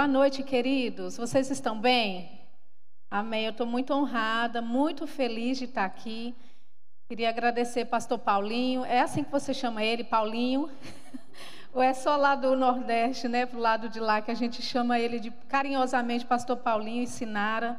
Boa 0.00 0.08
noite, 0.08 0.42
queridos. 0.42 1.18
Vocês 1.18 1.50
estão 1.50 1.78
bem? 1.78 2.40
Amém. 3.10 3.44
Eu 3.44 3.50
estou 3.50 3.66
muito 3.66 3.92
honrada, 3.92 4.62
muito 4.62 5.06
feliz 5.06 5.58
de 5.58 5.66
estar 5.66 5.84
aqui. 5.84 6.34
Queria 7.06 7.28
agradecer 7.28 7.84
pastor 7.84 8.18
Paulinho. 8.18 8.82
É 8.82 9.00
assim 9.00 9.22
que 9.22 9.30
você 9.30 9.52
chama 9.52 9.84
ele, 9.84 10.02
Paulinho? 10.02 10.70
Ou 11.74 11.82
é 11.82 11.92
só 11.92 12.16
lá 12.16 12.34
do 12.34 12.56
Nordeste, 12.56 13.28
né, 13.28 13.44
pro 13.44 13.58
lado 13.58 13.90
de 13.90 14.00
lá 14.00 14.22
que 14.22 14.30
a 14.30 14.34
gente 14.34 14.62
chama 14.62 14.98
ele 14.98 15.20
de 15.20 15.30
carinhosamente 15.50 16.24
pastor 16.24 16.56
Paulinho 16.56 17.02
e 17.02 17.06
Sinara. 17.06 17.78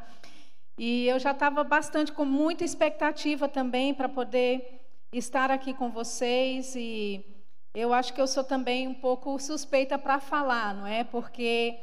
E 0.78 1.08
eu 1.08 1.18
já 1.18 1.32
estava 1.32 1.64
bastante 1.64 2.12
com 2.12 2.24
muita 2.24 2.64
expectativa 2.64 3.48
também 3.48 3.96
para 3.96 4.08
poder 4.08 4.80
estar 5.12 5.50
aqui 5.50 5.74
com 5.74 5.90
vocês 5.90 6.76
e 6.76 7.26
eu 7.74 7.92
acho 7.92 8.14
que 8.14 8.22
eu 8.22 8.28
sou 8.28 8.44
também 8.44 8.88
um 8.88 8.94
pouco 8.94 9.40
suspeita 9.40 9.98
para 9.98 10.20
falar, 10.20 10.76
não 10.76 10.86
é? 10.86 11.04
Porque 11.04 11.80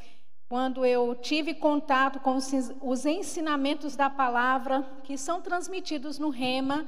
quando 0.48 0.84
eu 0.86 1.14
tive 1.14 1.52
contato 1.52 2.20
com 2.20 2.38
os 2.80 3.04
ensinamentos 3.04 3.94
da 3.94 4.08
palavra 4.08 4.82
que 5.04 5.18
são 5.18 5.42
transmitidos 5.42 6.18
no 6.18 6.30
Rema, 6.30 6.86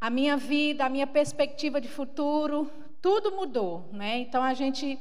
a 0.00 0.08
minha 0.08 0.36
vida, 0.36 0.84
a 0.86 0.88
minha 0.88 1.06
perspectiva 1.06 1.78
de 1.78 1.88
futuro, 1.88 2.70
tudo 3.02 3.32
mudou, 3.32 3.88
né? 3.92 4.18
Então 4.18 4.42
a 4.42 4.54
gente 4.54 4.98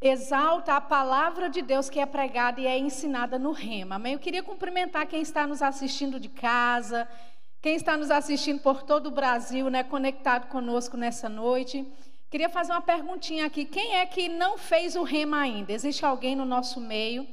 exalta 0.00 0.76
a 0.76 0.80
palavra 0.80 1.50
de 1.50 1.60
Deus 1.60 1.90
que 1.90 2.00
é 2.00 2.06
pregada 2.06 2.60
e 2.60 2.66
é 2.66 2.78
ensinada 2.78 3.38
no 3.38 3.52
Rema. 3.52 3.96
Amém? 3.96 4.14
Eu 4.14 4.18
queria 4.18 4.42
cumprimentar 4.42 5.06
quem 5.06 5.20
está 5.20 5.46
nos 5.46 5.60
assistindo 5.60 6.18
de 6.18 6.28
casa, 6.30 7.06
quem 7.60 7.76
está 7.76 7.96
nos 7.96 8.10
assistindo 8.10 8.60
por 8.60 8.82
todo 8.82 9.08
o 9.08 9.10
Brasil, 9.10 9.68
né, 9.68 9.82
conectado 9.82 10.48
conosco 10.48 10.96
nessa 10.96 11.28
noite. 11.28 11.86
Queria 12.36 12.50
fazer 12.50 12.72
uma 12.72 12.82
perguntinha 12.82 13.46
aqui. 13.46 13.64
Quem 13.64 13.94
é 13.96 14.04
que 14.04 14.28
não 14.28 14.58
fez 14.58 14.94
o 14.94 15.02
rema 15.02 15.38
ainda? 15.38 15.72
Existe 15.72 16.04
alguém 16.04 16.36
no 16.36 16.44
nosso 16.44 16.78
meio 16.78 17.26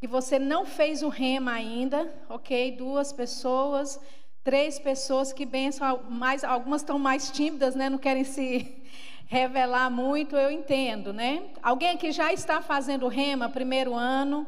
que 0.00 0.08
você 0.08 0.40
não 0.40 0.66
fez 0.66 1.04
o 1.04 1.08
rema 1.08 1.52
ainda? 1.52 2.12
Ok, 2.28 2.72
duas 2.72 3.12
pessoas, 3.12 4.00
três 4.42 4.76
pessoas 4.76 5.32
que 5.32 5.46
benção. 5.46 6.02
Mais, 6.10 6.42
algumas 6.42 6.80
estão 6.80 6.98
mais 6.98 7.30
tímidas, 7.30 7.76
né? 7.76 7.88
Não 7.88 7.96
querem 7.96 8.24
se 8.24 8.76
revelar 9.28 9.88
muito. 9.88 10.34
Eu 10.34 10.50
entendo, 10.50 11.12
né? 11.12 11.44
Alguém 11.62 11.96
que 11.96 12.10
já 12.10 12.32
está 12.32 12.60
fazendo 12.60 13.06
rema, 13.06 13.48
primeiro 13.48 13.94
ano? 13.94 14.44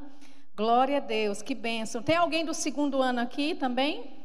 Glória 0.56 0.96
a 0.96 1.00
Deus, 1.00 1.42
que 1.42 1.54
bênção. 1.54 2.02
Tem 2.02 2.16
alguém 2.16 2.44
do 2.44 2.54
segundo 2.54 3.00
ano 3.00 3.20
aqui 3.20 3.54
também? 3.54 4.21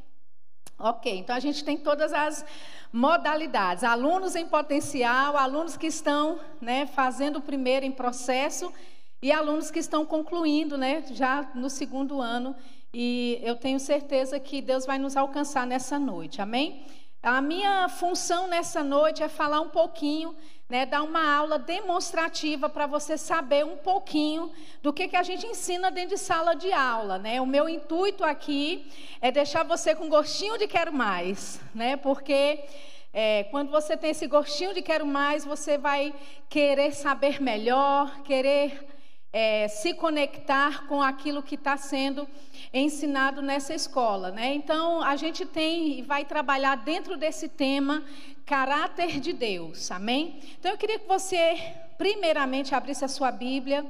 Ok, 0.80 1.18
então 1.18 1.36
a 1.36 1.40
gente 1.40 1.64
tem 1.64 1.76
todas 1.76 2.14
as 2.14 2.46
modalidades: 2.94 3.84
alunos 3.84 4.36
em 4.36 4.48
potencial, 4.48 5.36
alunos 5.36 5.76
que 5.76 5.88
estão 5.88 6.40
né, 6.62 6.86
fazendo 6.86 7.38
o 7.38 7.42
primeiro 7.42 7.84
em 7.84 7.92
processo 7.92 8.72
e 9.20 9.32
alunos 9.32 9.72
que 9.72 9.80
estão 9.80 10.06
concluindo 10.06 10.78
né, 10.78 11.04
já 11.12 11.50
no 11.56 11.70
segundo 11.70 12.22
ano. 12.22 12.56
E 12.94 13.40
eu 13.42 13.56
tenho 13.56 13.80
certeza 13.80 14.40
que 14.40 14.62
Deus 14.62 14.86
vai 14.86 15.00
nos 15.00 15.18
alcançar 15.18 15.66
nessa 15.66 15.98
noite, 15.98 16.42
amém? 16.42 16.86
A 17.24 17.42
minha 17.42 17.90
função 17.90 18.48
nessa 18.48 18.84
noite 18.84 19.24
é 19.24 19.28
falar 19.28 19.60
um 19.60 19.70
pouquinho 19.70 20.36
né, 20.70 20.86
dar 20.86 21.02
uma 21.02 21.34
aula 21.34 21.58
demonstrativa 21.58 22.68
para 22.68 22.86
você 22.86 23.18
saber 23.18 23.66
um 23.66 23.78
pouquinho 23.78 24.52
do 24.82 24.92
que, 24.92 25.08
que 25.08 25.16
a 25.16 25.24
gente 25.24 25.46
ensina 25.46 25.90
dentro 25.90 26.10
de 26.10 26.18
sala 26.18 26.54
de 26.56 26.72
aula. 26.74 27.18
Né? 27.18 27.40
O 27.40 27.46
meu 27.46 27.70
intuito 27.70 28.24
aqui 28.24 28.92
é 29.22 29.32
deixar 29.32 29.64
você 29.64 29.96
com 29.96 30.10
gostinho 30.10 30.58
de 30.58 30.68
quero 30.68 30.92
mais, 30.92 31.62
né? 31.74 31.96
porque 31.96 32.66
é, 33.14 33.46
quando 33.46 33.72
você 33.72 33.96
tem 33.96 34.12
esse 34.12 34.28
gostinho 34.28 34.74
de 34.74 34.82
quero 34.82 35.06
mais, 35.06 35.46
você 35.46 35.78
vai 35.78 36.14
querer 36.50 36.92
saber 36.92 37.42
melhor, 37.42 38.22
querer 38.24 38.86
é, 39.32 39.68
se 39.70 39.94
conectar 39.94 40.86
com 40.88 41.02
aquilo 41.02 41.42
que 41.42 41.56
está 41.56 41.78
sendo 41.78 42.28
ensinado 42.74 43.42
nessa 43.42 43.74
escola. 43.74 44.32
Né? 44.32 44.54
Então, 44.54 45.02
a 45.02 45.16
gente 45.16 45.46
tem 45.46 46.00
e 46.00 46.02
vai 46.02 46.26
trabalhar 46.26 46.76
dentro 46.76 47.16
desse 47.16 47.48
tema 47.48 48.04
caráter 48.48 49.20
de 49.20 49.34
Deus, 49.34 49.92
amém? 49.92 50.40
Então 50.58 50.72
eu 50.72 50.78
queria 50.78 50.98
que 50.98 51.06
você, 51.06 51.56
primeiramente, 51.98 52.74
abrisse 52.74 53.04
a 53.04 53.10
sua 53.10 53.30
Bíblia 53.30 53.86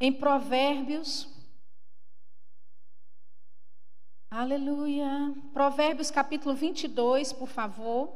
em 0.00 0.12
Provérbios. 0.12 1.28
Aleluia. 4.28 5.32
Provérbios 5.52 6.10
capítulo 6.10 6.56
22, 6.56 7.32
por 7.32 7.48
favor. 7.48 8.12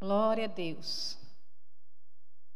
Glória 0.00 0.46
a 0.46 0.48
Deus. 0.48 1.18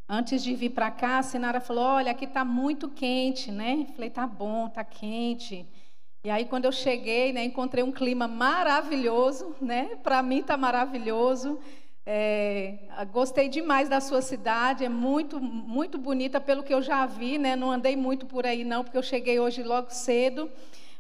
Antes 0.09 0.43
de 0.43 0.55
vir 0.55 0.71
para 0.71 0.91
cá, 0.91 1.19
a 1.19 1.23
Sinara 1.23 1.61
falou: 1.61 1.85
Olha, 1.85 2.13
aqui 2.13 2.25
está 2.25 2.45
muito 2.47 2.89
quente, 2.89 3.51
né? 3.51 3.87
Falei: 3.95 4.09
Tá 4.09 4.27
bom, 4.27 4.71
tá 4.71 4.83
quente. 4.83 5.69
E 6.23 6.29
aí, 6.29 6.45
quando 6.45 6.67
eu 6.67 6.73
cheguei, 6.73 7.33
né, 7.33 7.43
encontrei 7.45 7.83
um 7.83 7.91
clima 7.91 8.29
maravilhoso, 8.29 9.55
né? 9.59 9.97
Para 10.03 10.23
mim 10.23 10.41
está 10.41 10.55
maravilhoso. 10.55 11.59
É, 12.05 12.75
gostei 13.11 13.49
demais 13.49 13.89
da 13.89 14.03
sua 14.03 14.21
cidade, 14.21 14.85
é 14.85 14.89
muito, 14.89 15.41
muito 15.41 15.97
bonita 15.97 16.39
pelo 16.39 16.63
que 16.63 16.75
eu 16.75 16.83
já 16.83 17.07
vi, 17.07 17.39
né? 17.39 17.57
Não 17.57 17.71
andei 17.71 17.97
muito 17.97 18.27
por 18.27 18.45
aí 18.45 18.65
não, 18.65 18.85
porque 18.85 18.99
eu 18.99 19.03
cheguei 19.03 19.41
hoje 19.41 19.63
logo 19.63 19.89
cedo. 19.91 20.51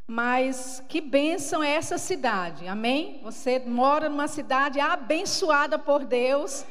Mas 0.07 0.83
que 0.89 1.03
bênção 1.03 1.63
é 1.63 1.73
essa 1.73 1.99
cidade, 1.99 2.67
amém? 2.67 3.21
Você 3.23 3.59
mora 3.59 4.09
numa 4.09 4.27
cidade 4.27 4.81
abençoada 4.81 5.79
por 5.79 6.03
Deus, 6.03 6.65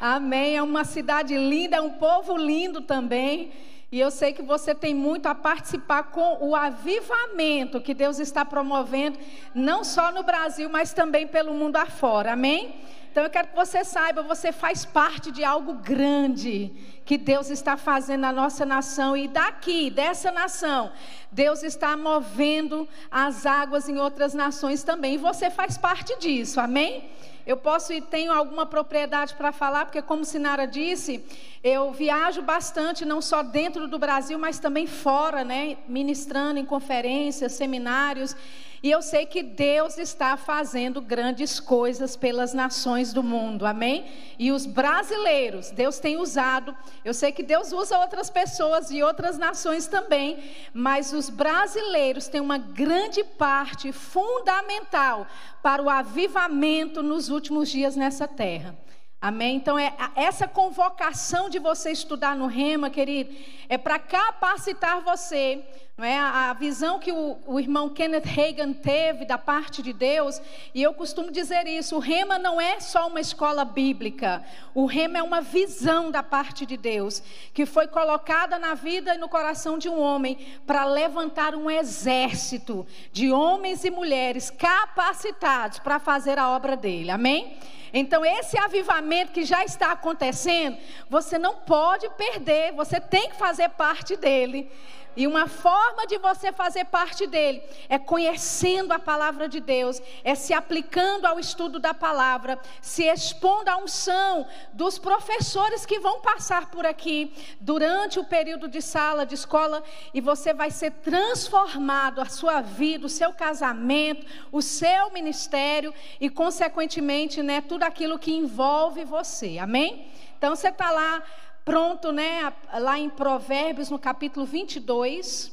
amém? 0.00 0.56
É 0.56 0.62
uma 0.62 0.84
cidade 0.84 1.36
linda, 1.36 1.78
é 1.78 1.80
um 1.80 1.90
povo 1.90 2.36
lindo 2.36 2.80
também. 2.82 3.50
E 3.90 4.00
eu 4.00 4.10
sei 4.10 4.32
que 4.32 4.42
você 4.42 4.74
tem 4.74 4.94
muito 4.94 5.26
a 5.26 5.34
participar 5.34 6.04
com 6.04 6.38
o 6.40 6.56
avivamento 6.56 7.80
que 7.80 7.94
Deus 7.94 8.18
está 8.18 8.44
promovendo, 8.44 9.18
não 9.54 9.84
só 9.84 10.10
no 10.10 10.24
Brasil, 10.24 10.68
mas 10.68 10.92
também 10.92 11.26
pelo 11.26 11.54
mundo 11.54 11.76
afora. 11.76 12.32
Amém? 12.32 12.74
Então 13.12 13.24
eu 13.24 13.30
quero 13.30 13.48
que 13.48 13.56
você 13.56 13.82
saiba, 13.84 14.22
você 14.22 14.52
faz 14.52 14.84
parte 14.84 15.30
de 15.30 15.42
algo 15.42 15.74
grande 15.74 16.70
que 17.04 17.16
Deus 17.16 17.48
está 17.48 17.76
fazendo 17.76 18.20
na 18.20 18.32
nossa 18.32 18.66
nação 18.66 19.16
e 19.16 19.26
daqui, 19.28 19.88
dessa 19.88 20.30
nação, 20.30 20.92
Deus 21.32 21.62
está 21.62 21.96
movendo 21.96 22.86
as 23.10 23.46
águas 23.46 23.88
em 23.88 23.98
outras 23.98 24.34
nações 24.34 24.82
também. 24.82 25.14
E 25.14 25.18
você 25.18 25.48
faz 25.48 25.78
parte 25.78 26.18
disso. 26.18 26.60
Amém? 26.60 27.08
Eu 27.46 27.56
posso 27.56 27.92
e 27.92 28.00
tenho 28.00 28.32
alguma 28.32 28.66
propriedade 28.66 29.34
para 29.34 29.52
falar, 29.52 29.84
porque, 29.84 30.02
como 30.02 30.24
Sinara 30.24 30.66
disse, 30.66 31.24
eu 31.62 31.92
viajo 31.92 32.42
bastante, 32.42 33.04
não 33.04 33.22
só 33.22 33.40
dentro 33.40 33.86
do 33.86 34.00
Brasil, 34.00 34.36
mas 34.36 34.58
também 34.58 34.86
fora, 34.88 35.44
né? 35.44 35.76
Ministrando 35.86 36.58
em 36.58 36.64
conferências, 36.64 37.52
seminários. 37.52 38.34
E 38.82 38.90
eu 38.90 39.00
sei 39.00 39.26
que 39.26 39.42
Deus 39.42 39.98
está 39.98 40.36
fazendo 40.36 41.00
grandes 41.00 41.58
coisas 41.58 42.16
pelas 42.16 42.52
nações 42.52 43.12
do 43.12 43.22
mundo, 43.22 43.64
amém? 43.64 44.06
E 44.38 44.52
os 44.52 44.66
brasileiros, 44.66 45.70
Deus 45.70 45.98
tem 45.98 46.16
usado, 46.18 46.76
eu 47.04 47.14
sei 47.14 47.32
que 47.32 47.42
Deus 47.42 47.72
usa 47.72 47.98
outras 47.98 48.28
pessoas 48.28 48.90
e 48.90 49.02
outras 49.02 49.38
nações 49.38 49.86
também, 49.86 50.38
mas 50.74 51.12
os 51.12 51.30
brasileiros 51.30 52.28
têm 52.28 52.40
uma 52.40 52.58
grande 52.58 53.24
parte 53.24 53.92
fundamental 53.92 55.26
para 55.62 55.82
o 55.82 55.88
avivamento 55.88 57.02
nos 57.02 57.28
últimos 57.28 57.70
dias 57.70 57.96
nessa 57.96 58.28
terra. 58.28 58.76
Amém? 59.20 59.56
Então, 59.56 59.78
é, 59.78 59.94
essa 60.14 60.46
convocação 60.46 61.48
de 61.48 61.58
você 61.58 61.90
estudar 61.90 62.36
no 62.36 62.46
Rema, 62.46 62.90
querido, 62.90 63.34
é 63.68 63.78
para 63.78 63.98
capacitar 63.98 65.00
você 65.00 65.64
não 65.96 66.04
é? 66.04 66.18
A, 66.18 66.52
visão 66.52 66.98
que 66.98 67.10
o, 67.10 67.38
o, 67.46 67.58
irmão 67.58 67.88
Kenneth 67.88 68.26
Reagan 68.26 68.74
teve 68.74 69.24
da 69.24 69.38
parte 69.38 69.80
de 69.80 69.94
Deus, 69.94 70.42
e 70.74 70.82
eu 70.82 70.92
costumo 70.92 71.32
dizer 71.32 71.66
isso: 71.66 71.96
o 71.96 72.00
Rema 72.00 72.38
não 72.38 72.60
é 72.60 72.78
só 72.80 73.06
uma 73.06 73.18
escola 73.18 73.64
bíblica, 73.64 74.44
o 74.74 74.84
Rema 74.84 75.18
é 75.18 75.22
uma 75.22 75.40
visão 75.40 76.10
da 76.10 76.22
parte 76.22 76.66
de 76.66 76.76
Deus, 76.76 77.22
que 77.54 77.64
foi 77.64 77.88
colocada 77.88 78.58
na 78.58 78.74
vida 78.74 79.14
e 79.14 79.18
no 79.18 79.26
coração 79.26 79.78
de 79.78 79.88
um 79.88 79.98
homem 79.98 80.36
para 80.66 80.84
levantar 80.84 81.54
um 81.54 81.70
exército 81.70 82.86
de 83.10 83.32
homens 83.32 83.82
e 83.82 83.90
mulheres 83.90 84.50
capacitados 84.50 85.78
para 85.78 85.98
fazer 85.98 86.38
a 86.38 86.50
obra 86.50 86.76
dele. 86.76 87.10
Amém? 87.10 87.56
Então, 87.90 88.22
esse 88.22 88.58
avivamento 88.58 89.32
que 89.32 89.46
já 89.46 89.64
está 89.64 89.92
acontecendo, 89.92 90.76
você 91.08 91.38
não 91.38 91.54
pode 91.54 92.06
perder, 92.10 92.72
você 92.72 93.00
tem 93.00 93.30
que 93.30 93.36
fazer 93.36 93.70
parte 93.70 94.14
dele. 94.16 94.70
E 95.16 95.26
uma 95.26 95.48
forma 95.48 96.06
de 96.06 96.18
você 96.18 96.52
fazer 96.52 96.84
parte 96.84 97.26
dele 97.26 97.62
é 97.88 97.98
conhecendo 97.98 98.92
a 98.92 98.98
palavra 98.98 99.48
de 99.48 99.60
Deus, 99.60 100.00
é 100.22 100.34
se 100.34 100.52
aplicando 100.52 101.24
ao 101.24 101.40
estudo 101.40 101.78
da 101.78 101.94
palavra, 101.94 102.58
se 102.82 103.04
expondo 103.04 103.70
à 103.70 103.78
unção 103.78 104.46
dos 104.74 104.98
professores 104.98 105.86
que 105.86 105.98
vão 105.98 106.20
passar 106.20 106.70
por 106.70 106.84
aqui 106.84 107.32
durante 107.60 108.18
o 108.18 108.24
período 108.24 108.68
de 108.68 108.82
sala 108.82 109.24
de 109.24 109.34
escola 109.34 109.82
e 110.12 110.20
você 110.20 110.52
vai 110.52 110.70
ser 110.70 110.90
transformado 110.90 112.20
a 112.20 112.26
sua 112.26 112.60
vida, 112.60 113.06
o 113.06 113.10
seu 113.10 113.32
casamento, 113.32 114.26
o 114.52 114.60
seu 114.60 115.10
ministério 115.12 115.94
e 116.20 116.28
consequentemente, 116.28 117.42
né, 117.42 117.62
tudo 117.62 117.84
aquilo 117.84 118.18
que 118.18 118.32
envolve 118.32 119.04
você. 119.04 119.58
Amém? 119.58 120.06
Então 120.36 120.54
você 120.54 120.68
está 120.68 120.90
lá 120.90 121.22
pronto, 121.66 122.12
né? 122.12 122.54
Lá 122.78 122.96
em 122.96 123.10
Provérbios, 123.10 123.90
no 123.90 123.98
capítulo 123.98 124.46
22. 124.46 125.52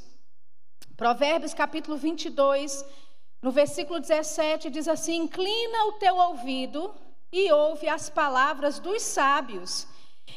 Provérbios, 0.95 1.55
capítulo 1.55 1.97
22, 1.97 2.85
no 3.41 3.51
versículo 3.51 3.99
17, 3.99 4.69
diz 4.69 4.87
assim: 4.87 5.23
Inclina 5.23 5.85
o 5.87 5.93
teu 5.93 6.15
ouvido 6.15 6.93
e 7.31 7.51
ouve 7.51 7.89
as 7.89 8.11
palavras 8.11 8.77
dos 8.77 9.01
sábios, 9.01 9.87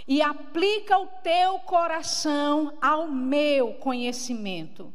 e 0.08 0.22
aplica 0.22 0.98
o 0.98 1.06
teu 1.22 1.58
coração 1.58 2.72
ao 2.80 3.06
meu 3.06 3.74
conhecimento. 3.74 4.92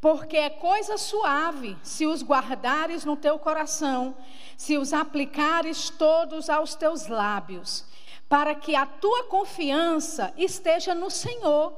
Porque 0.00 0.38
é 0.38 0.48
coisa 0.48 0.96
suave 0.96 1.76
se 1.82 2.06
os 2.06 2.22
guardares 2.22 3.04
no 3.04 3.16
teu 3.16 3.38
coração, 3.38 4.16
se 4.56 4.78
os 4.78 4.94
aplicares 4.94 5.90
todos 5.90 6.48
aos 6.48 6.74
teus 6.74 7.06
lábios 7.06 7.91
para 8.32 8.54
que 8.54 8.74
a 8.74 8.86
tua 8.86 9.24
confiança 9.24 10.32
esteja 10.38 10.94
no 10.94 11.10
Senhor. 11.10 11.70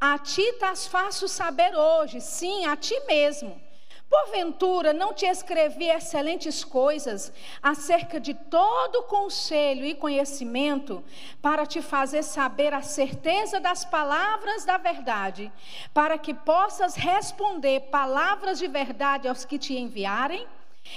A 0.00 0.18
ti 0.18 0.42
as 0.60 0.84
faço 0.84 1.28
saber 1.28 1.76
hoje, 1.76 2.20
sim, 2.20 2.66
a 2.66 2.74
ti 2.74 3.00
mesmo. 3.06 3.62
Porventura 4.10 4.92
não 4.92 5.14
te 5.14 5.26
escrevi 5.26 5.88
excelentes 5.88 6.64
coisas 6.64 7.32
acerca 7.62 8.18
de 8.18 8.34
todo 8.34 9.04
conselho 9.04 9.84
e 9.84 9.94
conhecimento, 9.94 11.04
para 11.40 11.64
te 11.64 11.80
fazer 11.80 12.24
saber 12.24 12.74
a 12.74 12.82
certeza 12.82 13.60
das 13.60 13.84
palavras 13.84 14.64
da 14.64 14.78
verdade, 14.78 15.52
para 15.94 16.18
que 16.18 16.34
possas 16.34 16.96
responder 16.96 17.78
palavras 17.92 18.58
de 18.58 18.66
verdade 18.66 19.28
aos 19.28 19.44
que 19.44 19.56
te 19.56 19.78
enviarem? 19.78 20.48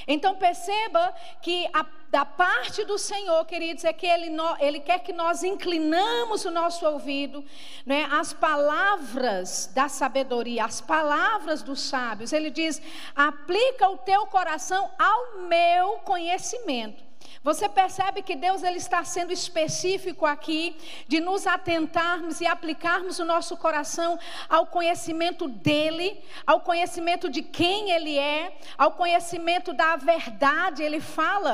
Então 0.07 0.35
perceba 0.35 1.13
que 1.41 1.67
a, 1.73 1.85
da 2.09 2.25
parte 2.25 2.83
do 2.83 2.97
Senhor, 2.97 3.45
queridos, 3.45 3.83
é 3.83 3.93
que 3.93 4.07
ele, 4.07 4.35
ele 4.59 4.79
quer 4.79 4.99
que 4.99 5.13
nós 5.13 5.43
inclinamos 5.43 6.43
o 6.45 6.51
nosso 6.51 6.85
ouvido 6.85 7.45
né, 7.85 8.07
às 8.11 8.33
palavras 8.33 9.71
da 9.73 9.87
sabedoria, 9.87 10.65
às 10.65 10.81
palavras 10.81 11.61
dos 11.61 11.81
sábios. 11.81 12.33
Ele 12.33 12.49
diz: 12.49 12.81
aplica 13.15 13.89
o 13.89 13.97
teu 13.97 14.25
coração 14.27 14.91
ao 14.97 15.41
meu 15.41 15.99
conhecimento. 15.99 17.04
Você 17.45 17.69
percebe 17.69 18.23
que 18.23 18.35
Deus 18.35 18.63
ele 18.63 18.79
está 18.79 19.03
sendo 19.03 19.31
específico 19.31 20.25
aqui 20.25 20.75
de 21.07 21.19
nos 21.19 21.45
atentarmos 21.45 22.41
e 22.41 22.47
aplicarmos 22.47 23.19
o 23.19 23.23
nosso 23.23 23.55
coração 23.55 24.17
ao 24.49 24.65
conhecimento 24.65 25.47
dele, 25.47 26.19
ao 26.43 26.61
conhecimento 26.61 27.29
de 27.29 27.43
quem 27.43 27.91
ele 27.91 28.17
é, 28.17 28.57
ao 28.75 28.93
conhecimento 28.93 29.73
da 29.73 29.95
verdade. 29.95 30.81
Ele 30.81 30.99
fala 30.99 31.53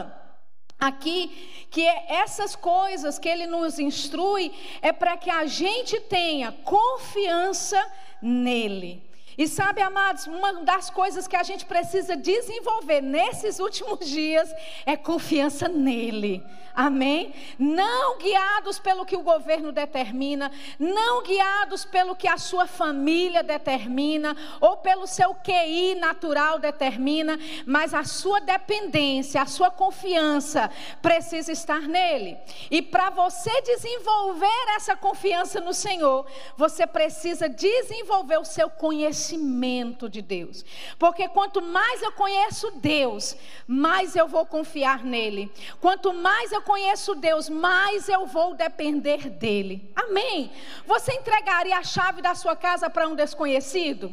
aqui 0.80 1.68
que 1.70 1.86
essas 2.08 2.56
coisas 2.56 3.20
que 3.20 3.28
ele 3.28 3.46
nos 3.46 3.78
instrui 3.78 4.54
é 4.82 4.94
para 4.94 5.18
que 5.18 5.30
a 5.30 5.46
gente 5.46 6.00
tenha 6.00 6.54
confiança 6.64 7.86
nele. 8.22 9.11
E 9.42 9.48
sabe, 9.48 9.82
amados, 9.82 10.28
uma 10.28 10.54
das 10.62 10.92
coisas 10.92 11.28
que 11.28 11.36
a 11.36 11.42
gente 11.42 11.66
precisa 11.66 12.16
desenvolver 12.16 13.02
nesses 13.02 13.58
últimos 13.58 14.08
dias 14.08 14.54
é 14.86 14.96
confiança 14.96 15.68
nele. 15.68 16.46
Amém? 16.76 17.34
Não 17.58 18.20
guiados 18.20 18.78
pelo 18.78 19.04
que 19.04 19.18
o 19.18 19.24
governo 19.24 19.72
determina, 19.72 20.52
não 20.78 21.24
guiados 21.24 21.84
pelo 21.84 22.16
que 22.16 22.28
a 22.28 22.38
sua 22.38 22.68
família 22.68 23.42
determina, 23.42 24.38
ou 24.62 24.78
pelo 24.78 25.08
seu 25.08 25.34
QI 25.34 25.96
natural 25.96 26.60
determina, 26.60 27.38
mas 27.66 27.96
a 27.96 28.04
sua 28.04 28.40
dependência, 28.40 29.42
a 29.42 29.48
sua 29.48 29.72
confiança 29.72 30.70
precisa 31.02 31.52
estar 31.52 31.82
nele. 31.82 32.38
E 32.70 32.80
para 32.80 33.10
você 33.10 33.62
desenvolver 33.64 34.76
essa 34.76 34.96
confiança 34.96 35.60
no 35.60 35.74
Senhor, 35.74 36.28
você 36.56 36.86
precisa 36.86 37.50
desenvolver 37.50 38.38
o 38.38 38.46
seu 38.46 38.70
conhecimento 38.70 39.31
conhecimento 39.32 40.10
de 40.10 40.22
Deus. 40.22 40.66
Porque 40.98 41.28
quanto 41.30 41.62
mais 41.62 42.02
eu 42.02 42.12
conheço 42.12 42.72
Deus, 42.72 43.36
mais 43.68 44.16
eu 44.16 44.28
vou 44.28 44.46
confiar 44.46 45.04
nele. 45.04 45.52
Quanto 45.80 46.14
mais 46.14 46.52
eu 46.52 46.62
conheço 46.62 47.16
Deus, 47.16 47.50
mais 47.50 48.10
eu 48.10 48.26
vou 48.26 48.56
depender 48.56 49.30
dele. 49.30 49.92
Amém. 49.96 50.52
Você 50.86 51.14
entregaria 51.14 51.78
a 51.78 51.84
chave 51.84 52.22
da 52.22 52.36
sua 52.36 52.56
casa 52.56 52.90
para 52.90 53.08
um 53.08 53.16
desconhecido? 53.16 54.12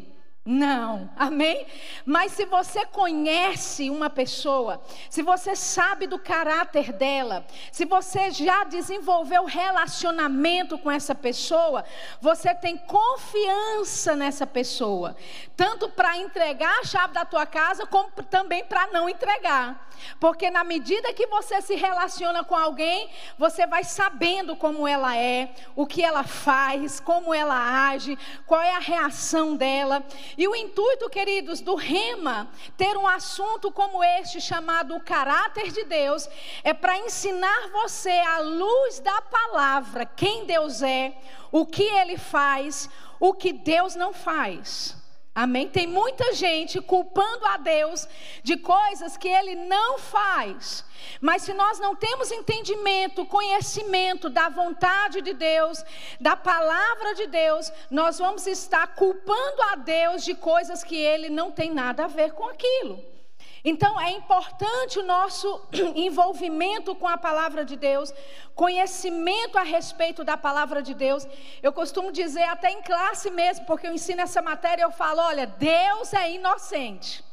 Não, 0.50 1.10
amém? 1.14 1.66
Mas 2.06 2.32
se 2.32 2.46
você 2.46 2.86
conhece 2.86 3.90
uma 3.90 4.08
pessoa, 4.08 4.80
se 5.10 5.20
você 5.20 5.54
sabe 5.54 6.06
do 6.06 6.18
caráter 6.18 6.90
dela, 6.90 7.46
se 7.70 7.84
você 7.84 8.30
já 8.30 8.64
desenvolveu 8.64 9.44
relacionamento 9.44 10.78
com 10.78 10.90
essa 10.90 11.14
pessoa, 11.14 11.84
você 12.18 12.54
tem 12.54 12.78
confiança 12.78 14.16
nessa 14.16 14.46
pessoa, 14.46 15.14
tanto 15.54 15.90
para 15.90 16.16
entregar 16.16 16.78
a 16.78 16.84
chave 16.84 17.12
da 17.12 17.26
tua 17.26 17.44
casa, 17.44 17.86
como 17.86 18.08
também 18.30 18.64
para 18.64 18.86
não 18.86 19.06
entregar. 19.06 19.86
Porque 20.18 20.50
na 20.50 20.64
medida 20.64 21.12
que 21.12 21.26
você 21.26 21.60
se 21.60 21.74
relaciona 21.74 22.42
com 22.44 22.54
alguém, 22.54 23.10
você 23.36 23.66
vai 23.66 23.84
sabendo 23.84 24.56
como 24.56 24.86
ela 24.86 25.16
é, 25.16 25.50
o 25.76 25.86
que 25.86 26.02
ela 26.02 26.24
faz, 26.24 27.00
como 27.00 27.34
ela 27.34 27.88
age, 27.90 28.18
qual 28.46 28.62
é 28.62 28.74
a 28.74 28.78
reação 28.78 29.56
dela. 29.56 30.02
E 30.38 30.46
o 30.46 30.54
intuito, 30.54 31.10
queridos, 31.10 31.60
do 31.60 31.74
rema 31.74 32.48
ter 32.76 32.96
um 32.96 33.08
assunto 33.08 33.72
como 33.72 34.04
este 34.04 34.40
chamado 34.40 34.94
o 34.94 35.00
caráter 35.00 35.72
de 35.72 35.82
Deus 35.82 36.28
é 36.62 36.72
para 36.72 36.96
ensinar 36.96 37.68
você 37.72 38.10
à 38.10 38.38
luz 38.38 39.00
da 39.00 39.20
palavra 39.20 40.06
quem 40.06 40.46
Deus 40.46 40.80
é, 40.80 41.18
o 41.50 41.66
que 41.66 41.82
ele 41.82 42.16
faz, 42.16 42.88
o 43.18 43.34
que 43.34 43.52
Deus 43.52 43.96
não 43.96 44.12
faz. 44.12 44.97
Amém? 45.38 45.68
Tem 45.68 45.86
muita 45.86 46.34
gente 46.34 46.80
culpando 46.80 47.46
a 47.46 47.56
Deus 47.58 48.08
de 48.42 48.56
coisas 48.56 49.16
que 49.16 49.28
Ele 49.28 49.54
não 49.54 49.96
faz. 49.96 50.84
Mas 51.20 51.42
se 51.42 51.54
nós 51.54 51.78
não 51.78 51.94
temos 51.94 52.32
entendimento, 52.32 53.24
conhecimento 53.24 54.28
da 54.28 54.48
vontade 54.48 55.22
de 55.22 55.32
Deus, 55.32 55.84
da 56.20 56.34
palavra 56.34 57.14
de 57.14 57.28
Deus, 57.28 57.72
nós 57.88 58.18
vamos 58.18 58.48
estar 58.48 58.84
culpando 58.96 59.62
a 59.70 59.76
Deus 59.76 60.24
de 60.24 60.34
coisas 60.34 60.82
que 60.82 60.96
Ele 60.96 61.28
não 61.28 61.52
tem 61.52 61.70
nada 61.72 62.06
a 62.06 62.08
ver 62.08 62.32
com 62.32 62.48
aquilo. 62.48 63.17
Então 63.64 64.00
é 64.00 64.10
importante 64.12 64.98
o 64.98 65.04
nosso 65.04 65.60
envolvimento 65.94 66.94
com 66.94 67.06
a 67.06 67.18
palavra 67.18 67.64
de 67.64 67.76
Deus, 67.76 68.12
conhecimento 68.54 69.58
a 69.58 69.62
respeito 69.62 70.24
da 70.24 70.36
palavra 70.36 70.82
de 70.82 70.94
Deus. 70.94 71.26
Eu 71.62 71.72
costumo 71.72 72.12
dizer 72.12 72.44
até 72.44 72.70
em 72.70 72.82
classe 72.82 73.30
mesmo, 73.30 73.66
porque 73.66 73.86
eu 73.86 73.92
ensino 73.92 74.20
essa 74.20 74.40
matéria, 74.40 74.82
eu 74.82 74.90
falo, 74.90 75.20
olha, 75.20 75.46
Deus 75.46 76.12
é 76.12 76.32
inocente. 76.32 77.27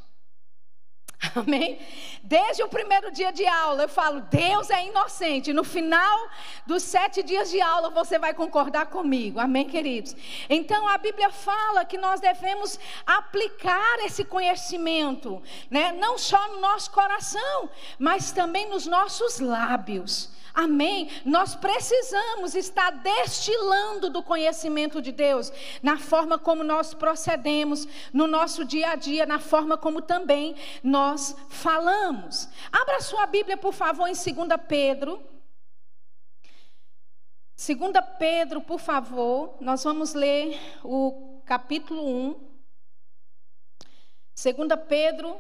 Amém? 1.36 1.80
Desde 2.22 2.64
o 2.64 2.68
primeiro 2.68 3.12
dia 3.12 3.32
de 3.32 3.46
aula 3.46 3.84
eu 3.84 3.90
falo, 3.90 4.22
Deus 4.22 4.70
é 4.70 4.86
inocente. 4.86 5.54
No 5.54 5.64
final 5.64 6.30
dos 6.66 6.84
sete 6.84 7.24
dias 7.24 7.50
de 7.50 7.62
aula 7.62 7.90
você 7.90 8.18
vai 8.20 8.34
concordar 8.34 8.88
comigo. 8.88 9.40
Amém, 9.40 9.66
queridos? 9.66 10.16
Então 10.50 10.88
a 10.88 10.98
Bíblia 10.98 11.30
fala 11.30 11.86
que 11.86 11.98
nós 11.98 12.20
devemos 12.20 12.80
aplicar 13.06 14.00
esse 14.00 14.26
conhecimento, 14.26 15.42
né? 15.70 15.92
não 15.92 16.18
só 16.18 16.48
no 16.50 16.60
nosso 16.60 16.92
coração, 16.92 17.70
mas 18.00 18.32
também 18.32 18.70
nos 18.70 18.86
nossos 18.86 19.40
lábios. 19.40 20.34
Amém? 20.56 21.12
Nós 21.26 21.54
precisamos 21.54 22.56
estar 22.56 22.90
destilando 22.90 24.10
do 24.10 24.24
conhecimento 24.24 25.02
de 25.02 25.12
Deus 25.12 25.52
na 25.84 25.98
forma 25.98 26.40
como 26.40 26.64
nós 26.64 26.94
procedemos, 26.94 27.86
no 28.14 28.26
nosso 28.26 28.64
dia 28.64 28.92
a 28.92 28.96
dia, 28.96 29.26
na 29.26 29.38
forma 29.38 29.78
como 29.78 30.02
também 30.02 30.56
nós 30.82 31.36
falamos. 31.50 32.48
Abra 32.72 33.02
sua 33.02 33.26
Bíblia, 33.26 33.58
por 33.58 33.74
favor, 33.74 34.08
em 34.08 34.14
2 34.14 34.26
Pedro. 34.66 35.22
2 37.58 37.78
Pedro, 38.18 38.62
por 38.62 38.80
favor, 38.80 39.58
nós 39.60 39.84
vamos 39.84 40.14
ler 40.14 40.58
o 40.86 41.42
capítulo 41.46 42.02
1. 42.02 42.34
2 44.42 44.56
Pedro, 44.88 45.38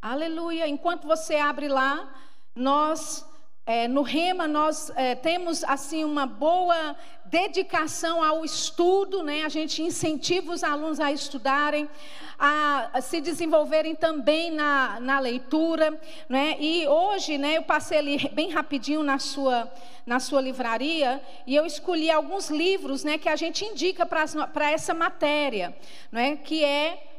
aleluia. 0.00 0.66
Enquanto 0.66 1.06
você 1.06 1.36
abre 1.36 1.68
lá, 1.68 2.10
nós 2.54 3.29
é, 3.70 3.86
no 3.86 4.02
Rema 4.02 4.48
nós 4.48 4.90
é, 4.96 5.14
temos 5.14 5.62
assim 5.62 6.02
uma 6.02 6.26
boa 6.26 6.96
dedicação 7.26 8.20
ao 8.20 8.44
estudo, 8.44 9.22
né? 9.22 9.44
A 9.44 9.48
gente 9.48 9.80
incentiva 9.80 10.52
os 10.52 10.64
alunos 10.64 10.98
a 10.98 11.12
estudarem, 11.12 11.88
a, 12.36 12.90
a 12.92 13.00
se 13.00 13.20
desenvolverem 13.20 13.94
também 13.94 14.50
na, 14.50 14.98
na 14.98 15.20
leitura, 15.20 15.96
né? 16.28 16.56
E 16.58 16.88
hoje, 16.88 17.38
né? 17.38 17.58
Eu 17.58 17.62
passei 17.62 17.98
ali 17.98 18.28
bem 18.34 18.50
rapidinho 18.50 19.04
na 19.04 19.20
sua 19.20 19.72
na 20.04 20.18
sua 20.18 20.40
livraria 20.40 21.22
e 21.46 21.54
eu 21.54 21.64
escolhi 21.64 22.10
alguns 22.10 22.50
livros, 22.50 23.04
né? 23.04 23.18
Que 23.18 23.28
a 23.28 23.36
gente 23.36 23.64
indica 23.64 24.04
para 24.04 24.70
essa 24.72 24.92
matéria, 24.92 25.76
né? 26.10 26.34
Que 26.34 26.64
é 26.64 27.09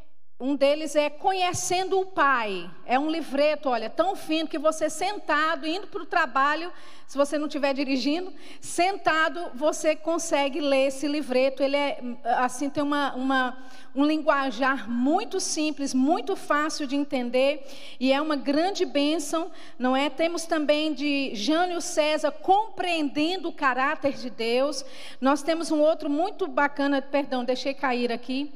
um 0.42 0.56
deles 0.56 0.96
é 0.96 1.08
Conhecendo 1.08 2.00
o 2.00 2.06
Pai. 2.06 2.68
É 2.84 2.98
um 2.98 3.12
livreto, 3.12 3.70
olha, 3.70 3.92
tão 3.92 4.16
fino 4.16 4.50
que 4.50 4.58
você 4.58 4.90
sentado, 4.90 5.68
indo 5.68 5.86
para 5.86 6.02
o 6.02 6.06
trabalho, 6.06 6.74
se 7.06 7.16
você 7.16 7.38
não 7.38 7.46
estiver 7.46 7.76
dirigindo, 7.76 8.34
sentado, 8.60 9.52
você 9.54 9.96
consegue 9.96 10.60
ler 10.60 10.88
esse 10.88 11.08
livreto. 11.08 11.62
Ele 11.62 11.78
é, 11.78 12.02
assim, 12.24 12.72
tem 12.72 12.82
uma, 12.82 13.14
uma, 13.14 13.58
um 13.96 14.04
linguajar 14.04 14.90
muito 14.90 15.40
simples, 15.40 15.94
muito 15.94 16.36
fácil 16.36 16.88
de 16.88 16.96
entender 16.96 17.64
e 18.00 18.12
é 18.12 18.20
uma 18.20 18.36
grande 18.36 18.84
bênção, 18.84 19.52
não 19.78 19.96
é? 19.96 20.10
Temos 20.10 20.48
também 20.48 20.92
de 20.92 21.36
Jânio 21.36 21.82
César, 21.82 22.32
Compreendendo 22.32 23.50
o 23.50 23.54
Caráter 23.54 24.14
de 24.14 24.32
Deus. 24.32 24.84
Nós 25.20 25.44
temos 25.44 25.70
um 25.70 25.80
outro 25.80 26.10
muito 26.10 26.48
bacana, 26.48 27.00
perdão, 27.00 27.46
deixei 27.46 27.76
cair 27.76 28.12
aqui 28.12 28.52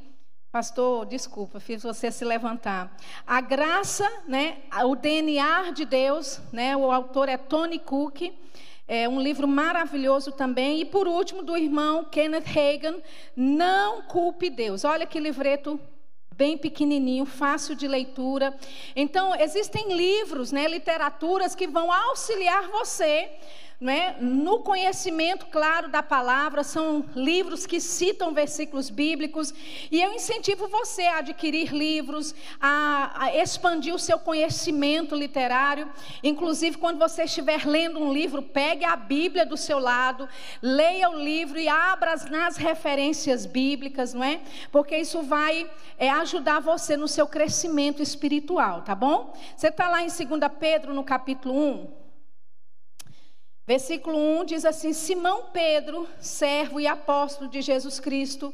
Pastor, 0.55 1.05
desculpa, 1.05 1.59
fiz 1.59 1.83
você 1.83 2.09
se 2.09 2.23
levantar. 2.23 2.95
A 3.27 3.41
graça, 3.41 4.09
né, 4.25 4.59
o 4.85 4.95
DNA 4.95 5.71
de 5.71 5.83
Deus, 5.83 6.39
né, 6.49 6.77
o 6.77 6.89
autor 6.89 7.27
é 7.27 7.35
Tony 7.35 7.77
Cook, 7.77 8.33
é 8.87 9.09
um 9.09 9.19
livro 9.19 9.49
maravilhoso 9.49 10.31
também. 10.31 10.79
E 10.79 10.85
por 10.85 11.09
último, 11.09 11.43
do 11.43 11.57
irmão 11.57 12.05
Kenneth 12.05 12.45
Hagan, 12.57 13.01
Não 13.35 14.03
Culpe 14.03 14.49
Deus. 14.49 14.85
Olha 14.85 15.05
que 15.05 15.19
livreto 15.19 15.77
bem 16.33 16.57
pequenininho, 16.57 17.25
fácil 17.25 17.75
de 17.75 17.85
leitura. 17.85 18.57
Então, 18.95 19.35
existem 19.35 19.93
livros, 19.93 20.53
né, 20.53 20.69
literaturas 20.69 21.53
que 21.53 21.67
vão 21.67 21.91
auxiliar 21.91 22.69
você 22.69 23.29
é? 23.81 24.15
no 24.21 24.59
conhecimento 24.59 25.47
claro 25.47 25.89
da 25.89 26.01
palavra, 26.01 26.63
são 26.63 27.05
livros 27.13 27.65
que 27.65 27.81
citam 27.81 28.33
versículos 28.33 28.89
bíblicos, 28.89 29.53
e 29.91 30.01
eu 30.01 30.13
incentivo 30.13 30.67
você 30.67 31.03
a 31.03 31.17
adquirir 31.17 31.73
livros, 31.73 32.33
a, 32.59 33.11
a, 33.25 33.35
expandir 33.35 33.93
o 33.93 33.99
seu 33.99 34.17
conhecimento 34.17 35.13
literário. 35.13 35.91
Inclusive, 36.23 36.77
quando 36.77 36.97
você 36.97 37.23
estiver 37.23 37.65
lendo 37.65 37.99
um 37.99 38.13
livro, 38.13 38.41
pegue 38.41 38.85
a 38.85 38.95
Bíblia 38.95 39.45
do 39.45 39.57
seu 39.57 39.77
lado, 39.77 40.27
leia 40.61 41.09
o 41.09 41.19
livro 41.19 41.59
e 41.59 41.67
abra 41.67 42.15
nas 42.29 42.55
referências 42.55 43.45
bíblicas, 43.45 44.13
não 44.13 44.23
é? 44.23 44.39
Porque 44.71 44.97
isso 44.97 45.21
vai 45.21 45.69
é, 45.97 46.09
ajudar 46.09 46.61
você 46.61 46.95
no 46.95 47.07
seu 47.07 47.27
crescimento 47.27 48.01
espiritual, 48.01 48.83
tá 48.83 48.95
bom? 48.95 49.33
Você 49.55 49.67
está 49.67 49.89
lá 49.89 50.01
em 50.01 50.07
2 50.07 50.17
Pedro, 50.57 50.93
no 50.93 51.03
capítulo 51.03 51.53
1. 51.55 52.04
Versículo 53.67 54.17
1 54.17 54.45
diz 54.45 54.65
assim: 54.65 54.93
Simão 54.93 55.49
Pedro, 55.51 56.07
servo 56.19 56.79
e 56.79 56.85
apóstolo 56.85 57.49
de 57.49 57.61
Jesus 57.61 57.99
Cristo, 57.99 58.53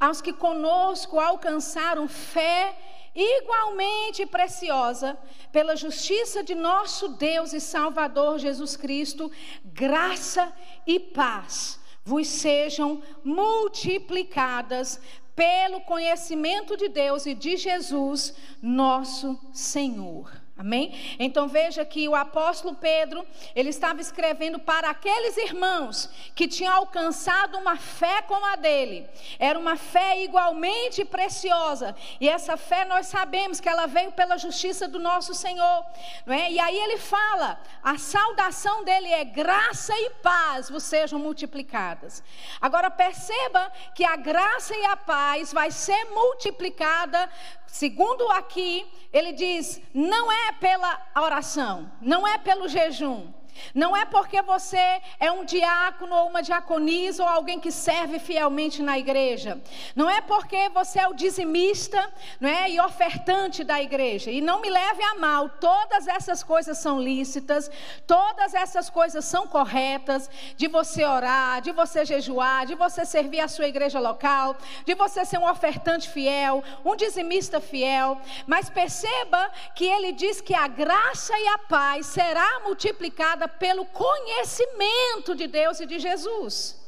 aos 0.00 0.20
que 0.20 0.32
conosco 0.32 1.20
alcançaram 1.20 2.08
fé 2.08 2.76
igualmente 3.14 4.26
preciosa, 4.26 5.18
pela 5.50 5.76
justiça 5.76 6.42
de 6.42 6.54
nosso 6.54 7.08
Deus 7.08 7.52
e 7.52 7.60
Salvador 7.60 8.38
Jesus 8.38 8.76
Cristo, 8.76 9.30
graça 9.64 10.52
e 10.86 11.00
paz 11.00 11.80
vos 12.08 12.26
sejam 12.26 13.02
multiplicadas 13.22 14.98
pelo 15.36 15.82
conhecimento 15.82 16.74
de 16.74 16.88
Deus 16.88 17.26
e 17.26 17.34
de 17.34 17.56
Jesus, 17.56 18.34
nosso 18.62 19.38
Senhor. 19.52 20.47
Amém? 20.58 21.16
Então 21.20 21.46
veja 21.46 21.84
que 21.84 22.08
o 22.08 22.16
apóstolo 22.16 22.74
Pedro, 22.74 23.24
ele 23.54 23.68
estava 23.68 24.00
escrevendo 24.00 24.58
para 24.58 24.90
aqueles 24.90 25.36
irmãos 25.36 26.10
que 26.34 26.48
tinham 26.48 26.74
alcançado 26.74 27.56
uma 27.56 27.76
fé 27.76 28.22
como 28.22 28.44
a 28.44 28.56
dele. 28.56 29.08
Era 29.38 29.56
uma 29.56 29.76
fé 29.76 30.20
igualmente 30.24 31.04
preciosa. 31.04 31.94
E 32.20 32.28
essa 32.28 32.56
fé 32.56 32.84
nós 32.84 33.06
sabemos 33.06 33.60
que 33.60 33.68
ela 33.68 33.86
veio 33.86 34.10
pela 34.10 34.36
justiça 34.36 34.88
do 34.88 34.98
nosso 34.98 35.32
Senhor. 35.32 35.86
Não 36.26 36.34
é? 36.34 36.50
E 36.50 36.58
aí 36.58 36.76
ele 36.76 36.98
fala: 36.98 37.60
a 37.80 37.96
saudação 37.96 38.82
dele 38.82 39.12
é 39.12 39.24
graça 39.24 39.94
e 39.96 40.10
paz 40.22 40.68
vos 40.68 40.82
sejam 40.82 41.20
multiplicadas. 41.20 42.20
Agora 42.60 42.90
perceba 42.90 43.70
que 43.94 44.04
a 44.04 44.16
graça 44.16 44.74
e 44.74 44.84
a 44.86 44.96
paz 44.96 45.52
vai 45.52 45.70
ser 45.70 46.04
multiplicada 46.06 47.30
Segundo 47.68 48.28
aqui, 48.32 48.84
ele 49.12 49.32
diz: 49.32 49.80
não 49.94 50.32
é 50.32 50.52
pela 50.52 51.00
oração, 51.14 51.92
não 52.00 52.26
é 52.26 52.38
pelo 52.38 52.66
jejum, 52.66 53.30
não 53.74 53.96
é 53.96 54.04
porque 54.04 54.42
você 54.42 55.00
é 55.18 55.30
um 55.30 55.44
diácono 55.44 56.14
ou 56.14 56.28
uma 56.28 56.42
diaconisa 56.42 57.22
ou 57.22 57.28
alguém 57.28 57.58
que 57.58 57.70
serve 57.70 58.18
fielmente 58.18 58.82
na 58.82 58.98
igreja. 58.98 59.60
Não 59.94 60.08
é 60.08 60.20
porque 60.20 60.68
você 60.68 61.00
é 61.00 61.08
o 61.08 61.14
dizimista 61.14 62.08
não 62.40 62.48
é, 62.48 62.70
e 62.70 62.80
ofertante 62.80 63.64
da 63.64 63.82
igreja. 63.82 64.30
E 64.30 64.40
não 64.40 64.60
me 64.60 64.70
leve 64.70 65.02
a 65.02 65.14
mal, 65.16 65.48
todas 65.48 66.06
essas 66.06 66.42
coisas 66.42 66.78
são 66.78 67.00
lícitas, 67.00 67.70
todas 68.06 68.54
essas 68.54 68.90
coisas 68.90 69.24
são 69.24 69.46
corretas, 69.46 70.30
de 70.56 70.68
você 70.68 71.04
orar, 71.04 71.60
de 71.60 71.72
você 71.72 72.04
jejuar, 72.04 72.66
de 72.66 72.74
você 72.74 73.04
servir 73.04 73.40
a 73.40 73.48
sua 73.48 73.66
igreja 73.66 73.98
local, 73.98 74.56
de 74.84 74.94
você 74.94 75.24
ser 75.24 75.38
um 75.38 75.48
ofertante 75.48 76.08
fiel, 76.08 76.62
um 76.84 76.94
dizimista 76.94 77.60
fiel. 77.60 78.20
Mas 78.46 78.70
perceba 78.70 79.50
que 79.74 79.84
ele 79.84 80.12
diz 80.12 80.40
que 80.40 80.54
a 80.54 80.68
graça 80.68 81.38
e 81.38 81.48
a 81.48 81.58
paz 81.58 82.06
será 82.06 82.60
multiplicada 82.60 83.47
pelo 83.48 83.84
conhecimento 83.86 85.34
de 85.34 85.46
Deus 85.46 85.80
e 85.80 85.86
de 85.86 85.98
Jesus. 85.98 86.78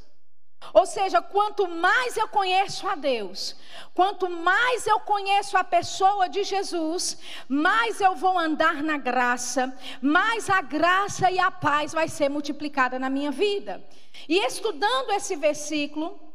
Ou 0.74 0.86
seja, 0.86 1.20
quanto 1.22 1.66
mais 1.66 2.16
eu 2.16 2.28
conheço 2.28 2.86
a 2.86 2.94
Deus, 2.94 3.56
quanto 3.94 4.28
mais 4.28 4.86
eu 4.86 5.00
conheço 5.00 5.56
a 5.56 5.64
pessoa 5.64 6.28
de 6.28 6.44
Jesus, 6.44 7.18
mais 7.48 8.00
eu 8.00 8.14
vou 8.14 8.38
andar 8.38 8.82
na 8.82 8.96
graça, 8.96 9.74
mais 10.02 10.50
a 10.50 10.60
graça 10.60 11.30
e 11.30 11.38
a 11.38 11.50
paz 11.50 11.92
vai 11.92 12.08
ser 12.08 12.28
multiplicada 12.28 12.98
na 12.98 13.10
minha 13.10 13.30
vida. 13.30 13.82
E 14.28 14.38
estudando 14.46 15.10
esse 15.10 15.34
versículo, 15.34 16.29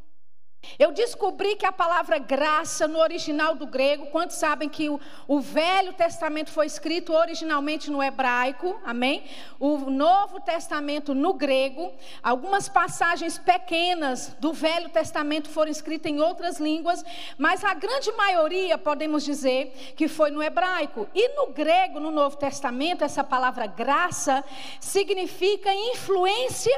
eu 0.77 0.91
descobri 0.91 1.55
que 1.55 1.65
a 1.65 1.71
palavra 1.71 2.17
graça 2.17 2.87
no 2.87 2.99
original 2.99 3.55
do 3.55 3.65
grego, 3.65 4.07
quantos 4.07 4.35
sabem 4.37 4.67
que 4.67 4.89
o, 4.89 4.99
o, 5.27 5.39
Velho 5.39 5.93
Testamento 5.93 6.49
foi 6.49 6.65
escrito 6.65 7.13
originalmente 7.13 7.89
no 7.89 8.01
hebraico, 8.03 8.79
amém? 8.83 9.23
O 9.59 9.77
Novo 9.89 10.39
Testamento 10.39 11.13
no 11.13 11.33
grego, 11.33 11.93
algumas 12.21 12.67
passagens 12.67 13.37
pequenas 13.37 14.35
do 14.39 14.53
Velho 14.53 14.89
Testamento 14.89 15.49
foram 15.49 15.71
escritas 15.71 16.11
em 16.11 16.19
outras 16.19 16.59
línguas, 16.59 17.03
mas 17.37 17.63
a 17.63 17.73
grande 17.73 18.11
maioria, 18.13 18.77
podemos 18.77 19.23
dizer, 19.23 19.93
que 19.95 20.07
foi 20.07 20.31
no 20.31 20.41
hebraico. 20.41 21.07
E 21.13 21.29
no 21.35 21.47
grego, 21.47 21.99
no 21.99 22.11
Novo 22.11 22.37
Testamento, 22.37 23.03
essa 23.03 23.23
palavra 23.23 23.67
graça 23.67 24.43
significa 24.79 25.73
influência 25.73 26.75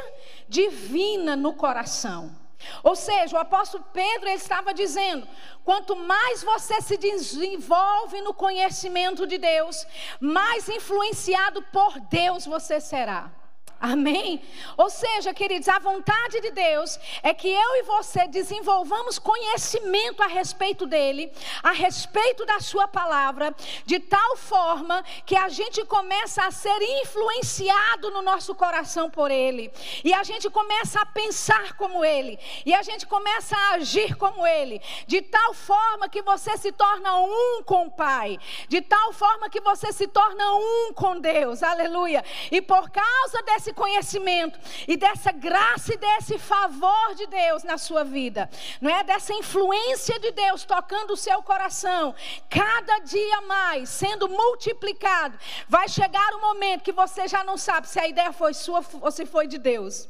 divina 0.47 1.35
no 1.35 1.53
coração. 1.53 2.46
Ou 2.83 2.95
seja, 2.95 3.35
o 3.35 3.39
apóstolo 3.39 3.83
Pedro 3.93 4.29
estava 4.29 4.73
dizendo: 4.73 5.27
quanto 5.63 5.95
mais 5.95 6.43
você 6.43 6.81
se 6.81 6.97
desenvolve 6.97 8.21
no 8.21 8.33
conhecimento 8.33 9.27
de 9.27 9.37
Deus, 9.37 9.85
mais 10.19 10.67
influenciado 10.67 11.61
por 11.63 11.99
Deus 11.99 12.45
você 12.45 12.79
será. 12.79 13.31
Amém? 13.79 14.41
Ou 14.75 14.89
seja, 14.89 15.33
queridos, 15.33 15.67
a 15.67 15.79
vontade 15.79 16.41
de 16.41 16.51
Deus 16.51 16.99
é 17.21 17.33
que 17.33 17.47
eu 17.47 17.75
e 17.75 17.83
você 17.83 18.27
desenvolvamos 18.27 19.19
conhecimento 19.19 20.23
a 20.23 20.27
respeito 20.27 20.85
dele, 20.85 21.31
a 21.61 21.71
respeito 21.71 22.45
da 22.45 22.59
sua 22.59 22.87
palavra, 22.87 23.55
de 23.85 23.99
tal 23.99 24.37
forma 24.37 25.03
que 25.25 25.35
a 25.35 25.47
gente 25.49 25.85
começa 25.85 26.43
a 26.43 26.51
ser 26.51 26.81
influenciado 27.01 28.09
no 28.11 28.21
nosso 28.21 28.55
coração 28.55 29.09
por 29.09 29.29
ele, 29.29 29.71
e 30.03 30.13
a 30.13 30.23
gente 30.23 30.49
começa 30.49 31.01
a 31.01 31.05
pensar 31.05 31.73
como 31.73 32.03
ele, 32.03 32.39
e 32.65 32.73
a 32.73 32.81
gente 32.81 33.05
começa 33.05 33.55
a 33.55 33.75
agir 33.75 34.15
como 34.15 34.45
ele, 34.45 34.81
de 35.05 35.21
tal 35.21 35.53
forma 35.53 36.09
que 36.09 36.21
você 36.21 36.57
se 36.57 36.71
torna 36.71 37.19
um 37.19 37.63
com 37.63 37.87
o 37.87 37.91
Pai, 37.91 38.39
de 38.67 38.81
tal 38.81 39.11
forma 39.13 39.49
que 39.49 39.61
você 39.61 39.91
se 39.91 40.07
torna 40.07 40.55
um 40.55 40.93
com 40.93 41.19
Deus. 41.19 41.63
Aleluia. 41.63 42.23
E 42.51 42.61
por 42.61 42.89
causa 42.89 43.41
desse 43.43 43.66
desse 43.67 43.73
conhecimento 43.73 44.59
e 44.87 44.95
dessa 44.95 45.31
graça 45.31 45.93
e 45.93 45.97
desse 45.97 46.37
favor 46.37 47.15
de 47.15 47.27
Deus 47.27 47.63
na 47.63 47.77
sua 47.77 48.03
vida, 48.03 48.49
não 48.79 48.89
é? 48.89 49.03
Dessa 49.03 49.33
influência 49.33 50.19
de 50.19 50.31
Deus 50.31 50.63
tocando 50.63 51.11
o 51.11 51.17
seu 51.17 51.41
coração, 51.43 52.15
cada 52.49 52.99
dia 52.99 53.41
mais 53.41 53.89
sendo 53.89 54.29
multiplicado, 54.29 55.37
vai 55.67 55.87
chegar 55.89 56.33
o 56.33 56.37
um 56.37 56.41
momento 56.41 56.83
que 56.83 56.91
você 56.91 57.27
já 57.27 57.43
não 57.43 57.57
sabe 57.57 57.87
se 57.87 57.99
a 57.99 58.07
ideia 58.07 58.31
foi 58.31 58.53
sua 58.53 58.83
ou 59.01 59.11
se 59.11 59.25
foi 59.25 59.47
de 59.47 59.57
Deus. 59.57 60.07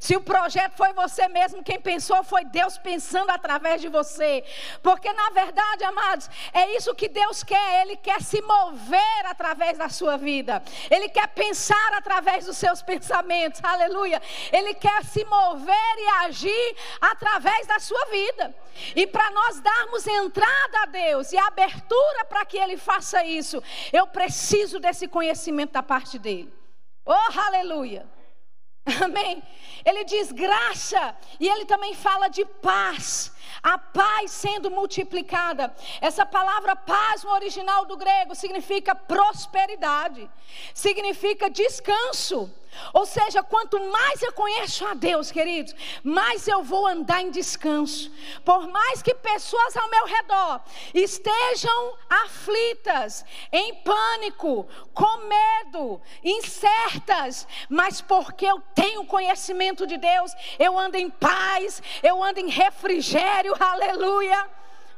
Se 0.00 0.16
o 0.16 0.20
projeto 0.20 0.76
foi 0.76 0.92
você 0.92 1.28
mesmo 1.28 1.62
quem 1.62 1.80
pensou, 1.80 2.22
foi 2.24 2.44
Deus 2.44 2.78
pensando 2.78 3.30
através 3.30 3.80
de 3.80 3.88
você. 3.88 4.44
Porque 4.82 5.12
na 5.12 5.30
verdade, 5.30 5.84
amados, 5.84 6.28
é 6.52 6.76
isso 6.76 6.94
que 6.94 7.08
Deus 7.08 7.42
quer. 7.42 7.82
Ele 7.82 7.96
quer 7.96 8.20
se 8.22 8.40
mover 8.42 9.26
através 9.26 9.78
da 9.78 9.88
sua 9.88 10.16
vida. 10.16 10.62
Ele 10.90 11.08
quer 11.08 11.28
pensar 11.28 11.94
através 11.94 12.46
dos 12.46 12.56
seus 12.56 12.82
pensamentos. 12.82 13.60
Aleluia. 13.62 14.20
Ele 14.52 14.74
quer 14.74 15.04
se 15.04 15.24
mover 15.24 15.98
e 15.98 16.08
agir 16.24 16.76
através 17.00 17.66
da 17.66 17.78
sua 17.78 18.04
vida. 18.06 18.54
E 18.94 19.06
para 19.06 19.30
nós 19.30 19.60
darmos 19.60 20.06
entrada 20.06 20.82
a 20.82 20.86
Deus 20.86 21.32
e 21.32 21.38
abertura 21.38 22.24
para 22.28 22.44
que 22.44 22.58
Ele 22.58 22.76
faça 22.76 23.24
isso, 23.24 23.62
eu 23.92 24.06
preciso 24.06 24.78
desse 24.78 25.08
conhecimento 25.08 25.72
da 25.72 25.82
parte 25.82 26.18
dele. 26.18 26.52
Oh, 27.04 27.40
aleluia. 27.40 28.06
Amém? 29.02 29.42
Ele 29.84 30.04
diz 30.04 30.32
graça 30.32 31.16
e 31.38 31.48
ele 31.48 31.64
também 31.64 31.94
fala 31.94 32.28
de 32.28 32.44
paz. 32.44 33.32
A 33.62 33.78
paz 33.78 34.30
sendo 34.30 34.70
multiplicada. 34.70 35.74
Essa 36.00 36.24
palavra 36.24 36.76
paz 36.76 37.24
no 37.24 37.30
original 37.32 37.84
do 37.84 37.96
grego 37.96 38.34
significa 38.34 38.94
prosperidade, 38.94 40.28
significa 40.74 41.50
descanso. 41.50 42.50
Ou 42.92 43.06
seja, 43.06 43.42
quanto 43.42 43.78
mais 43.90 44.22
eu 44.22 44.32
conheço 44.32 44.86
a 44.86 44.94
Deus, 44.94 45.30
queridos, 45.30 45.74
mais 46.02 46.46
eu 46.46 46.62
vou 46.62 46.86
andar 46.86 47.22
em 47.22 47.30
descanso. 47.30 48.10
Por 48.44 48.68
mais 48.68 49.02
que 49.02 49.14
pessoas 49.14 49.76
ao 49.76 49.88
meu 49.90 50.06
redor 50.06 50.60
estejam 50.94 51.94
aflitas, 52.08 53.24
em 53.52 53.74
pânico, 53.76 54.66
com 54.92 55.26
medo, 55.26 56.00
incertas, 56.22 57.46
mas 57.68 58.00
porque 58.00 58.46
eu 58.46 58.60
tenho 58.74 59.06
conhecimento 59.06 59.86
de 59.86 59.96
Deus, 59.96 60.32
eu 60.58 60.78
ando 60.78 60.96
em 60.96 61.10
paz, 61.10 61.82
eu 62.02 62.22
ando 62.22 62.40
em 62.40 62.48
refrigério, 62.48 63.45
aleluia. 63.58 64.48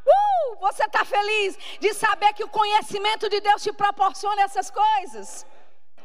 Uh, 0.06 0.56
você 0.60 0.84
está 0.84 1.04
feliz 1.04 1.58
de 1.78 1.92
saber 1.92 2.32
que 2.32 2.44
o 2.44 2.48
conhecimento 2.48 3.28
de 3.28 3.40
Deus 3.40 3.62
te 3.62 3.72
proporciona 3.72 4.42
essas 4.42 4.70
coisas? 4.70 5.46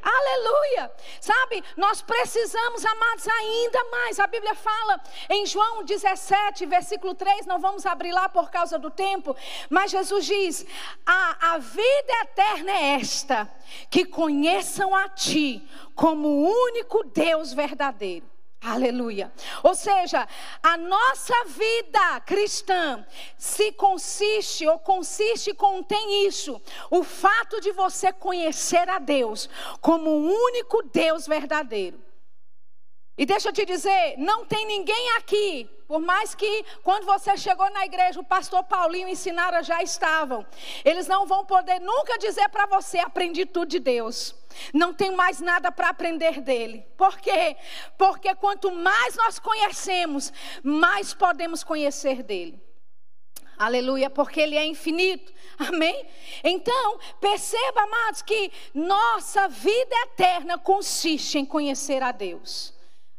Aleluia! 0.04 0.92
Sabe, 1.22 1.64
nós 1.78 2.02
precisamos, 2.02 2.84
amados, 2.84 3.26
ainda 3.26 3.84
mais. 3.86 4.20
A 4.20 4.28
Bíblia 4.28 4.54
fala 4.54 5.02
em 5.30 5.46
João 5.46 5.86
17, 5.86 6.66
versículo 6.66 7.16
3, 7.16 7.46
não 7.46 7.58
vamos 7.58 7.86
abrir 7.86 8.12
lá 8.12 8.28
por 8.28 8.52
causa 8.52 8.78
do 8.78 8.92
tempo, 8.92 9.34
mas 9.70 9.92
Jesus 9.92 10.26
diz: 10.26 10.66
A, 11.06 11.54
a 11.54 11.58
vida 11.58 12.14
eterna 12.24 12.72
é 12.72 13.00
esta, 13.00 13.50
que 13.90 14.04
conheçam 14.04 14.94
a 14.94 15.08
Ti 15.08 15.66
como 15.96 16.28
o 16.28 16.66
único 16.66 17.06
Deus 17.06 17.54
verdadeiro 17.54 18.33
Aleluia. 18.63 19.29
Ou 19.62 19.75
seja, 19.75 20.25
a 20.62 20.77
nossa 20.77 21.34
vida 21.48 22.22
cristã 22.22 23.05
se 23.38 23.74
consiste 23.74 24.65
ou 24.65 24.79
consiste 24.79 25.53
contém 25.53 26.25
isso, 26.25 26.62
o 26.89 27.03
fato 27.03 27.60
de 27.60 27.74
você 27.74 28.13
conhecer 28.13 28.88
a 28.88 29.00
Deus 29.00 29.50
como 29.82 30.10
o 30.10 30.46
único 30.46 30.82
Deus 30.84 31.27
verdadeiro. 31.27 32.01
E 33.17 33.25
deixa 33.25 33.50
eu 33.50 33.53
te 33.53 33.65
dizer, 33.65 34.15
não 34.17 34.46
tem 34.46 34.65
ninguém 34.65 35.17
aqui, 35.17 35.70
por 35.86 36.00
mais 36.00 36.34
que 36.34 36.65
quando 36.82 37.05
você 37.05 37.38
chegou 37.38 37.70
na 37.70 37.86
igreja, 37.86 38.20
o 38.20 38.24
pastor 38.24 38.63
Paulinho 38.63 39.08
e 39.10 39.15
Sinara 39.15 39.62
já 39.62 39.84
estavam, 39.84 40.43
eles 40.84 41.05
não 41.05 41.27
vão 41.27 41.46
poder 41.46 41.79
nunca 41.79 42.17
dizer 42.17 42.50
para 42.50 42.65
você, 42.65 42.98
aprendi 42.98 43.46
tudo 43.46 43.67
de 43.67 43.79
Deus. 43.79 44.34
Não 44.74 44.93
tem 44.93 45.15
mais 45.15 45.39
nada 45.39 45.72
para 45.72 45.89
aprender 45.89 46.41
dele. 46.41 46.86
Por 46.98 47.17
quê? 47.19 47.55
Porque 47.98 48.33
quanto 48.36 48.72
mais 48.72 49.15
nós 49.15 49.39
conhecemos, 49.39 50.31
mais 50.63 51.13
podemos 51.13 51.63
conhecer 51.63 52.24
dele. 52.24 52.62
Aleluia, 53.57 54.10
porque 54.10 54.39
ele 54.39 54.57
é 54.57 54.65
infinito. 54.65 55.31
Amém? 55.57 56.05
Então, 56.43 57.00
perceba, 57.22 57.83
amados, 57.83 58.22
que 58.22 58.51
nossa 58.74 59.48
vida 59.48 59.95
eterna 60.07 60.57
consiste 60.57 61.38
em 61.38 61.45
conhecer 61.45 62.01
a 62.01 62.12
Deus 62.12 62.73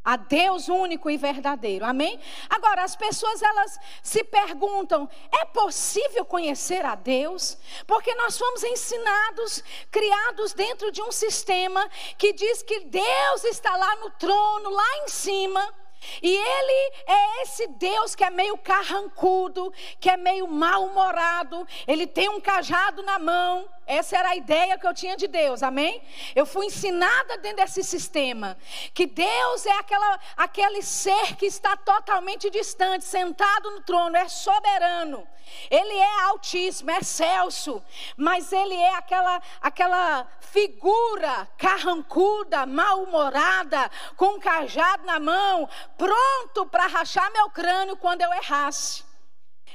a 0.04 0.16
Deus 0.16 0.68
único 0.68 1.08
e 1.08 1.16
verdadeiro. 1.16 1.84
Amém? 1.84 2.20
Agora, 2.50 2.84
as 2.84 2.94
pessoas 2.94 3.42
elas 3.42 3.78
se 4.02 4.22
perguntam: 4.22 5.08
é 5.32 5.44
possível 5.46 6.24
conhecer 6.24 6.84
a 6.84 6.94
Deus? 6.94 7.56
Porque 7.86 8.14
nós 8.14 8.36
fomos 8.36 8.62
ensinados, 8.62 9.64
criados 9.90 10.52
dentro 10.52 10.92
de 10.92 11.00
um 11.02 11.10
sistema 11.10 11.88
que 12.18 12.32
diz 12.32 12.62
que 12.62 12.80
Deus 12.80 13.44
está 13.44 13.76
lá 13.76 13.96
no 13.96 14.10
trono, 14.10 14.70
lá 14.70 14.98
em 15.04 15.08
cima. 15.08 15.74
E 16.22 16.36
ele 16.36 16.92
é 17.06 17.42
esse 17.42 17.66
Deus 17.66 18.14
que 18.14 18.24
é 18.24 18.30
meio 18.30 18.58
carrancudo, 18.58 19.72
que 19.98 20.10
é 20.10 20.16
meio 20.16 20.46
mal-humorado, 20.46 21.66
ele 21.86 22.06
tem 22.06 22.28
um 22.28 22.40
cajado 22.40 23.02
na 23.02 23.18
mão. 23.18 23.68
Essa 23.86 24.16
era 24.16 24.30
a 24.30 24.36
ideia 24.36 24.78
que 24.78 24.86
eu 24.86 24.94
tinha 24.94 25.16
de 25.16 25.26
Deus, 25.26 25.62
amém? 25.62 26.02
Eu 26.34 26.46
fui 26.46 26.66
ensinada 26.66 27.36
dentro 27.38 27.64
desse 27.64 27.82
sistema 27.82 28.56
que 28.94 29.06
Deus 29.06 29.66
é 29.66 29.72
aquela, 29.72 30.20
aquele 30.36 30.82
ser 30.82 31.36
que 31.36 31.44
está 31.44 31.76
totalmente 31.76 32.48
distante, 32.48 33.04
sentado 33.04 33.70
no 33.70 33.82
trono, 33.82 34.16
é 34.16 34.26
soberano. 34.28 35.26
Ele 35.70 35.94
é 35.94 36.20
altíssimo, 36.24 36.90
é 36.90 36.98
excelso, 36.98 37.82
mas 38.16 38.52
ele 38.52 38.74
é 38.74 38.94
aquela, 38.94 39.42
aquela 39.60 40.26
figura 40.40 41.46
carrancuda, 41.58 42.64
mal-humorada, 42.64 43.90
com 44.16 44.36
um 44.36 44.40
cajado 44.40 45.04
na 45.04 45.20
mão, 45.20 45.68
pronto 45.98 46.66
para 46.66 46.86
rachar 46.86 47.30
meu 47.32 47.50
crânio 47.50 47.96
quando 47.96 48.22
eu 48.22 48.32
errasse. 48.32 49.04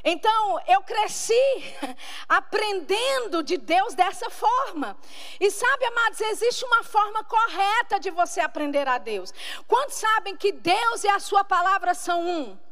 Então, 0.04 0.60
eu 0.68 0.82
cresci 0.82 1.34
aprendendo 2.28 3.44
de 3.44 3.58
Deus 3.58 3.94
dessa 3.94 4.30
forma. 4.30 4.98
E 5.40 5.50
sabe, 5.52 5.86
amados, 5.86 6.22
existe 6.22 6.66
uma 6.66 6.84
forma 6.84 7.24
correta 7.24 8.00
de 8.00 8.10
você 8.12 8.40
aprender 8.40 8.88
a 8.88 8.98
Deus. 8.98 9.34
Quantos 9.68 9.96
sabem 9.96 10.36
que 10.36 10.52
Deus 10.52 11.04
e 11.04 11.08
a 11.08 11.20
Sua 11.20 11.44
palavra 11.44 11.94
são 11.94 12.22
um? 12.28 12.69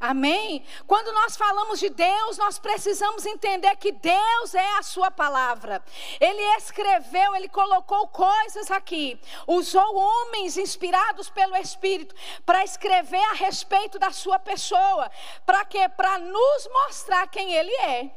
Amém? 0.00 0.64
Quando 0.86 1.12
nós 1.12 1.36
falamos 1.36 1.78
de 1.78 1.90
Deus, 1.90 2.38
nós 2.38 2.58
precisamos 2.58 3.26
entender 3.26 3.76
que 3.76 3.92
Deus 3.92 4.54
é 4.54 4.78
a 4.78 4.82
Sua 4.82 5.10
palavra. 5.10 5.84
Ele 6.18 6.40
escreveu, 6.56 7.36
Ele 7.36 7.50
colocou 7.50 8.08
coisas 8.08 8.70
aqui, 8.70 9.20
usou 9.46 9.94
homens 9.94 10.56
inspirados 10.56 11.28
pelo 11.28 11.54
Espírito 11.54 12.14
para 12.46 12.64
escrever 12.64 13.22
a 13.24 13.34
respeito 13.34 13.98
da 13.98 14.10
Sua 14.10 14.38
pessoa. 14.38 15.10
Para 15.44 15.66
quê? 15.66 15.86
Para 15.90 16.18
nos 16.18 16.68
mostrar 16.72 17.26
quem 17.26 17.52
Ele 17.52 17.74
é. 17.74 18.10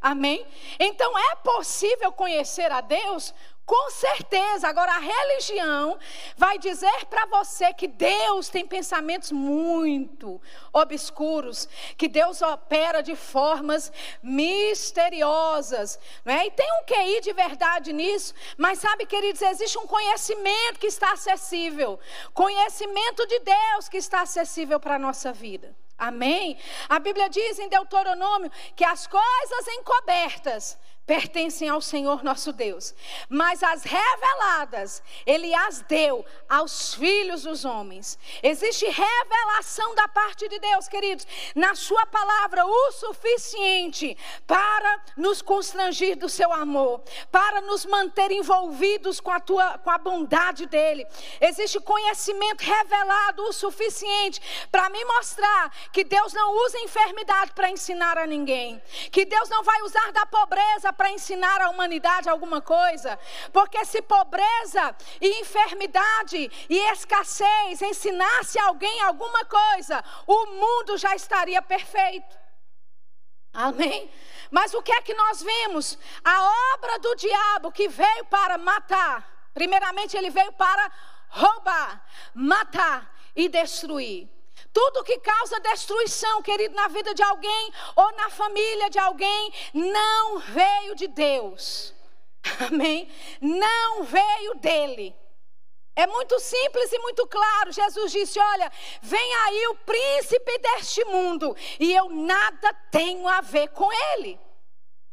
Amém? 0.00 0.46
Então 0.78 1.18
é 1.18 1.34
possível 1.36 2.10
conhecer 2.10 2.72
a 2.72 2.80
Deus 2.80 3.34
com 3.68 3.90
certeza, 3.90 4.66
agora 4.66 4.92
a 4.92 4.98
religião 4.98 5.98
vai 6.38 6.58
dizer 6.58 7.04
para 7.04 7.26
você 7.26 7.70
que 7.74 7.86
Deus 7.86 8.48
tem 8.48 8.66
pensamentos 8.66 9.30
muito 9.30 10.40
obscuros, 10.72 11.68
que 11.94 12.08
Deus 12.08 12.40
opera 12.40 13.02
de 13.02 13.14
formas 13.14 13.92
misteriosas, 14.22 16.00
não 16.24 16.32
é? 16.32 16.46
E 16.46 16.50
tem 16.50 16.66
um 16.80 16.84
QI 16.86 17.20
de 17.20 17.34
verdade 17.34 17.92
nisso, 17.92 18.32
mas 18.56 18.78
sabe, 18.78 19.04
queridos, 19.04 19.42
existe 19.42 19.76
um 19.76 19.86
conhecimento 19.86 20.80
que 20.80 20.86
está 20.86 21.12
acessível, 21.12 22.00
conhecimento 22.32 23.26
de 23.26 23.38
Deus 23.40 23.86
que 23.86 23.98
está 23.98 24.22
acessível 24.22 24.80
para 24.80 24.94
a 24.94 24.98
nossa 24.98 25.30
vida. 25.30 25.76
Amém? 25.98 26.56
A 26.88 26.98
Bíblia 26.98 27.28
diz 27.28 27.58
em 27.58 27.68
Deuteronômio 27.68 28.50
que 28.74 28.84
as 28.84 29.06
coisas 29.06 29.68
encobertas 29.76 30.78
pertencem 31.08 31.70
ao 31.70 31.80
Senhor 31.80 32.22
nosso 32.22 32.52
Deus, 32.52 32.94
mas 33.30 33.62
as 33.62 33.82
reveladas, 33.82 35.02
Ele 35.24 35.54
as 35.54 35.80
deu 35.80 36.22
aos 36.46 36.94
filhos 36.94 37.44
dos 37.44 37.64
homens. 37.64 38.18
Existe 38.42 38.84
revelação 38.84 39.94
da 39.94 40.06
parte 40.06 40.46
de 40.46 40.58
Deus, 40.58 40.86
queridos, 40.86 41.26
na 41.54 41.74
Sua 41.74 42.04
palavra, 42.04 42.66
o 42.66 42.92
suficiente 42.92 44.18
para 44.46 45.02
nos 45.16 45.40
constrangir 45.40 46.14
do 46.14 46.28
Seu 46.28 46.52
amor, 46.52 47.00
para 47.32 47.62
nos 47.62 47.86
manter 47.86 48.30
envolvidos 48.30 49.18
com 49.18 49.30
a, 49.30 49.40
tua, 49.40 49.78
com 49.78 49.90
a 49.90 49.96
bondade 49.96 50.66
dEle. 50.66 51.06
Existe 51.40 51.80
conhecimento 51.80 52.60
revelado 52.60 53.44
o 53.44 53.52
suficiente 53.52 54.42
para 54.70 54.90
me 54.90 55.02
mostrar 55.06 55.72
que 55.90 56.04
Deus 56.04 56.34
não 56.34 56.66
usa 56.66 56.78
enfermidade 56.80 57.52
para 57.52 57.70
ensinar 57.70 58.18
a 58.18 58.26
ninguém, 58.26 58.82
que 59.10 59.24
Deus 59.24 59.48
não 59.48 59.64
vai 59.64 59.80
usar 59.80 60.12
da 60.12 60.26
pobreza 60.26 60.92
para 60.98 61.12
ensinar 61.12 61.62
à 61.62 61.70
humanidade 61.70 62.28
alguma 62.28 62.60
coisa. 62.60 63.16
Porque 63.52 63.82
se 63.84 64.02
pobreza 64.02 64.96
e 65.20 65.40
enfermidade 65.40 66.50
e 66.68 66.76
escassez 66.90 67.80
ensinasse 67.80 68.58
alguém 68.58 69.00
alguma 69.02 69.44
coisa, 69.44 70.04
o 70.26 70.46
mundo 70.46 70.98
já 70.98 71.14
estaria 71.14 71.62
perfeito. 71.62 72.36
Amém? 73.52 74.10
Mas 74.50 74.74
o 74.74 74.82
que 74.82 74.92
é 74.92 75.00
que 75.00 75.14
nós 75.14 75.40
vemos? 75.40 75.96
A 76.24 76.74
obra 76.74 76.98
do 76.98 77.14
diabo 77.14 77.70
que 77.70 77.88
veio 77.88 78.24
para 78.24 78.58
matar. 78.58 79.50
Primeiramente, 79.54 80.16
ele 80.16 80.30
veio 80.30 80.52
para 80.52 80.90
roubar, 81.28 82.04
matar 82.34 83.14
e 83.36 83.48
destruir. 83.48 84.28
Tudo 84.72 85.04
que 85.04 85.18
causa 85.18 85.60
destruição, 85.60 86.42
querido, 86.42 86.74
na 86.74 86.88
vida 86.88 87.14
de 87.14 87.22
alguém 87.22 87.72
ou 87.96 88.12
na 88.16 88.30
família 88.30 88.90
de 88.90 88.98
alguém, 88.98 89.52
não 89.74 90.38
veio 90.38 90.94
de 90.94 91.08
Deus. 91.08 91.94
Amém? 92.70 93.10
Não 93.40 94.04
veio 94.04 94.54
dele. 94.56 95.14
É 95.96 96.06
muito 96.06 96.38
simples 96.38 96.92
e 96.92 96.98
muito 97.00 97.26
claro. 97.26 97.72
Jesus 97.72 98.12
disse: 98.12 98.38
Olha, 98.38 98.70
vem 99.02 99.34
aí 99.34 99.66
o 99.68 99.74
príncipe 99.76 100.58
deste 100.58 101.04
mundo, 101.06 101.56
e 101.80 101.92
eu 101.92 102.08
nada 102.08 102.72
tenho 102.90 103.26
a 103.26 103.40
ver 103.40 103.68
com 103.70 103.92
ele. 104.12 104.38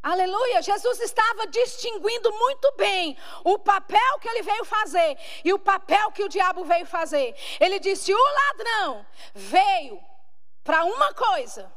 Aleluia! 0.06 0.62
Jesus 0.62 1.00
estava 1.00 1.48
distinguindo 1.48 2.32
muito 2.32 2.72
bem 2.78 3.18
o 3.44 3.58
papel 3.58 4.20
que 4.22 4.30
ele 4.30 4.44
veio 4.44 4.64
fazer 4.64 5.18
e 5.44 5.52
o 5.52 5.58
papel 5.58 6.12
que 6.12 6.24
o 6.24 6.30
diabo 6.30 6.64
veio 6.64 6.86
fazer. 6.86 7.36
Ele 7.60 7.80
disse: 7.80 8.14
O 8.14 8.34
ladrão 8.40 9.04
veio 9.34 10.00
para 10.64 10.86
uma 10.86 11.12
coisa: 11.16 11.74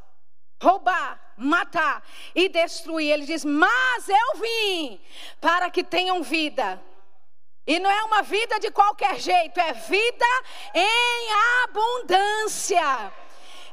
roubar, 0.62 1.19
matar 1.38 2.07
e 2.35 2.51
destruir. 2.51 3.11
Ele 3.11 3.25
diz: 3.25 3.47
Mas 3.47 4.07
eu 4.11 4.35
vim 4.38 5.01
para 5.41 5.71
que 5.71 5.83
tenham 5.83 6.23
vida. 6.23 6.79
E 7.67 7.79
não 7.79 7.91
é 7.91 8.05
uma 8.05 8.21
vida 8.21 8.61
de 8.61 8.71
qualquer 8.71 9.19
jeito, 9.19 9.59
é 9.59 9.73
vida 9.73 10.27
em 10.75 11.33
abundância. 11.64 13.11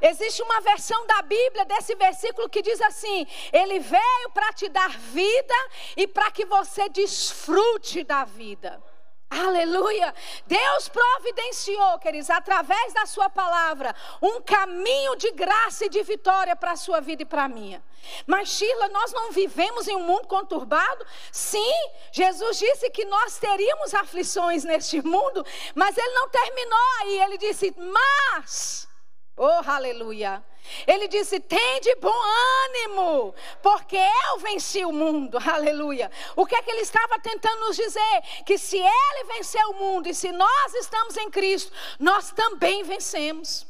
Existe 0.02 0.42
uma 0.42 0.62
versão 0.62 1.06
da 1.08 1.22
Bíblia 1.22 1.66
desse 1.66 1.96
versículo 1.96 2.50
que 2.50 2.62
diz 2.62 2.80
assim: 2.82 3.26
Ele 3.52 3.80
veio 3.80 4.30
para 4.34 4.54
te 4.54 4.70
dar 4.70 4.90
vida 4.90 5.56
e 5.96 6.08
para 6.08 6.32
que 6.32 6.46
você 6.46 6.90
desfrute 6.90 8.04
da 8.04 8.24
vida. 8.24 8.82
Aleluia! 9.30 10.14
Deus 10.46 10.88
providenciou, 10.88 11.98
queridos, 12.00 12.30
através 12.30 12.94
da 12.94 13.06
Sua 13.06 13.30
palavra, 13.30 13.94
um 14.22 14.40
caminho 14.40 15.16
de 15.16 15.32
graça 15.32 15.86
e 15.86 15.90
de 15.90 16.02
vitória 16.04 16.56
para 16.56 16.72
a 16.72 16.76
sua 16.76 17.02
vida 17.02 17.24
e 17.24 17.26
para 17.26 17.46
a 17.46 17.50
minha. 17.50 17.84
Mas, 18.28 18.50
Sheila, 18.50 18.88
nós 18.90 19.12
não 19.12 19.32
vivemos 19.32 19.88
em 19.88 19.96
um 19.96 20.04
mundo 20.04 20.28
conturbado? 20.28 21.06
Sim, 21.32 21.74
Jesus 22.12 22.60
disse 22.60 22.90
que 22.92 23.04
nós 23.06 23.38
teríamos 23.40 23.94
aflições 23.96 24.64
neste 24.64 25.02
mundo, 25.02 25.44
mas 25.74 25.98
Ele 25.98 26.14
não 26.14 26.30
terminou 26.30 26.80
aí. 27.02 27.22
Ele 27.24 27.38
disse, 27.38 27.74
mas 27.78 28.88
Oh, 29.38 29.70
aleluia. 29.70 30.44
Ele 30.88 31.08
disse: 31.08 31.40
tem 31.40 31.82
de 31.82 31.96
bom 31.96 32.22
ânimo, 32.66 33.36
porque 33.62 33.98
eu 33.98 34.40
venci 34.40 34.84
o 34.86 34.92
mundo. 34.92 35.38
Aleluia. 35.46 36.10
O 36.36 36.46
que 36.46 36.56
é 36.56 36.62
que 36.62 36.72
ele 36.72 36.82
estava 36.82 37.20
tentando 37.20 37.60
nos 37.60 37.76
dizer? 37.76 38.22
Que 38.46 38.58
se 38.58 38.78
ele 38.78 39.24
venceu 39.28 39.70
o 39.72 39.76
mundo 39.76 40.08
e 40.08 40.14
se 40.14 40.32
nós 40.32 40.74
estamos 40.76 41.18
em 41.18 41.30
Cristo, 41.30 41.72
nós 42.00 42.32
também 42.32 42.84
vencemos. 42.84 43.68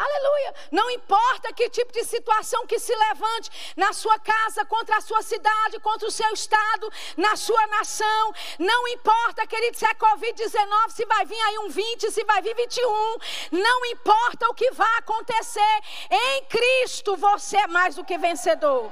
Aleluia. 0.00 0.54
Não 0.72 0.90
importa 0.90 1.52
que 1.52 1.68
tipo 1.68 1.92
de 1.92 2.04
situação 2.04 2.66
que 2.66 2.78
se 2.78 2.94
levante 2.94 3.74
na 3.76 3.92
sua 3.92 4.18
casa, 4.18 4.64
contra 4.64 4.96
a 4.96 5.00
sua 5.02 5.20
cidade, 5.20 5.78
contra 5.80 6.08
o 6.08 6.10
seu 6.10 6.32
estado, 6.32 6.90
na 7.18 7.36
sua 7.36 7.66
nação. 7.66 8.32
Não 8.58 8.88
importa, 8.88 9.46
querido, 9.46 9.76
se 9.76 9.84
é 9.84 9.92
Covid-19, 9.92 10.90
se 10.90 11.04
vai 11.04 11.26
vir 11.26 11.40
aí 11.42 11.58
um 11.58 11.68
20, 11.68 12.10
se 12.10 12.24
vai 12.24 12.40
vir 12.40 12.56
21. 12.56 13.18
Não 13.52 13.84
importa 13.84 14.48
o 14.48 14.54
que 14.54 14.70
vai 14.70 14.98
acontecer. 14.98 15.80
Em 16.10 16.44
Cristo 16.46 17.14
você 17.18 17.58
é 17.58 17.66
mais 17.66 17.96
do 17.96 18.04
que 18.04 18.16
vencedor. 18.16 18.90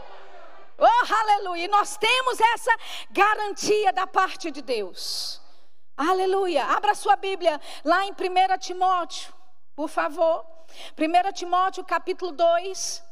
Oh, 0.76 1.14
aleluia. 1.14 1.64
E 1.64 1.68
nós 1.68 1.96
temos 1.96 2.38
essa 2.38 2.76
garantia 3.10 3.94
da 3.94 4.06
parte 4.06 4.50
de 4.50 4.60
Deus. 4.60 5.40
Aleluia. 5.96 6.66
Abra 6.66 6.94
sua 6.94 7.16
Bíblia 7.16 7.58
lá 7.82 8.04
em 8.04 8.12
1 8.12 8.58
Timóteo, 8.58 9.32
por 9.74 9.88
favor. 9.88 10.57
1 10.96 11.32
Timóteo 11.32 11.84
capítulo 11.84 12.32
2. 12.32 13.04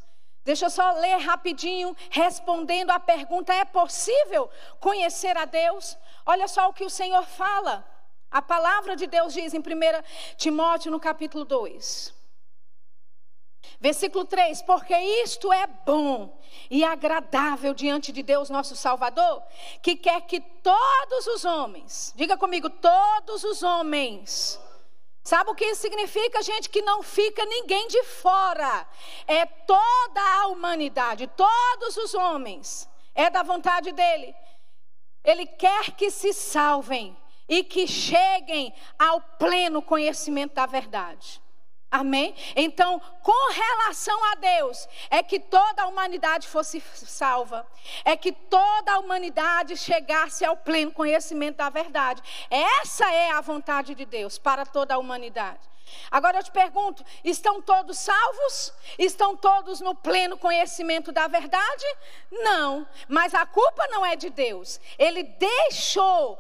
Deixa 0.44 0.66
eu 0.66 0.70
só 0.70 0.92
ler 0.92 1.16
rapidinho, 1.18 1.96
respondendo 2.10 2.90
à 2.90 3.00
pergunta: 3.00 3.52
é 3.52 3.64
possível 3.64 4.48
conhecer 4.80 5.36
a 5.36 5.44
Deus? 5.44 5.98
Olha 6.24 6.46
só 6.46 6.68
o 6.68 6.72
que 6.72 6.84
o 6.84 6.90
Senhor 6.90 7.24
fala. 7.24 7.84
A 8.30 8.42
palavra 8.42 8.96
de 8.96 9.06
Deus 9.06 9.32
diz 9.32 9.54
em 9.54 9.58
1 9.58 9.62
Timóteo, 10.36 10.90
no 10.90 11.00
capítulo 11.00 11.44
2. 11.44 12.14
Versículo 13.80 14.24
3: 14.24 14.62
Porque 14.62 14.96
isto 14.96 15.52
é 15.52 15.66
bom 15.66 16.40
e 16.70 16.84
agradável 16.84 17.74
diante 17.74 18.12
de 18.12 18.22
Deus, 18.22 18.48
nosso 18.48 18.76
Salvador, 18.76 19.42
que 19.82 19.96
quer 19.96 20.22
que 20.22 20.40
todos 20.40 21.26
os 21.26 21.44
homens, 21.44 22.12
diga 22.16 22.36
comigo, 22.36 22.70
todos 22.70 23.44
os 23.44 23.62
homens, 23.62 24.60
Sabe 25.26 25.50
o 25.50 25.56
que 25.56 25.64
isso 25.64 25.80
significa, 25.80 26.40
gente? 26.40 26.70
Que 26.70 26.80
não 26.82 27.02
fica 27.02 27.44
ninguém 27.44 27.88
de 27.88 28.00
fora. 28.04 28.86
É 29.26 29.44
toda 29.44 30.20
a 30.20 30.46
humanidade, 30.46 31.26
todos 31.26 31.96
os 31.96 32.14
homens. 32.14 32.88
É 33.12 33.28
da 33.28 33.42
vontade 33.42 33.90
dele. 33.90 34.32
Ele 35.24 35.44
quer 35.44 35.90
que 35.96 36.12
se 36.12 36.32
salvem 36.32 37.16
e 37.48 37.64
que 37.64 37.88
cheguem 37.88 38.72
ao 38.96 39.20
pleno 39.20 39.82
conhecimento 39.82 40.54
da 40.54 40.64
verdade. 40.64 41.42
Amém? 41.90 42.34
Então, 42.56 43.00
com 43.22 43.52
relação 43.52 44.32
a 44.32 44.34
Deus, 44.34 44.88
é 45.08 45.22
que 45.22 45.38
toda 45.38 45.82
a 45.82 45.86
humanidade 45.86 46.48
fosse 46.48 46.80
salva, 46.80 47.66
é 48.04 48.16
que 48.16 48.32
toda 48.32 48.92
a 48.92 48.98
humanidade 48.98 49.76
chegasse 49.76 50.44
ao 50.44 50.56
pleno 50.56 50.90
conhecimento 50.90 51.56
da 51.56 51.70
verdade. 51.70 52.22
Essa 52.50 53.10
é 53.12 53.30
a 53.30 53.40
vontade 53.40 53.94
de 53.94 54.04
Deus 54.04 54.36
para 54.36 54.66
toda 54.66 54.94
a 54.94 54.98
humanidade. 54.98 55.75
Agora 56.10 56.38
eu 56.38 56.42
te 56.42 56.50
pergunto: 56.50 57.04
estão 57.24 57.60
todos 57.60 57.98
salvos? 57.98 58.72
Estão 58.98 59.36
todos 59.36 59.80
no 59.80 59.94
pleno 59.94 60.36
conhecimento 60.36 61.12
da 61.12 61.26
verdade? 61.26 61.84
Não, 62.30 62.86
mas 63.08 63.34
a 63.34 63.44
culpa 63.46 63.86
não 63.88 64.04
é 64.04 64.16
de 64.16 64.30
Deus. 64.30 64.80
Ele 64.98 65.22
deixou 65.22 66.38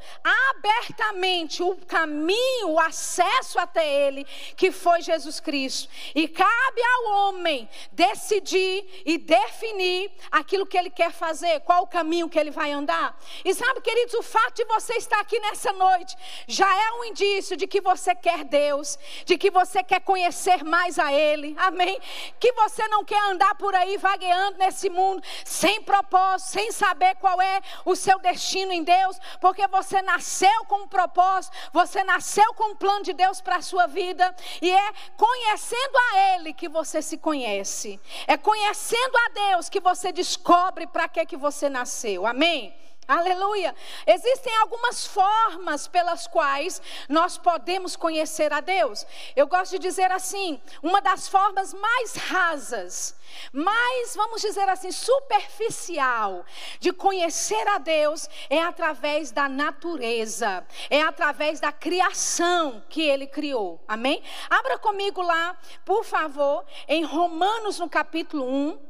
abertamente 0.50 1.62
o 1.62 1.76
caminho, 1.76 2.70
o 2.70 2.80
acesso 2.80 3.58
até 3.58 3.86
Ele, 3.86 4.24
que 4.56 4.70
foi 4.70 5.02
Jesus 5.02 5.40
Cristo. 5.40 5.88
E 6.14 6.28
cabe 6.28 6.82
ao 6.82 7.28
homem 7.28 7.68
decidir 7.92 9.02
e 9.04 9.18
definir 9.18 10.10
aquilo 10.30 10.66
que 10.66 10.76
ele 10.76 10.90
quer 10.90 11.12
fazer, 11.12 11.60
qual 11.60 11.82
o 11.82 11.86
caminho 11.86 12.28
que 12.28 12.38
ele 12.38 12.50
vai 12.50 12.72
andar. 12.72 13.18
E 13.44 13.54
sabe, 13.54 13.80
queridos, 13.80 14.14
o 14.14 14.22
fato 14.22 14.54
de 14.54 14.64
você 14.64 14.94
estar 14.94 15.20
aqui 15.20 15.38
nessa 15.40 15.72
noite 15.72 16.16
já 16.46 16.68
é 16.68 16.92
um 16.92 17.04
indício 17.04 17.56
de 17.56 17.66
que 17.66 17.80
você 17.80 18.14
quer 18.14 18.44
Deus, 18.44 18.98
de 19.24 19.35
de 19.36 19.38
que 19.38 19.50
você 19.50 19.82
quer 19.82 20.00
conhecer 20.00 20.64
mais 20.64 20.98
a 20.98 21.12
Ele, 21.12 21.54
amém? 21.58 22.00
Que 22.40 22.52
você 22.52 22.88
não 22.88 23.04
quer 23.04 23.22
andar 23.24 23.54
por 23.56 23.74
aí 23.74 23.98
vagueando 23.98 24.56
nesse 24.56 24.88
mundo 24.88 25.22
sem 25.44 25.82
propósito, 25.82 26.48
sem 26.52 26.72
saber 26.72 27.14
qual 27.16 27.40
é 27.40 27.60
o 27.84 27.94
seu 27.94 28.18
destino 28.18 28.72
em 28.72 28.82
Deus, 28.82 29.18
porque 29.38 29.66
você 29.68 30.00
nasceu 30.00 30.64
com 30.66 30.84
um 30.84 30.88
propósito, 30.88 31.54
você 31.70 32.02
nasceu 32.02 32.54
com 32.54 32.70
um 32.70 32.76
plano 32.76 33.04
de 33.04 33.12
Deus 33.12 33.42
para 33.42 33.56
a 33.56 33.62
sua 33.62 33.86
vida, 33.86 34.34
e 34.62 34.70
é 34.70 34.92
conhecendo 35.16 35.98
a 36.12 36.34
Ele 36.34 36.54
que 36.54 36.68
você 36.68 37.02
se 37.02 37.18
conhece, 37.18 38.00
é 38.26 38.38
conhecendo 38.38 39.16
a 39.18 39.28
Deus 39.50 39.68
que 39.68 39.80
você 39.80 40.12
descobre 40.12 40.86
para 40.86 41.08
que, 41.08 41.26
que 41.26 41.36
você 41.36 41.68
nasceu, 41.68 42.26
amém? 42.26 42.85
Aleluia. 43.08 43.72
Existem 44.04 44.56
algumas 44.56 45.06
formas 45.06 45.86
pelas 45.86 46.26
quais 46.26 46.82
nós 47.08 47.38
podemos 47.38 47.94
conhecer 47.94 48.52
a 48.52 48.60
Deus. 48.60 49.06
Eu 49.36 49.46
gosto 49.46 49.72
de 49.72 49.78
dizer 49.78 50.10
assim, 50.10 50.60
uma 50.82 51.00
das 51.00 51.28
formas 51.28 51.72
mais 51.72 52.16
rasas, 52.16 53.14
mais, 53.52 54.16
vamos 54.16 54.42
dizer 54.42 54.68
assim, 54.68 54.90
superficial 54.90 56.44
de 56.80 56.92
conhecer 56.92 57.68
a 57.68 57.78
Deus 57.78 58.28
é 58.50 58.60
através 58.60 59.30
da 59.30 59.48
natureza, 59.48 60.66
é 60.90 61.00
através 61.00 61.60
da 61.60 61.70
criação 61.70 62.82
que 62.88 63.02
ele 63.02 63.28
criou. 63.28 63.80
Amém? 63.86 64.20
Abra 64.50 64.78
comigo 64.78 65.22
lá, 65.22 65.56
por 65.84 66.04
favor, 66.04 66.64
em 66.88 67.04
Romanos 67.04 67.78
no 67.78 67.88
capítulo 67.88 68.44
1. 68.44 68.85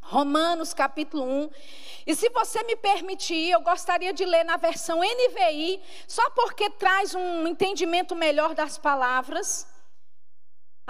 Romanos 0.00 0.74
capítulo 0.74 1.24
1. 1.24 1.50
E 2.06 2.14
se 2.14 2.28
você 2.30 2.62
me 2.64 2.76
permitir, 2.76 3.50
eu 3.50 3.60
gostaria 3.60 4.12
de 4.12 4.24
ler 4.24 4.44
na 4.44 4.56
versão 4.56 5.00
NVI, 5.00 5.80
só 6.08 6.28
porque 6.30 6.70
traz 6.70 7.14
um 7.14 7.46
entendimento 7.46 8.16
melhor 8.16 8.54
das 8.54 8.78
palavras. 8.78 9.66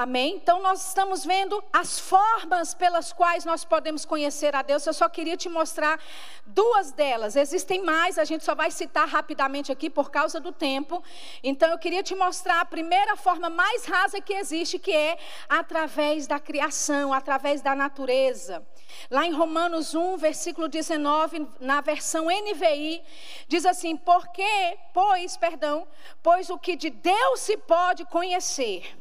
Amém? 0.00 0.36
Então 0.36 0.62
nós 0.62 0.88
estamos 0.88 1.26
vendo 1.26 1.62
as 1.70 2.00
formas 2.00 2.72
pelas 2.72 3.12
quais 3.12 3.44
nós 3.44 3.66
podemos 3.66 4.06
conhecer 4.06 4.56
a 4.56 4.62
Deus. 4.62 4.86
Eu 4.86 4.94
só 4.94 5.10
queria 5.10 5.36
te 5.36 5.46
mostrar 5.46 6.00
duas 6.46 6.90
delas. 6.90 7.36
Existem 7.36 7.82
mais, 7.82 8.16
a 8.16 8.24
gente 8.24 8.42
só 8.42 8.54
vai 8.54 8.70
citar 8.70 9.06
rapidamente 9.06 9.70
aqui 9.70 9.90
por 9.90 10.10
causa 10.10 10.40
do 10.40 10.52
tempo. 10.52 11.04
Então 11.42 11.68
eu 11.68 11.78
queria 11.78 12.02
te 12.02 12.14
mostrar 12.14 12.62
a 12.62 12.64
primeira 12.64 13.14
forma 13.14 13.50
mais 13.50 13.84
rasa 13.84 14.22
que 14.22 14.32
existe, 14.32 14.78
que 14.78 14.90
é 14.90 15.18
através 15.46 16.26
da 16.26 16.40
criação, 16.40 17.12
através 17.12 17.60
da 17.60 17.74
natureza. 17.74 18.66
Lá 19.10 19.26
em 19.26 19.34
Romanos 19.34 19.94
1, 19.94 20.16
versículo 20.16 20.66
19, 20.66 21.46
na 21.60 21.82
versão 21.82 22.28
NVI, 22.30 23.02
diz 23.46 23.66
assim: 23.66 23.98
"Porque, 23.98 24.78
pois, 24.94 25.36
perdão, 25.36 25.86
pois 26.22 26.48
o 26.48 26.58
que 26.58 26.74
de 26.74 26.88
Deus 26.88 27.40
se 27.40 27.58
pode 27.58 28.06
conhecer, 28.06 28.98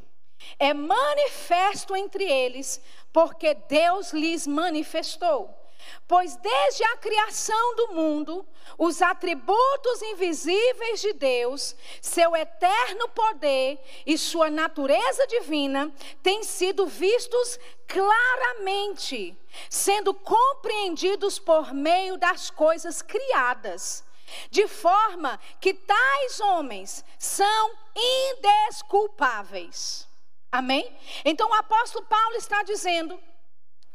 é 0.57 0.73
manifesto 0.73 1.95
entre 1.95 2.23
eles, 2.23 2.81
porque 3.11 3.53
Deus 3.53 4.13
lhes 4.13 4.47
manifestou. 4.47 5.59
Pois 6.07 6.35
desde 6.37 6.83
a 6.83 6.97
criação 6.97 7.75
do 7.75 7.93
mundo, 7.93 8.45
os 8.77 9.01
atributos 9.01 10.01
invisíveis 10.01 11.01
de 11.01 11.13
Deus, 11.13 11.75
seu 12.01 12.35
eterno 12.35 13.07
poder 13.09 13.79
e 14.05 14.17
sua 14.17 14.49
natureza 14.49 15.25
divina 15.27 15.93
têm 16.21 16.43
sido 16.43 16.85
vistos 16.85 17.59
claramente, 17.87 19.37
sendo 19.69 20.13
compreendidos 20.13 21.39
por 21.39 21.73
meio 21.73 22.17
das 22.17 22.49
coisas 22.49 23.01
criadas, 23.01 24.03
de 24.51 24.67
forma 24.67 25.39
que 25.59 25.73
tais 25.73 26.39
homens 26.39 27.03
são 27.17 27.71
indesculpáveis. 27.95 30.08
Amém? 30.51 30.95
Então 31.23 31.49
o 31.49 31.53
apóstolo 31.53 32.05
Paulo 32.05 32.35
está 32.35 32.63
dizendo 32.63 33.19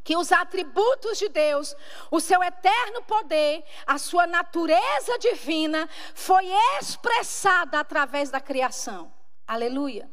que 0.05 0.17
os 0.17 0.31
atributos 0.31 1.19
de 1.19 1.29
Deus, 1.31 1.75
o 2.11 2.21
seu 2.21 2.43
eterno 2.43 3.03
poder, 3.03 3.65
a 3.87 3.97
sua 3.97 4.27
natureza 4.27 5.19
divina 5.19 5.89
foi 6.15 6.47
expressada 6.79 7.81
através 7.81 8.31
da 8.31 8.41
criação. 8.41 9.13
Aleluia. 9.47 10.09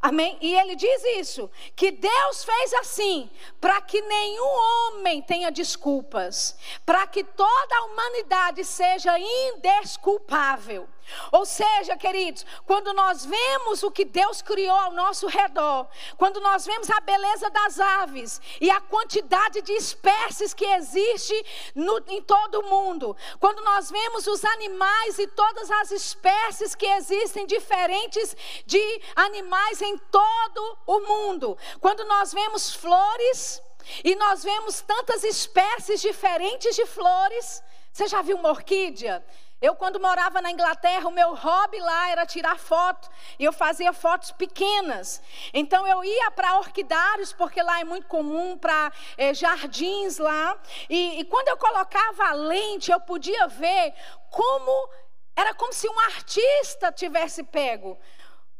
Amém? 0.00 0.36
E 0.40 0.54
ele 0.54 0.74
diz 0.76 1.04
isso: 1.18 1.50
que 1.76 1.90
Deus 1.90 2.44
fez 2.44 2.74
assim, 2.74 3.30
para 3.60 3.80
que 3.80 4.00
nenhum 4.02 4.44
homem 4.44 5.22
tenha 5.22 5.50
desculpas, 5.50 6.58
para 6.84 7.06
que 7.06 7.22
toda 7.24 7.76
a 7.76 7.84
humanidade 7.84 8.64
seja 8.64 9.18
indesculpável. 9.18 10.88
Ou 11.32 11.44
seja, 11.44 11.96
queridos, 11.96 12.44
quando 12.66 12.92
nós 12.92 13.24
vemos 13.24 13.82
o 13.82 13.90
que 13.90 14.04
Deus 14.04 14.40
criou 14.42 14.76
ao 14.76 14.92
nosso 14.92 15.26
redor, 15.26 15.86
quando 16.16 16.40
nós 16.40 16.64
vemos 16.64 16.90
a 16.90 17.00
beleza 17.00 17.50
das 17.50 17.78
aves 17.78 18.40
e 18.60 18.70
a 18.70 18.80
quantidade 18.80 19.62
de 19.62 19.72
espécies 19.72 20.54
que 20.54 20.64
existe 20.64 21.34
no, 21.74 22.02
em 22.08 22.22
todo 22.22 22.60
o 22.60 22.68
mundo, 22.68 23.16
quando 23.38 23.62
nós 23.62 23.90
vemos 23.90 24.26
os 24.26 24.44
animais 24.44 25.18
e 25.18 25.26
todas 25.26 25.70
as 25.70 25.90
espécies 25.90 26.74
que 26.74 26.86
existem 26.86 27.46
diferentes 27.46 28.36
de 28.64 29.02
animais 29.14 29.82
em 29.82 29.98
todo 29.98 30.78
o 30.86 31.00
mundo, 31.00 31.56
quando 31.80 32.04
nós 32.04 32.32
vemos 32.32 32.74
flores 32.74 33.62
e 34.02 34.14
nós 34.14 34.42
vemos 34.42 34.80
tantas 34.80 35.22
espécies 35.24 36.00
diferentes 36.00 36.74
de 36.74 36.86
flores, 36.86 37.62
você 37.92 38.06
já 38.08 38.22
viu 38.22 38.36
uma 38.36 38.48
orquídea? 38.48 39.24
Eu, 39.64 39.74
quando 39.74 39.98
morava 39.98 40.42
na 40.42 40.50
Inglaterra, 40.50 41.08
o 41.08 41.10
meu 41.10 41.34
hobby 41.34 41.80
lá 41.80 42.10
era 42.10 42.26
tirar 42.26 42.58
foto. 42.58 43.08
E 43.38 43.44
eu 43.44 43.52
fazia 43.52 43.94
fotos 43.94 44.30
pequenas. 44.30 45.22
Então, 45.54 45.86
eu 45.86 46.04
ia 46.04 46.30
para 46.32 46.58
orquidários, 46.58 47.32
porque 47.32 47.62
lá 47.62 47.80
é 47.80 47.84
muito 47.84 48.06
comum, 48.06 48.58
para 48.58 48.92
é, 49.16 49.32
jardins 49.32 50.18
lá. 50.18 50.60
E, 50.86 51.18
e 51.20 51.24
quando 51.24 51.48
eu 51.48 51.56
colocava 51.56 52.24
a 52.24 52.34
lente, 52.34 52.92
eu 52.92 53.00
podia 53.00 53.46
ver 53.48 53.94
como. 54.28 54.90
Era 55.34 55.54
como 55.54 55.72
se 55.72 55.88
um 55.88 55.98
artista 56.00 56.92
tivesse 56.92 57.42
pego 57.42 57.98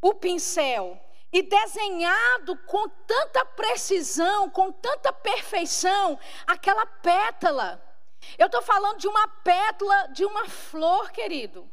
o 0.00 0.14
pincel 0.14 0.98
e 1.30 1.42
desenhado 1.42 2.56
com 2.64 2.88
tanta 2.88 3.44
precisão, 3.44 4.48
com 4.48 4.72
tanta 4.72 5.12
perfeição, 5.12 6.18
aquela 6.46 6.86
pétala. 6.86 7.93
Eu 8.38 8.46
estou 8.46 8.62
falando 8.62 8.98
de 8.98 9.08
uma 9.08 9.28
pétala 9.28 10.08
de 10.08 10.24
uma 10.24 10.48
flor, 10.48 11.10
querido. 11.10 11.68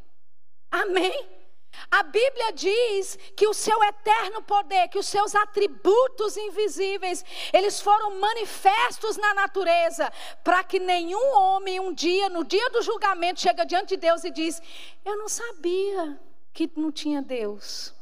Amém? 0.70 1.42
A 1.90 2.04
Bíblia 2.04 2.52
diz 2.54 3.18
que 3.36 3.48
o 3.48 3.54
seu 3.54 3.82
eterno 3.84 4.42
poder, 4.42 4.88
que 4.90 5.00
os 5.00 5.08
seus 5.08 5.34
atributos 5.36 6.36
invisíveis, 6.38 7.24
eles 7.54 7.80
foram 7.82 8.20
manifestos 8.20 9.18
na 9.18 9.34
natureza, 9.34 10.12
para 10.44 10.64
que 10.64 10.80
nenhum 10.80 11.34
homem 11.36 11.80
um 11.80 11.94
dia, 11.94 12.30
no 12.30 12.44
dia 12.44 12.70
do 12.70 12.82
julgamento, 12.82 13.42
chega 13.42 13.66
diante 13.66 13.90
de 13.90 13.98
Deus 13.98 14.24
e 14.24 14.32
diz: 14.32 14.62
"Eu 15.04 15.18
não 15.18 15.30
sabia 15.30 16.20
que 16.54 16.70
não 16.76 16.92
tinha 16.92 17.22
Deus. 17.22 17.94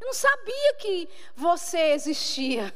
Eu 0.00 0.06
não 0.06 0.14
sabia 0.14 0.74
que 0.74 1.08
você 1.36 1.92
existia." 1.92 2.74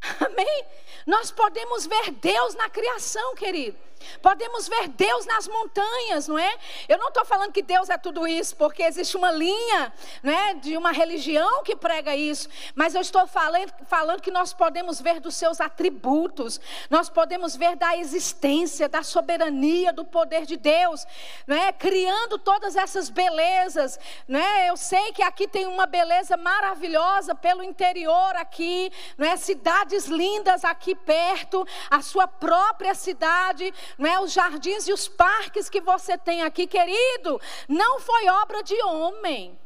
Amém? 0.24 0.64
Nós 1.06 1.30
podemos 1.30 1.86
ver 1.86 2.10
Deus 2.12 2.54
na 2.54 2.68
criação, 2.68 3.34
querido. 3.34 3.78
Podemos 4.20 4.68
ver 4.68 4.88
Deus 4.88 5.26
nas 5.26 5.48
montanhas, 5.48 6.28
não 6.28 6.38
é? 6.38 6.56
Eu 6.88 6.98
não 6.98 7.08
estou 7.08 7.24
falando 7.24 7.52
que 7.52 7.62
Deus 7.62 7.88
é 7.88 7.98
tudo 7.98 8.26
isso, 8.26 8.56
porque 8.56 8.82
existe 8.82 9.16
uma 9.16 9.32
linha 9.32 9.92
é, 10.22 10.54
de 10.54 10.76
uma 10.76 10.92
religião 10.92 11.62
que 11.62 11.76
prega 11.76 12.14
isso, 12.14 12.48
mas 12.74 12.94
eu 12.94 13.00
estou 13.00 13.26
falando, 13.26 13.72
falando 13.86 14.20
que 14.20 14.30
nós 14.30 14.52
podemos 14.52 15.00
ver 15.00 15.20
dos 15.20 15.34
seus 15.34 15.60
atributos, 15.60 16.60
nós 16.90 17.08
podemos 17.08 17.56
ver 17.56 17.76
da 17.76 17.96
existência, 17.96 18.88
da 18.88 19.02
soberania, 19.02 19.92
do 19.92 20.04
poder 20.04 20.46
de 20.46 20.56
Deus, 20.56 21.06
não 21.46 21.56
é? 21.56 21.72
criando 21.72 22.38
todas 22.38 22.76
essas 22.76 23.08
belezas. 23.08 23.98
Não 24.26 24.40
é? 24.40 24.70
Eu 24.70 24.76
sei 24.76 25.12
que 25.12 25.22
aqui 25.22 25.46
tem 25.46 25.66
uma 25.66 25.86
beleza 25.86 26.36
maravilhosa 26.36 27.34
pelo 27.34 27.62
interior 27.62 28.36
aqui, 28.36 28.92
não 29.16 29.26
é? 29.26 29.36
cidades 29.36 30.06
lindas 30.06 30.64
aqui 30.64 30.94
perto, 30.94 31.66
a 31.90 32.02
sua 32.02 32.26
própria 32.26 32.94
cidade 32.94 33.72
não 33.98 34.08
é? 34.08 34.20
Os 34.20 34.32
jardins 34.32 34.86
e 34.86 34.92
os 34.92 35.08
parques 35.08 35.68
que 35.68 35.80
você 35.80 36.16
tem 36.18 36.42
aqui, 36.42 36.66
querido, 36.66 37.40
não 37.68 38.00
foi 38.00 38.28
obra 38.28 38.62
de 38.62 38.80
homem. 38.82 39.58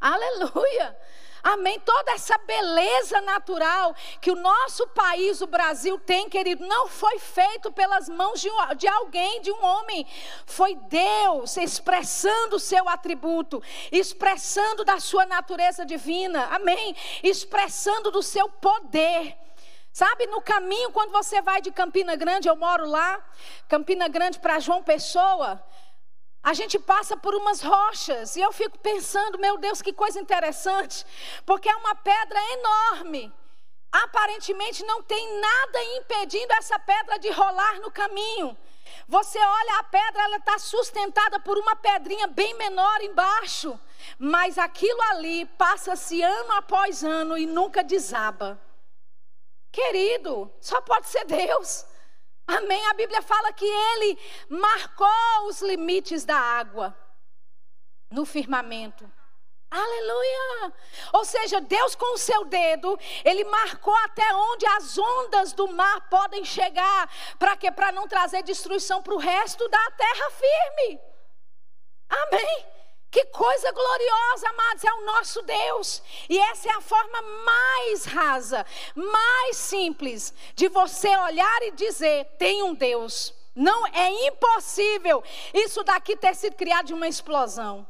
Aleluia. 0.00 0.96
Amém. 1.42 1.80
Toda 1.80 2.12
essa 2.12 2.36
beleza 2.38 3.20
natural 3.22 3.94
que 4.20 4.30
o 4.30 4.36
nosso 4.36 4.86
país, 4.88 5.40
o 5.40 5.46
Brasil, 5.46 5.98
tem, 5.98 6.28
querido, 6.28 6.66
não 6.66 6.86
foi 6.88 7.18
feito 7.18 7.72
pelas 7.72 8.08
mãos 8.08 8.40
de, 8.40 8.50
de 8.76 8.86
alguém, 8.86 9.40
de 9.40 9.50
um 9.50 9.64
homem. 9.64 10.06
Foi 10.46 10.74
Deus 10.74 11.56
expressando 11.56 12.56
o 12.56 12.60
seu 12.60 12.88
atributo, 12.88 13.62
expressando 13.90 14.84
da 14.84 15.00
sua 15.00 15.24
natureza 15.24 15.84
divina. 15.84 16.46
Amém. 16.46 16.94
Expressando 17.22 18.10
do 18.10 18.22
seu 18.22 18.48
poder. 18.48 19.36
Sabe, 19.92 20.26
no 20.26 20.40
caminho, 20.40 20.92
quando 20.92 21.10
você 21.10 21.42
vai 21.42 21.60
de 21.60 21.72
Campina 21.72 22.14
Grande, 22.14 22.48
eu 22.48 22.54
moro 22.54 22.86
lá, 22.86 23.20
Campina 23.68 24.06
Grande 24.08 24.38
para 24.38 24.60
João 24.60 24.82
Pessoa, 24.82 25.62
a 26.42 26.54
gente 26.54 26.78
passa 26.78 27.16
por 27.16 27.34
umas 27.34 27.60
rochas 27.60 28.36
e 28.36 28.40
eu 28.40 28.52
fico 28.52 28.78
pensando, 28.78 29.38
meu 29.38 29.58
Deus, 29.58 29.82
que 29.82 29.92
coisa 29.92 30.20
interessante, 30.20 31.04
porque 31.44 31.68
é 31.68 31.74
uma 31.76 31.94
pedra 31.94 32.38
enorme. 32.52 33.32
Aparentemente 33.92 34.84
não 34.84 35.02
tem 35.02 35.40
nada 35.40 35.84
impedindo 35.96 36.52
essa 36.52 36.78
pedra 36.78 37.18
de 37.18 37.28
rolar 37.30 37.80
no 37.80 37.90
caminho. 37.90 38.56
Você 39.08 39.38
olha 39.38 39.78
a 39.80 39.82
pedra, 39.82 40.22
ela 40.22 40.36
está 40.36 40.58
sustentada 40.58 41.40
por 41.40 41.58
uma 41.58 41.74
pedrinha 41.74 42.28
bem 42.28 42.54
menor 42.54 43.00
embaixo, 43.02 43.78
mas 44.16 44.56
aquilo 44.56 45.02
ali 45.10 45.44
passa-se 45.44 46.22
ano 46.22 46.52
após 46.52 47.02
ano 47.02 47.36
e 47.36 47.44
nunca 47.44 47.82
desaba. 47.82 48.69
Querido, 49.72 50.52
só 50.60 50.80
pode 50.80 51.08
ser 51.08 51.24
Deus. 51.24 51.86
Amém? 52.46 52.84
A 52.88 52.94
Bíblia 52.94 53.22
fala 53.22 53.52
que 53.52 53.64
ele 53.64 54.18
marcou 54.48 55.46
os 55.46 55.60
limites 55.60 56.24
da 56.24 56.36
água 56.36 56.96
no 58.10 58.24
firmamento. 58.24 59.10
Aleluia! 59.70 60.72
Ou 61.12 61.24
seja, 61.24 61.60
Deus 61.60 61.94
com 61.94 62.14
o 62.14 62.18
seu 62.18 62.44
dedo, 62.44 62.98
ele 63.24 63.44
marcou 63.44 63.94
até 63.98 64.34
onde 64.34 64.66
as 64.66 64.98
ondas 64.98 65.52
do 65.52 65.68
mar 65.68 66.08
podem 66.08 66.44
chegar, 66.44 67.08
para 67.38 67.56
que 67.56 67.70
para 67.70 67.92
não 67.92 68.08
trazer 68.08 68.42
destruição 68.42 69.00
para 69.00 69.14
o 69.14 69.18
resto 69.18 69.68
da 69.68 69.90
terra 69.92 70.30
firme. 70.30 71.00
Amém. 72.08 72.79
Que 73.10 73.24
coisa 73.26 73.72
gloriosa, 73.72 74.48
amados, 74.50 74.84
é 74.84 74.92
o 74.92 75.04
nosso 75.04 75.42
Deus. 75.42 76.02
E 76.28 76.38
essa 76.38 76.68
é 76.68 76.72
a 76.72 76.80
forma 76.80 77.20
mais 77.44 78.04
rasa, 78.04 78.64
mais 78.94 79.56
simples 79.56 80.32
de 80.54 80.68
você 80.68 81.08
olhar 81.16 81.62
e 81.62 81.72
dizer: 81.72 82.24
tem 82.38 82.62
um 82.62 82.72
Deus. 82.74 83.34
Não 83.54 83.84
é 83.88 84.28
impossível 84.28 85.24
isso 85.52 85.82
daqui 85.82 86.16
ter 86.16 86.36
sido 86.36 86.54
criado 86.54 86.86
de 86.86 86.94
uma 86.94 87.08
explosão. 87.08 87.86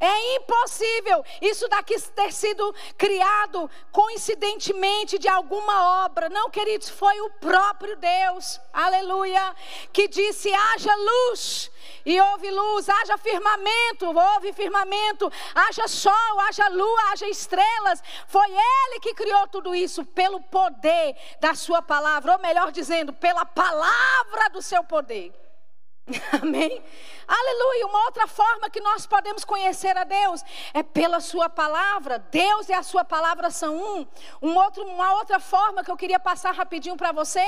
É 0.00 0.36
impossível 0.36 1.22
isso 1.42 1.68
daqui 1.68 2.00
ter 2.00 2.32
sido 2.32 2.74
criado 2.96 3.70
coincidentemente 3.92 5.18
de 5.18 5.28
alguma 5.28 6.04
obra. 6.06 6.30
Não, 6.30 6.48
queridos, 6.48 6.88
foi 6.88 7.20
o 7.20 7.28
próprio 7.32 7.94
Deus, 7.96 8.58
aleluia, 8.72 9.54
que 9.92 10.08
disse: 10.08 10.50
haja 10.50 10.94
luz. 10.96 11.70
E 12.04 12.18
houve 12.18 12.50
luz, 12.50 12.88
haja 12.88 13.18
firmamento, 13.18 14.06
houve 14.06 14.54
firmamento, 14.54 15.30
haja 15.54 15.86
sol, 15.86 16.40
haja 16.48 16.66
lua, 16.68 17.12
haja 17.12 17.28
estrelas. 17.28 18.02
Foi 18.26 18.50
Ele 18.50 19.00
que 19.00 19.12
criou 19.12 19.48
tudo 19.48 19.74
isso 19.74 20.02
pelo 20.06 20.40
poder 20.40 21.14
da 21.40 21.54
Sua 21.54 21.82
palavra, 21.82 22.32
ou 22.32 22.38
melhor 22.38 22.72
dizendo, 22.72 23.12
pela 23.12 23.44
palavra 23.44 24.48
do 24.50 24.62
seu 24.62 24.82
poder. 24.82 25.39
Amém? 26.42 26.82
Aleluia. 27.26 27.86
Uma 27.86 28.04
outra 28.06 28.26
forma 28.26 28.68
que 28.68 28.80
nós 28.80 29.06
podemos 29.06 29.44
conhecer 29.44 29.96
a 29.96 30.04
Deus 30.04 30.42
é 30.74 30.82
pela 30.82 31.20
Sua 31.20 31.48
palavra. 31.48 32.18
Deus 32.18 32.68
e 32.68 32.72
a 32.72 32.82
Sua 32.82 33.04
palavra 33.04 33.50
são 33.50 33.76
um. 33.76 34.06
um 34.42 34.56
outro, 34.56 34.84
uma 34.84 35.14
outra 35.14 35.38
forma 35.38 35.84
que 35.84 35.90
eu 35.90 35.96
queria 35.96 36.18
passar 36.18 36.52
rapidinho 36.52 36.96
para 36.96 37.12
você 37.12 37.40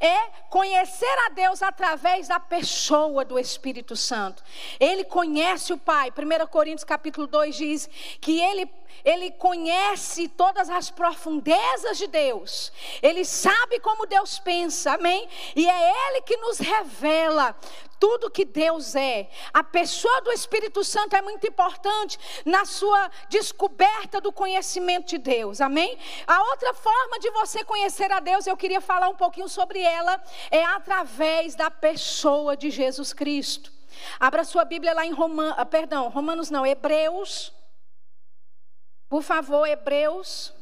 é 0.00 0.30
conhecer 0.50 1.18
a 1.26 1.30
Deus 1.30 1.62
através 1.62 2.28
da 2.28 2.40
pessoa 2.40 3.24
do 3.24 3.38
Espírito 3.38 3.94
Santo. 3.94 4.42
Ele 4.80 5.04
conhece 5.04 5.72
o 5.72 5.78
Pai. 5.78 6.10
1 6.10 6.46
Coríntios 6.48 6.84
capítulo 6.84 7.26
2 7.26 7.54
diz 7.54 7.90
que 8.20 8.40
ele 8.40 8.68
ele 9.04 9.30
conhece 9.32 10.28
todas 10.28 10.68
as 10.68 10.90
profundezas 10.90 11.98
de 11.98 12.06
Deus, 12.06 12.72
ele 13.02 13.24
sabe 13.24 13.80
como 13.80 14.06
Deus 14.06 14.38
pensa, 14.38 14.92
amém? 14.92 15.28
E 15.54 15.68
é 15.68 16.08
Ele 16.08 16.22
que 16.22 16.36
nos 16.36 16.58
revela 16.58 17.56
tudo 17.98 18.30
que 18.30 18.44
Deus 18.44 18.94
é. 18.94 19.28
A 19.52 19.62
pessoa 19.62 20.20
do 20.22 20.32
Espírito 20.32 20.84
Santo 20.84 21.16
é 21.16 21.22
muito 21.22 21.46
importante 21.46 22.18
na 22.44 22.64
sua 22.64 23.10
descoberta 23.28 24.20
do 24.20 24.32
conhecimento 24.32 25.08
de 25.08 25.18
Deus, 25.18 25.60
amém? 25.60 25.98
A 26.26 26.42
outra 26.44 26.72
forma 26.74 27.18
de 27.18 27.30
você 27.30 27.64
conhecer 27.64 28.10
a 28.12 28.20
Deus, 28.20 28.46
eu 28.46 28.56
queria 28.56 28.80
falar 28.80 29.08
um 29.08 29.16
pouquinho 29.16 29.48
sobre 29.48 29.80
ela, 29.80 30.22
é 30.50 30.64
através 30.64 31.54
da 31.54 31.70
pessoa 31.70 32.56
de 32.56 32.70
Jesus 32.70 33.12
Cristo. 33.12 33.72
Abra 34.20 34.44
sua 34.44 34.64
Bíblia 34.64 34.94
lá 34.94 35.04
em 35.04 35.12
Romanos, 35.12 35.54
ah, 35.56 35.66
perdão, 35.66 36.08
Romanos 36.08 36.50
não, 36.50 36.64
Hebreus. 36.64 37.52
Por 39.08 39.22
favor, 39.22 39.66
Hebreus, 39.66 40.52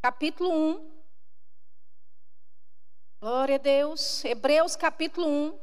capítulo 0.00 0.52
1. 0.52 0.90
Glória 3.20 3.56
a 3.56 3.58
Deus. 3.58 4.24
Hebreus, 4.24 4.76
capítulo 4.76 5.26
1. 5.26 5.58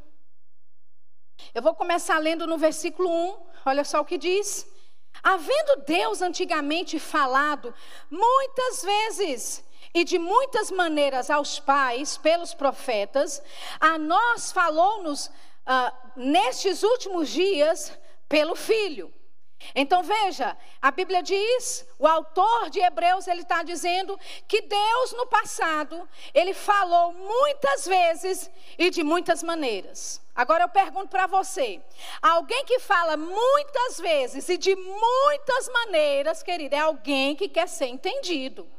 Eu 1.53 1.61
vou 1.61 1.73
começar 1.73 2.17
lendo 2.17 2.45
no 2.45 2.57
versículo 2.57 3.09
1, 3.09 3.37
olha 3.65 3.85
só 3.85 4.01
o 4.01 4.05
que 4.05 4.17
diz. 4.17 4.67
Havendo 5.23 5.83
Deus 5.85 6.21
antigamente 6.21 6.99
falado 6.99 7.73
muitas 8.11 8.83
vezes 8.83 9.63
e 9.93 10.03
de 10.03 10.19
muitas 10.19 10.69
maneiras 10.69 11.29
aos 11.29 11.57
pais 11.57 12.17
pelos 12.17 12.53
profetas, 12.53 13.41
a 13.79 13.97
nós 13.97 14.51
falou-nos 14.51 15.27
uh, 15.27 16.11
nestes 16.17 16.83
últimos 16.83 17.29
dias 17.29 17.97
pelo 18.27 18.57
Filho 18.57 19.13
então 19.73 20.03
veja, 20.03 20.55
a 20.81 20.91
Bíblia 20.91 21.23
diz, 21.23 21.87
o 21.97 22.05
autor 22.05 22.69
de 22.69 22.79
Hebreus 22.79 23.27
ele 23.27 23.41
está 23.41 23.63
dizendo 23.63 24.19
que 24.47 24.61
Deus 24.61 25.13
no 25.13 25.25
passado 25.27 26.07
ele 26.33 26.53
falou 26.53 27.13
muitas 27.13 27.85
vezes 27.85 28.51
e 28.77 28.89
de 28.89 29.03
muitas 29.03 29.41
maneiras. 29.41 30.21
Agora 30.35 30.65
eu 30.65 30.69
pergunto 30.69 31.07
para 31.07 31.27
você: 31.27 31.81
alguém 32.21 32.65
que 32.65 32.79
fala 32.79 33.15
muitas 33.15 33.97
vezes 33.99 34.49
e 34.49 34.57
de 34.57 34.75
muitas 34.75 35.69
maneiras, 35.69 36.43
querido, 36.43 36.75
é 36.75 36.79
alguém 36.79 37.35
que 37.35 37.47
quer 37.47 37.67
ser 37.67 37.87
entendido. 37.87 38.69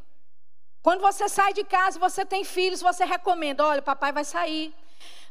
Quando 0.82 1.00
você 1.00 1.28
sai 1.28 1.52
de 1.52 1.64
casa, 1.64 1.98
você 1.98 2.24
tem 2.24 2.44
filhos, 2.44 2.80
você 2.80 3.04
recomenda: 3.04 3.64
olha, 3.64 3.80
o 3.80 3.84
papai 3.84 4.12
vai 4.12 4.24
sair, 4.24 4.74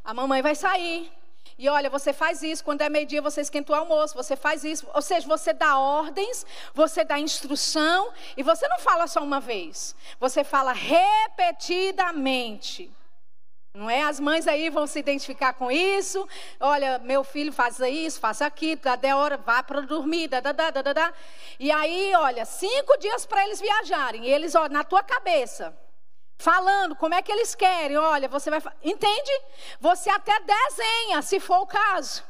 a 0.03 0.13
mamãe 0.13 0.41
vai 0.41 0.55
sair, 0.55 1.11
e 1.57 1.69
olha, 1.69 1.89
você 1.89 2.11
faz 2.11 2.43
isso, 2.43 2.61
quando 2.63 2.81
é 2.81 2.89
meio-dia 2.89 3.21
você 3.21 3.39
esquenta 3.39 3.71
o 3.71 3.75
almoço, 3.75 4.13
você 4.13 4.35
faz 4.35 4.65
isso. 4.65 4.85
Ou 4.93 5.01
seja, 5.01 5.25
você 5.25 5.53
dá 5.53 5.79
ordens, 5.79 6.45
você 6.73 7.05
dá 7.05 7.17
instrução, 7.17 8.11
e 8.35 8.43
você 8.43 8.67
não 8.67 8.77
fala 8.79 9.07
só 9.07 9.23
uma 9.23 9.39
vez, 9.39 9.95
você 10.19 10.43
fala 10.43 10.73
repetidamente. 10.73 12.91
Não 13.73 13.89
é? 13.89 14.03
As 14.03 14.19
mães 14.21 14.47
aí 14.47 14.69
vão 14.69 14.87
se 14.87 14.99
identificar 14.99 15.51
com 15.51 15.69
isso. 15.69 16.25
Olha, 16.61 16.97
meu 16.99 17.25
filho 17.25 17.51
faz 17.51 17.77
isso, 17.79 18.21
faz 18.21 18.41
aquilo, 18.41 18.79
até 18.85 19.13
hora, 19.13 19.35
vá 19.35 19.61
para 19.61 19.81
dormir, 19.81 20.29
da, 20.29 20.39
da, 20.39 20.51
da, 20.51 20.71
da. 20.71 21.13
E 21.59 21.69
aí, 21.71 22.13
olha, 22.15 22.45
cinco 22.45 22.97
dias 22.97 23.25
para 23.25 23.45
eles 23.45 23.59
viajarem. 23.59 24.25
E 24.25 24.29
eles, 24.29 24.55
ó, 24.55 24.69
na 24.69 24.85
tua 24.85 25.03
cabeça, 25.03 25.77
falando 26.37 26.95
como 26.95 27.13
é 27.13 27.21
que 27.21 27.31
eles 27.31 27.55
querem. 27.55 27.97
Olha, 27.97 28.27
você 28.27 28.49
vai. 28.49 28.61
Entende? 28.83 29.31
Você 29.79 30.09
até 30.09 30.37
desenha, 30.39 31.21
se 31.21 31.39
for 31.39 31.61
o 31.61 31.67
caso. 31.67 32.23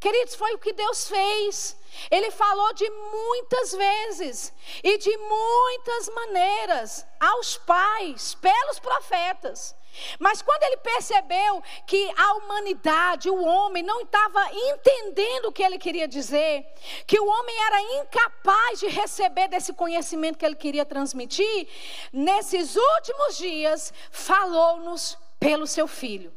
Queridos, 0.00 0.34
foi 0.34 0.54
o 0.54 0.58
que 0.58 0.72
Deus 0.72 1.08
fez. 1.08 1.76
Ele 2.10 2.30
falou 2.30 2.74
de 2.74 2.88
muitas 2.90 3.72
vezes 3.72 4.52
e 4.82 4.98
de 4.98 5.16
muitas 5.16 6.08
maneiras 6.10 7.06
aos 7.18 7.56
pais, 7.56 8.34
pelos 8.34 8.78
profetas. 8.78 9.74
Mas 10.18 10.42
quando 10.42 10.62
ele 10.64 10.76
percebeu 10.78 11.62
que 11.86 12.12
a 12.16 12.34
humanidade, 12.34 13.30
o 13.30 13.42
homem, 13.42 13.82
não 13.82 14.02
estava 14.02 14.48
entendendo 14.52 15.46
o 15.46 15.52
que 15.52 15.62
ele 15.62 15.78
queria 15.78 16.08
dizer, 16.08 16.66
que 17.06 17.18
o 17.18 17.26
homem 17.26 17.56
era 17.64 17.80
incapaz 18.00 18.80
de 18.80 18.86
receber 18.88 19.48
desse 19.48 19.72
conhecimento 19.72 20.38
que 20.38 20.46
ele 20.46 20.56
queria 20.56 20.84
transmitir, 20.84 21.68
nesses 22.12 22.76
últimos 22.76 23.36
dias, 23.36 23.92
falou-nos 24.10 25.18
pelo 25.38 25.66
seu 25.66 25.86
filho. 25.86 26.32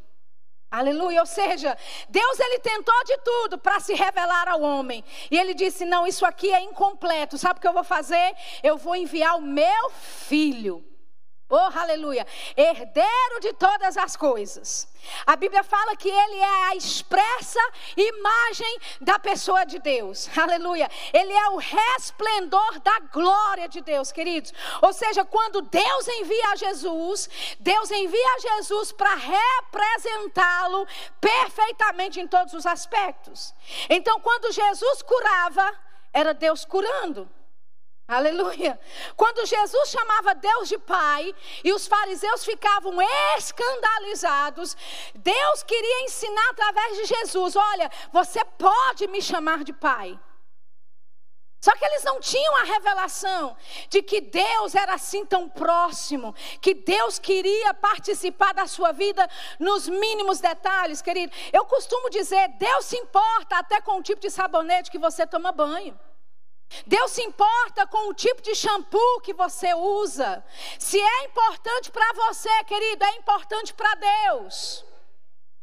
Aleluia, 0.69 1.21
ou 1.21 1.25
seja, 1.25 1.77
Deus 2.09 2.39
ele 2.41 2.59
tentou 2.59 3.03
de 3.05 3.17
tudo 3.19 3.57
para 3.57 3.79
se 3.79 3.93
revelar 3.93 4.49
ao 4.49 4.61
homem. 4.61 5.01
E 5.31 5.39
ele 5.39 5.53
disse: 5.53 5.85
"Não, 5.85 6.05
isso 6.05 6.25
aqui 6.25 6.53
é 6.53 6.59
incompleto. 6.59 7.37
Sabe 7.37 7.57
o 7.57 7.61
que 7.61 7.67
eu 7.67 7.73
vou 7.73 7.85
fazer? 7.85 8.35
Eu 8.61 8.77
vou 8.77 8.93
enviar 8.93 9.37
o 9.37 9.41
meu 9.41 9.89
filho 9.91 10.85
Oh, 11.49 11.79
aleluia! 11.79 12.27
Herdeiro 12.57 13.39
de 13.39 13.53
todas 13.53 13.95
as 13.95 14.17
coisas. 14.17 14.85
A 15.25 15.37
Bíblia 15.37 15.63
fala 15.63 15.95
que 15.95 16.09
ele 16.09 16.35
é 16.35 16.63
a 16.65 16.75
expressa 16.75 17.61
imagem 17.95 18.79
da 18.99 19.17
pessoa 19.17 19.65
de 19.65 19.79
Deus. 19.79 20.29
Aleluia! 20.37 20.89
Ele 21.13 21.31
é 21.31 21.49
o 21.51 21.55
resplendor 21.55 22.79
da 22.81 22.99
glória 23.13 23.69
de 23.69 23.79
Deus, 23.79 24.11
queridos. 24.11 24.53
Ou 24.81 24.91
seja, 24.91 25.23
quando 25.23 25.61
Deus 25.61 26.07
envia 26.09 26.57
Jesus, 26.57 27.29
Deus 27.61 27.91
envia 27.91 28.39
Jesus 28.41 28.91
para 28.91 29.15
representá-lo 29.15 30.85
perfeitamente 31.21 32.19
em 32.19 32.27
todos 32.27 32.53
os 32.53 32.65
aspectos. 32.65 33.53
Então, 33.89 34.19
quando 34.19 34.51
Jesus 34.51 35.01
curava, 35.01 35.73
era 36.11 36.33
Deus 36.33 36.65
curando. 36.65 37.36
Aleluia. 38.07 38.79
Quando 39.17 39.45
Jesus 39.45 39.89
chamava 39.89 40.33
Deus 40.33 40.69
de 40.69 40.77
Pai 40.77 41.35
e 41.61 41.73
os 41.73 41.87
fariseus 41.87 42.45
ficavam 42.45 42.95
escandalizados, 43.37 44.77
Deus 45.13 45.63
queria 45.63 46.03
ensinar 46.03 46.49
através 46.51 46.95
de 46.97 47.05
Jesus: 47.05 47.57
olha, 47.57 47.91
você 48.13 48.45
pode 48.57 49.07
me 49.07 49.21
chamar 49.21 49.65
de 49.65 49.73
Pai. 49.73 50.17
Só 51.59 51.75
que 51.75 51.83
eles 51.83 52.03
não 52.05 52.21
tinham 52.21 52.55
a 52.55 52.63
revelação 52.63 53.57
de 53.89 54.01
que 54.01 54.21
Deus 54.21 54.73
era 54.73 54.93
assim 54.93 55.25
tão 55.25 55.49
próximo, 55.49 56.33
que 56.61 56.73
Deus 56.73 57.19
queria 57.19 57.73
participar 57.73 58.53
da 58.53 58.67
sua 58.67 58.93
vida 58.93 59.27
nos 59.59 59.89
mínimos 59.89 60.39
detalhes, 60.39 61.01
querido. 61.01 61.35
Eu 61.51 61.65
costumo 61.65 62.09
dizer: 62.09 62.47
Deus 62.57 62.85
se 62.85 62.95
importa 62.95 63.57
até 63.57 63.81
com 63.81 63.97
o 63.97 64.01
tipo 64.01 64.21
de 64.21 64.29
sabonete 64.29 64.89
que 64.89 64.97
você 64.97 65.27
toma 65.27 65.51
banho. 65.51 65.99
Deus 66.85 67.11
se 67.11 67.21
importa 67.21 67.87
com 67.87 68.09
o 68.09 68.13
tipo 68.13 68.41
de 68.41 68.53
shampoo 68.55 69.21
que 69.21 69.33
você 69.33 69.73
usa. 69.73 70.43
Se 70.77 70.99
é 70.99 71.23
importante 71.25 71.91
para 71.91 72.13
você, 72.13 72.63
querido, 72.65 73.03
é 73.05 73.11
importante 73.15 73.73
para 73.73 73.95
Deus. 73.95 74.85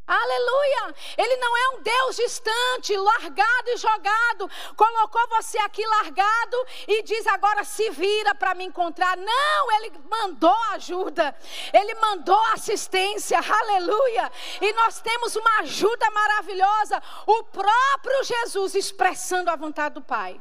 Aleluia! 0.07 0.95
Ele 1.17 1.37
não 1.37 1.57
é 1.57 1.69
um 1.71 1.83
Deus 1.83 2.17
distante, 2.17 2.95
largado 2.95 3.71
e 3.71 3.77
jogado. 3.79 4.51
Colocou 4.77 5.29
você 5.31 5.57
aqui 5.61 5.85
largado 5.87 6.67
e 6.87 7.03
diz 7.03 7.27
agora 7.27 7.65
se 7.65 7.89
vira 7.89 8.35
para 8.35 8.55
me 8.55 8.65
encontrar. 8.65 9.17
Não, 9.17 9.73
ele 9.73 9.93
mandou 10.11 10.57
ajuda. 10.73 11.35
Ele 11.73 11.95
mandou 11.95 12.39
assistência. 12.53 13.39
Aleluia! 13.39 14.31
E 14.61 14.73
nós 14.75 15.01
temos 15.01 15.37
uma 15.37 15.61
ajuda 15.61 16.11
maravilhosa, 16.11 17.03
o 17.27 17.45
próprio 17.45 18.25
Jesus 18.25 18.75
expressando 18.75 19.51
a 19.51 19.57
vontade 19.57 19.95
do 19.95 20.03
Pai. 20.03 20.39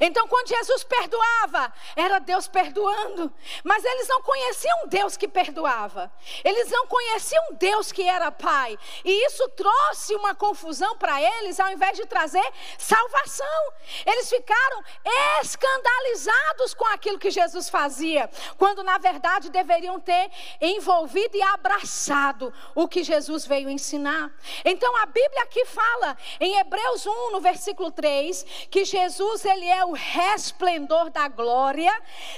Então, 0.00 0.26
quando 0.28 0.48
Jesus 0.48 0.84
perdoava, 0.84 1.72
era 1.96 2.18
Deus 2.18 2.48
perdoando. 2.48 3.32
Mas 3.62 3.84
eles 3.84 4.08
não 4.08 4.22
conheciam 4.22 4.86
Deus 4.86 5.16
que 5.16 5.28
perdoava. 5.28 6.12
Eles 6.44 6.70
não 6.70 6.86
conheciam 6.86 7.44
Deus 7.52 7.92
que 7.92 8.02
era 8.02 8.30
Pai. 8.30 8.78
E 9.04 9.26
isso 9.26 9.48
trouxe 9.50 10.14
uma 10.14 10.34
confusão 10.34 10.96
para 10.96 11.20
eles, 11.20 11.58
ao 11.60 11.70
invés 11.70 11.96
de 11.96 12.06
trazer 12.06 12.44
salvação. 12.78 13.72
Eles 14.06 14.28
ficaram 14.28 14.82
escandalizados 15.40 16.74
com 16.74 16.86
aquilo 16.86 17.18
que 17.18 17.30
Jesus 17.30 17.68
fazia, 17.68 18.30
quando 18.56 18.82
na 18.82 18.98
verdade 18.98 19.50
deveriam 19.50 20.00
ter 20.00 20.30
envolvido 20.60 21.36
e 21.36 21.42
abraçado 21.42 22.52
o 22.74 22.88
que 22.88 23.02
Jesus 23.02 23.46
veio 23.46 23.70
ensinar. 23.70 24.30
Então, 24.64 24.96
a 24.96 25.06
Bíblia 25.06 25.42
aqui 25.42 25.64
fala, 25.66 26.16
em 26.40 26.58
Hebreus 26.58 27.06
1, 27.06 27.30
no 27.30 27.40
versículo 27.40 27.90
3, 27.90 28.44
que 28.70 28.84
Jesus, 28.84 29.44
ele 29.44 29.63
ele 29.64 29.68
é 29.70 29.84
o 29.84 29.92
resplendor 29.92 31.08
da 31.08 31.26
glória 31.26 31.90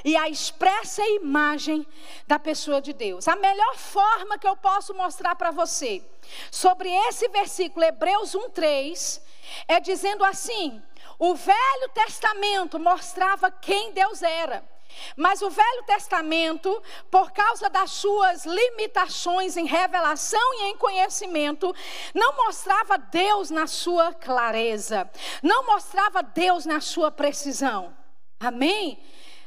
e 0.04 0.16
a 0.16 0.28
expressa 0.28 1.02
imagem 1.08 1.84
da 2.26 2.38
pessoa 2.38 2.80
de 2.80 2.92
Deus. 2.92 3.26
A 3.26 3.34
melhor 3.34 3.76
forma 3.76 4.38
que 4.38 4.46
eu 4.46 4.56
posso 4.56 4.94
mostrar 4.94 5.34
para 5.34 5.50
você 5.50 6.04
sobre 6.52 6.88
esse 6.88 7.26
versículo, 7.28 7.84
Hebreus 7.84 8.32
1,3, 8.32 9.20
é 9.66 9.80
dizendo 9.80 10.24
assim: 10.24 10.80
o 11.18 11.34
Velho 11.34 11.88
Testamento 11.92 12.78
mostrava 12.78 13.50
quem 13.50 13.92
Deus 13.92 14.22
era. 14.22 14.64
Mas 15.16 15.42
o 15.42 15.50
Velho 15.50 15.82
Testamento, 15.84 16.82
por 17.10 17.30
causa 17.32 17.68
das 17.68 17.90
suas 17.90 18.44
limitações 18.44 19.56
em 19.56 19.66
revelação 19.66 20.54
e 20.54 20.64
em 20.64 20.76
conhecimento, 20.76 21.74
não 22.14 22.36
mostrava 22.36 22.98
Deus 22.98 23.50
na 23.50 23.66
sua 23.66 24.12
clareza, 24.12 25.10
não 25.42 25.66
mostrava 25.66 26.22
Deus 26.22 26.66
na 26.66 26.80
sua 26.80 27.10
precisão. 27.10 27.96
Amém? 28.38 29.02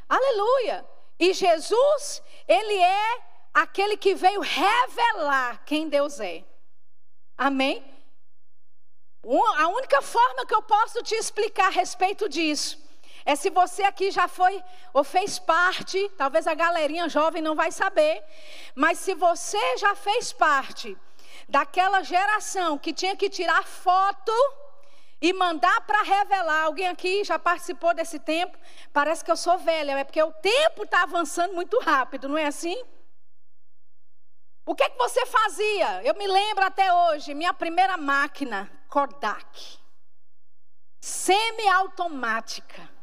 Aleluia! 0.07 0.85
E 1.19 1.33
Jesus, 1.33 2.23
ele 2.47 2.77
é 2.77 3.21
aquele 3.53 3.97
que 3.97 4.15
veio 4.15 4.41
revelar 4.41 5.63
quem 5.65 5.89
Deus 5.89 6.19
é. 6.19 6.43
Amém? 7.37 7.83
A 9.57 9.67
única 9.67 10.01
forma 10.01 10.45
que 10.45 10.55
eu 10.55 10.61
posso 10.61 11.03
te 11.03 11.13
explicar 11.13 11.67
a 11.67 11.69
respeito 11.69 12.29
disso 12.29 12.88
é 13.29 13.35
se 13.35 13.51
você 13.51 13.83
aqui 13.83 14.09
já 14.09 14.27
foi 14.27 14.63
ou 14.91 15.03
fez 15.03 15.37
parte, 15.37 16.09
talvez 16.17 16.47
a 16.47 16.55
galerinha 16.55 17.07
jovem 17.07 17.43
não 17.43 17.55
vai 17.55 17.71
saber, 17.71 18.23
mas 18.73 18.97
se 18.97 19.13
você 19.13 19.77
já 19.77 19.93
fez 19.93 20.33
parte 20.33 20.97
daquela 21.47 22.01
geração 22.01 22.75
que 22.75 22.91
tinha 22.91 23.15
que 23.15 23.29
tirar 23.29 23.63
foto 23.63 24.31
e 25.21 25.31
mandar 25.31 25.81
para 25.81 26.01
revelar. 26.01 26.63
Alguém 26.63 26.87
aqui 26.87 27.23
já 27.23 27.37
participou 27.37 27.93
desse 27.93 28.17
tempo? 28.17 28.57
Parece 28.91 29.23
que 29.23 29.29
eu 29.29 29.37
sou 29.37 29.59
velha, 29.59 29.91
é 29.91 30.03
porque 30.03 30.23
o 30.23 30.31
tempo 30.31 30.83
está 30.83 31.03
avançando 31.03 31.53
muito 31.53 31.77
rápido, 31.81 32.27
não 32.27 32.37
é 32.37 32.47
assim? 32.47 32.83
O 34.65 34.73
que 34.73 34.81
é 34.81 34.89
que 34.89 34.97
você 34.97 35.23
fazia? 35.27 36.03
Eu 36.03 36.15
me 36.15 36.27
lembro 36.27 36.65
até 36.65 36.91
hoje, 36.91 37.35
minha 37.35 37.53
primeira 37.53 37.95
máquina, 37.95 38.67
Kodak, 38.87 39.77
semiautomática. 40.99 42.97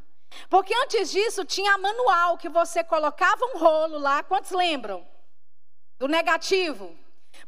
Porque 0.49 0.74
antes 0.74 1.11
disso 1.11 1.45
tinha 1.45 1.78
manual 1.78 2.39
que 2.39 2.49
você 2.49 2.82
colocava 2.84 3.45
um 3.47 3.59
rolo 3.59 3.99
lá, 3.99 4.22
quantos 4.22 4.51
lembram? 4.51 5.07
Do 5.99 6.09
negativo. 6.09 6.97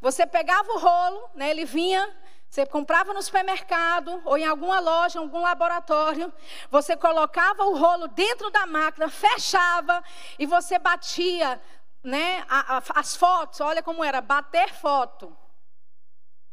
Você 0.00 0.26
pegava 0.26 0.70
o 0.72 0.78
rolo, 0.78 1.30
né, 1.34 1.50
ele 1.50 1.64
vinha, 1.64 2.14
você 2.48 2.64
comprava 2.64 3.12
no 3.12 3.22
supermercado 3.22 4.22
ou 4.24 4.38
em 4.38 4.46
alguma 4.46 4.80
loja, 4.80 5.18
em 5.18 5.22
algum 5.22 5.40
laboratório, 5.40 6.32
você 6.70 6.96
colocava 6.96 7.64
o 7.64 7.76
rolo 7.76 8.08
dentro 8.08 8.50
da 8.50 8.66
máquina, 8.66 9.08
fechava 9.08 10.02
e 10.38 10.46
você 10.46 10.78
batia 10.78 11.60
né, 12.02 12.44
a, 12.48 12.78
a, 12.78 12.82
as 12.96 13.14
fotos. 13.14 13.60
Olha 13.60 13.82
como 13.82 14.02
era, 14.02 14.20
bater 14.20 14.72
foto. 14.72 15.36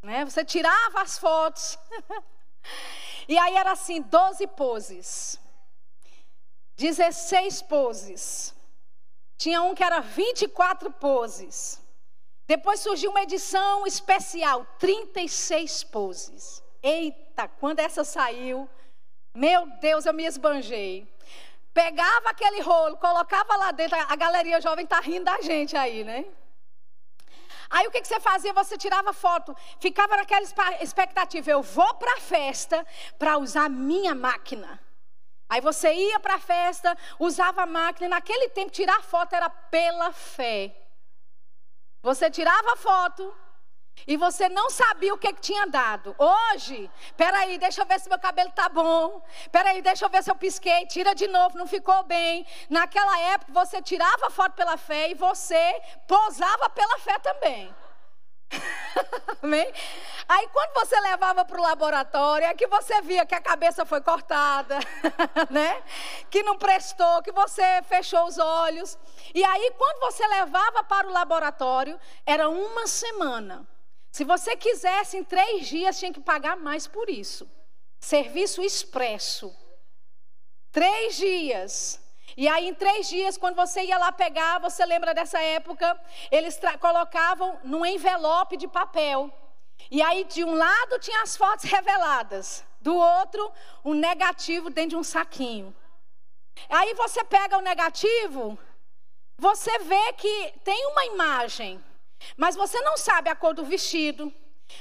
Né? 0.02 0.26
Você 0.26 0.44
tirava 0.44 1.02
as 1.02 1.18
fotos. 1.18 1.80
e 3.28 3.38
aí 3.38 3.56
era 3.56 3.72
assim, 3.72 4.02
12 4.02 4.48
poses. 4.48 5.40
16 6.76 7.62
poses. 7.64 8.56
Tinha 9.38 9.62
um 9.62 9.74
que 9.74 9.84
era 9.84 10.00
24 10.00 10.92
poses. 10.92 11.82
Depois 12.48 12.80
surgiu 12.80 13.12
uma 13.12 13.24
edição 13.24 13.88
especial, 13.88 14.66
36 14.80 15.84
poses. 15.86 16.64
Eita, 16.82 17.48
quando 17.48 17.80
essa 17.80 18.04
saiu, 18.04 18.70
meu 19.34 19.68
Deus, 19.80 20.06
eu 20.06 20.14
me 20.14 20.26
esbanjei. 20.26 21.12
Pegava 21.74 22.30
aquele 22.30 22.62
rolo, 22.62 22.98
colocava 22.98 23.58
lá 23.58 23.72
dentro, 23.72 23.98
a 23.98 24.16
galeria 24.16 24.62
jovem 24.62 24.86
tá 24.86 25.00
rindo 25.00 25.26
da 25.26 25.42
gente 25.42 25.76
aí, 25.76 26.04
né? 26.04 26.26
Aí 27.70 27.88
o 27.88 27.92
que, 27.92 28.00
que 28.00 28.08
você 28.08 28.20
fazia? 28.20 28.54
Você 28.54 28.78
tirava 28.78 29.12
foto, 29.12 29.56
ficava 29.80 30.16
naquela 30.16 30.46
expectativa, 30.80 31.50
eu 31.52 31.62
vou 31.62 31.96
para 31.96 32.14
a 32.14 32.22
festa 32.22 32.86
para 33.18 33.38
usar 33.38 33.70
minha 33.70 34.14
máquina. 34.16 34.80
Aí 35.48 35.62
você 35.62 35.94
ia 35.94 36.20
para 36.20 36.36
a 36.36 36.40
festa, 36.40 36.98
usava 37.20 37.64
a 37.64 37.66
máquina, 37.66 38.08
e 38.08 38.10
naquele 38.10 38.50
tempo 38.50 38.72
tirar 38.72 39.02
foto 39.04 39.34
era 39.34 39.50
pela 39.50 40.12
fé. 40.12 40.76
Você 42.02 42.30
tirava 42.30 42.74
a 42.74 42.76
foto 42.76 43.36
e 44.08 44.18
você 44.18 44.50
não 44.50 44.70
sabia 44.70 45.14
o 45.14 45.18
que, 45.18 45.32
que 45.34 45.42
tinha 45.42 45.66
dado. 45.68 46.16
Hoje, 46.18 46.90
peraí, 47.16 47.58
deixa 47.58 47.82
eu 47.82 47.86
ver 47.86 48.00
se 48.00 48.10
meu 48.10 48.20
cabelo 48.20 48.52
tá 48.52 48.70
bom. 48.70 49.24
Peraí, 49.52 49.82
deixa 49.82 50.06
eu 50.06 50.10
ver 50.10 50.24
se 50.24 50.30
eu 50.30 50.36
pisquei. 50.36 50.86
Tira 50.88 51.16
de 51.16 51.28
novo, 51.28 51.58
não 51.58 51.66
ficou 51.66 52.04
bem. 52.04 52.46
Naquela 52.70 53.20
época 53.20 53.52
você 53.52 53.82
tirava 53.82 54.28
a 54.28 54.30
foto 54.30 54.54
pela 54.54 54.78
fé 54.78 55.10
e 55.10 55.16
você 55.16 55.82
posava 56.08 56.70
pela 56.70 57.00
fé 57.00 57.18
também. 57.20 57.74
Amém? 59.42 59.72
Aí 60.28 60.48
quando 60.52 60.74
você 60.74 61.00
levava 61.00 61.46
para 61.46 61.60
o 61.60 61.62
laboratório, 61.62 62.48
é 62.48 62.54
que 62.54 62.68
você 62.68 63.02
via 63.02 63.26
que 63.26 63.36
a 63.36 63.42
cabeça 63.42 63.86
foi 63.86 64.02
cortada, 64.02 64.80
né? 65.52 65.84
Que 66.30 66.42
não 66.44 66.58
prestou, 66.58 67.22
que 67.22 67.32
você 67.32 67.82
fechou 67.84 68.26
os 68.26 68.38
olhos. 68.38 68.98
E 69.34 69.44
aí 69.44 69.72
quando 69.78 70.00
você 70.00 70.26
levava 70.28 70.84
para 70.84 71.08
o 71.08 71.12
laboratório, 71.12 72.00
era 72.26 72.50
uma 72.50 72.88
semana. 72.88 73.68
Se 74.12 74.24
você 74.24 74.56
quisesse, 74.56 75.18
em 75.18 75.24
três 75.24 75.68
dias, 75.68 76.00
tinha 76.00 76.14
que 76.14 76.22
pagar 76.22 76.56
mais 76.56 76.88
por 76.88 77.10
isso. 77.10 77.50
Serviço 78.00 78.62
expresso. 78.62 79.54
Três 80.72 81.16
dias. 81.16 82.00
E 82.38 82.48
aí, 82.48 82.68
em 82.68 82.74
três 82.74 83.08
dias, 83.08 83.38
quando 83.38 83.56
você 83.56 83.84
ia 83.84 83.98
lá 83.98 84.12
pegar, 84.12 84.60
você 84.60 84.86
lembra 84.86 85.14
dessa 85.14 85.40
época, 85.40 86.00
eles 86.30 86.60
colocavam 86.80 87.58
num 87.64 87.86
envelope 87.86 88.58
de 88.58 88.68
papel. 88.68 89.32
E 89.90 90.02
aí, 90.02 90.26
de 90.26 90.44
um 90.44 90.54
lado, 90.54 91.00
tinha 91.00 91.22
as 91.22 91.38
fotos 91.38 91.66
reveladas, 91.66 92.66
do 92.82 92.96
outro, 92.96 93.52
um 93.84 93.94
negativo 93.94 94.70
dentro 94.70 94.92
de 94.92 94.96
um 94.98 95.04
saquinho. 95.04 95.74
Aí 96.70 96.94
você 96.94 97.24
pega 97.24 97.58
o 97.58 97.62
negativo, 97.62 98.58
você 99.38 99.80
vê 99.80 100.14
que 100.14 100.54
tem 100.64 100.88
uma 100.88 101.06
imagem, 101.06 101.84
mas 102.38 102.56
você 102.56 102.80
não 102.82 102.98
sabe 102.98 103.30
a 103.30 103.36
cor 103.36 103.54
do 103.54 103.66
vestido, 103.66 104.34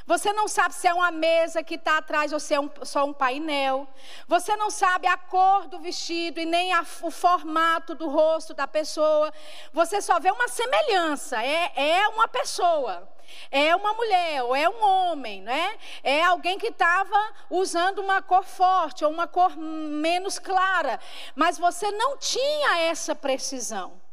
você 0.07 0.32
não 0.32 0.47
sabe 0.49 0.74
se 0.74 0.87
é 0.87 0.93
uma 0.93 1.11
mesa 1.11 1.62
que 1.62 1.76
está 1.76 1.99
atrás 1.99 2.32
ou 2.32 2.41
se 2.41 2.55
é 2.55 2.61
um, 2.61 2.70
só 2.82 3.05
um 3.05 3.12
painel. 3.12 3.89
Você 4.26 4.55
não 4.57 4.70
sabe 4.70 5.07
a 5.07 5.16
cor 5.16 5.66
do 5.66 5.78
vestido 5.78 6.41
e 6.41 6.45
nem 6.45 6.72
a, 6.72 6.85
o 7.03 7.11
formato 7.11 7.95
do 7.95 8.09
rosto 8.09 8.53
da 8.53 8.66
pessoa. 8.66 9.32
Você 9.72 10.03
só 10.03 10.20
vê 10.20 10.30
uma 10.30 10.49
semelhança. 10.49 11.43
É, 11.43 11.72
é 11.74 12.09
uma 12.09 12.28
pessoa. 12.28 13.09
É 13.51 13.74
uma 13.74 13.95
mulher 13.95 14.43
ou 14.43 14.55
é 14.55 14.68
um 14.68 14.85
homem, 14.85 15.41
né? 15.41 15.78
É 16.03 16.22
alguém 16.22 16.59
que 16.59 16.68
estava 16.68 17.32
usando 17.49 18.01
uma 18.01 18.20
cor 18.20 18.45
forte 18.45 19.05
ou 19.05 19.11
uma 19.11 19.26
cor 19.26 19.57
menos 19.57 20.39
clara. 20.39 21.01
Mas 21.35 21.59
você 21.59 21.91
não 21.91 22.18
tinha 22.18 22.80
essa 22.80 23.14
precisão. 23.14 24.03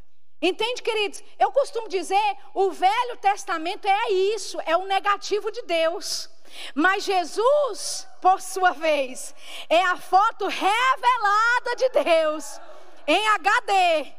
Entende, 0.42 0.82
queridos? 0.82 1.24
Eu 1.38 1.52
costumo 1.52 1.88
dizer, 1.88 2.38
o 2.54 2.72
Velho 2.72 3.18
Testamento 3.18 3.88
é 3.88 4.12
isso, 4.12 4.60
é 4.66 4.76
o 4.76 4.86
negativo 4.86 5.52
de 5.52 5.62
Deus. 5.64 6.30
Mas 6.74 7.04
Jesus, 7.04 8.08
por 8.20 8.42
sua 8.42 8.72
vez, 8.72 9.36
é 9.70 9.84
a 9.84 9.98
foto 9.98 10.48
revelada 10.48 11.76
de 11.78 11.90
Deus 11.90 12.60
em 13.08 13.28
HD, 13.30 14.14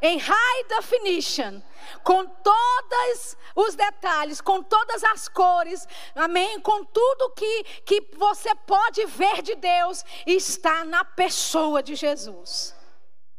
em 0.00 0.18
high 0.18 0.64
definition, 0.68 1.60
com 2.02 2.24
todos 2.24 3.36
os 3.54 3.74
detalhes, 3.74 4.40
com 4.40 4.62
todas 4.62 5.04
as 5.04 5.28
cores, 5.28 5.86
amém? 6.14 6.60
Com 6.60 6.82
tudo 6.84 7.30
que, 7.30 7.64
que 7.84 8.08
você 8.16 8.54
pode 8.54 9.04
ver 9.06 9.42
de 9.42 9.54
Deus, 9.54 10.04
está 10.26 10.82
na 10.84 11.04
pessoa 11.04 11.82
de 11.82 11.94
Jesus. 11.94 12.74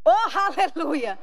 Oh, 0.05 0.11
aleluia! 0.37 1.19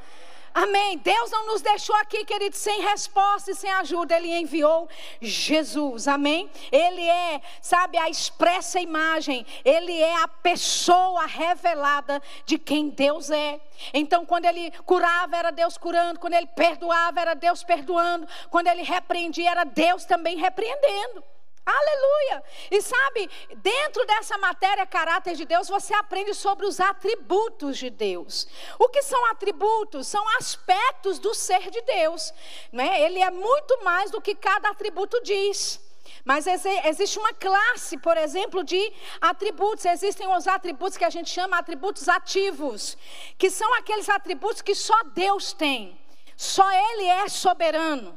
Amém. 0.57 0.97
Deus 0.97 1.31
não 1.31 1.49
nos 1.49 1.61
deixou 1.61 1.95
aqui, 1.97 2.25
querido, 2.25 2.57
sem 2.57 2.81
resposta 2.81 3.51
e 3.51 3.55
sem 3.55 3.71
ajuda. 3.73 4.17
Ele 4.17 4.35
enviou 4.35 4.89
Jesus. 5.21 6.09
Amém. 6.09 6.51
Ele 6.73 7.03
é, 7.03 7.43
sabe, 7.61 7.99
a 7.99 8.09
expressa 8.09 8.81
imagem. 8.81 9.45
Ele 9.63 9.93
é 9.93 10.23
a 10.23 10.27
pessoa 10.27 11.27
revelada 11.27 12.23
de 12.47 12.57
quem 12.57 12.89
Deus 12.89 13.31
é. 13.31 13.61
Então, 13.93 14.25
quando 14.25 14.47
ele 14.47 14.71
curava, 14.87 15.37
era 15.37 15.51
Deus 15.51 15.77
curando. 15.77 16.19
Quando 16.19 16.33
ele 16.33 16.47
perdoava, 16.47 17.21
era 17.21 17.35
Deus 17.35 17.63
perdoando. 17.63 18.27
Quando 18.49 18.69
ele 18.69 18.83
repreendia, 18.83 19.51
era 19.51 19.65
Deus 19.65 20.07
também 20.07 20.39
repreendendo. 20.39 21.23
Aleluia! 21.67 22.45
E 22.71 22.81
sabe, 22.81 23.29
dentro 23.57 24.07
dessa 24.07 24.39
matéria 24.39 24.87
caráter 24.87 25.35
de 25.35 25.45
Deus, 25.45 25.69
você 25.69 25.93
aprende 25.93 26.33
sobre 26.33 26.65
os 26.65 26.79
atributos 26.79 27.77
de 27.77 27.91
Deus. 27.91 28.47
O 28.79 28.89
que 28.89 29.03
são 29.03 29.27
atributos? 29.33 30.07
São 30.07 30.25
aspectos 30.39 31.19
do 31.19 31.35
ser 31.35 31.69
de 31.69 31.83
Deus. 31.83 32.33
Né? 32.71 33.03
Ele 33.03 33.19
é 33.19 33.33
muito 33.33 33.83
mais 33.83 34.13
do 34.13 34.21
que 34.21 34.37
cada 34.37 34.71
atributo 34.71 35.21
diz. 35.25 35.81
Mas 36.25 36.47
existe 36.47 37.19
uma 37.19 37.33
classe, 37.33 37.99
por 37.99 38.17
exemplo, 38.17 38.63
de 38.63 38.93
atributos. 39.21 39.85
Existem 39.87 40.29
os 40.29 40.47
atributos 40.47 40.97
que 40.97 41.05
a 41.05 41.11
gente 41.11 41.31
chama 41.31 41.59
atributos 41.59 42.09
ativos, 42.09 42.97
que 43.37 43.51
são 43.51 43.75
aqueles 43.75 44.09
atributos 44.09 44.63
que 44.63 44.75
só 44.75 45.03
Deus 45.15 45.53
tem. 45.53 46.01
Só 46.37 46.69
Ele 46.93 47.07
é 47.07 47.29
soberano. 47.29 48.17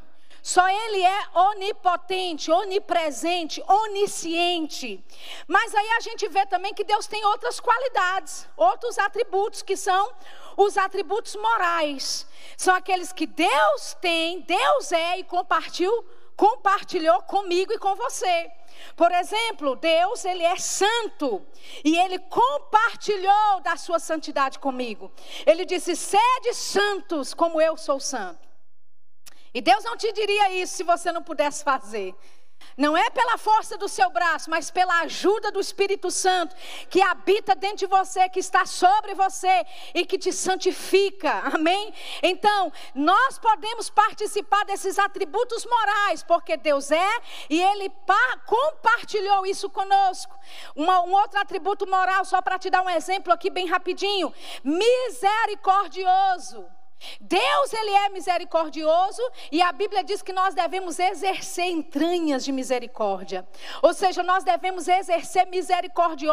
Só 0.50 0.68
Ele 0.68 1.04
é 1.04 1.28
onipotente, 1.36 2.50
onipresente, 2.50 3.64
onisciente. 3.68 5.06
Mas 5.48 5.76
aí 5.76 5.90
a 5.92 6.00
gente 6.00 6.28
vê 6.28 6.44
também 6.48 6.74
que 6.74 6.84
Deus 6.84 7.06
tem 7.06 7.24
outras 7.24 7.60
qualidades, 7.60 8.50
outros 8.58 8.98
atributos 8.98 9.62
que 9.62 9.78
são 9.78 10.12
os 10.58 10.76
atributos 10.76 11.36
morais. 11.36 12.26
São 12.58 12.74
aqueles 12.74 13.14
que 13.14 13.28
Deus 13.28 13.96
tem, 14.02 14.42
Deus 14.42 14.92
é 14.92 15.20
e 15.20 15.24
compartilhou, 15.24 16.04
compartilhou 16.36 17.22
comigo 17.22 17.72
e 17.72 17.78
com 17.78 17.94
você. 17.94 18.50
Por 18.96 19.12
exemplo, 19.12 19.76
Deus, 19.76 20.26
ele 20.26 20.44
é 20.44 20.56
santo 20.56 21.46
e 21.86 21.96
ele 21.96 22.18
compartilhou 22.18 23.60
da 23.62 23.78
sua 23.78 24.00
santidade 24.00 24.58
comigo. 24.58 25.12
Ele 25.46 25.64
disse: 25.64 25.96
"Sede 25.96 26.56
santos, 26.56 27.36
como 27.36 27.62
eu 27.62 27.78
sou 27.78 28.00
santo". 28.00 28.49
E 29.54 29.62
Deus 29.62 29.84
não 29.84 29.98
te 29.98 30.12
diria 30.12 30.52
isso 30.54 30.76
se 30.76 30.84
você 30.84 31.12
não 31.12 31.24
pudesse 31.24 31.64
fazer. 31.64 32.16
Não 32.78 32.96
é 32.96 33.10
pela 33.10 33.36
força 33.38 33.76
do 33.78 33.90
seu 33.90 34.10
braço, 34.10 34.50
mas 34.50 34.72
pela 34.72 35.02
ajuda 35.02 35.52
do 35.52 35.60
Espírito 35.60 36.10
Santo 36.10 36.56
que 36.90 37.02
habita 37.02 37.54
dentro 37.54 37.80
de 37.80 37.88
você, 37.88 38.30
que 38.30 38.40
está 38.40 38.66
sobre 38.66 39.14
você 39.16 39.66
e 39.94 40.06
que 40.06 40.18
te 40.18 40.32
santifica. 40.32 41.42
Amém? 41.54 41.94
Então, 42.24 42.72
nós 42.96 43.38
podemos 43.38 43.90
participar 43.90 44.64
desses 44.64 44.98
atributos 44.98 45.66
morais, 45.66 46.24
porque 46.24 46.56
Deus 46.56 46.90
é 46.92 47.22
e 47.50 47.62
Ele 47.62 47.92
compartilhou 48.46 49.46
isso 49.46 49.70
conosco. 49.70 50.34
Uma, 50.74 51.02
um 51.02 51.12
outro 51.12 51.38
atributo 51.40 51.86
moral, 51.86 52.24
só 52.24 52.42
para 52.42 52.58
te 52.58 52.70
dar 52.70 52.82
um 52.82 52.90
exemplo 52.90 53.34
aqui 53.34 53.50
bem 53.50 53.68
rapidinho: 53.68 54.34
misericordioso. 54.64 56.79
Deus, 57.22 57.74
ele 57.74 57.92
é 57.92 58.10
misericordioso 58.10 59.22
e 59.52 59.62
a 59.62 59.72
Bíblia 59.72 60.04
diz 60.04 60.22
que 60.22 60.34
nós 60.34 60.54
devemos 60.54 61.00
exercer 61.00 61.66
entranhas 61.66 62.44
de 62.44 62.52
misericórdia. 62.52 63.48
Ou 63.82 63.94
seja, 63.94 64.22
nós 64.24 64.44
devemos 64.44 64.88
exercer 64.88 65.48
misericórdia 65.48 66.32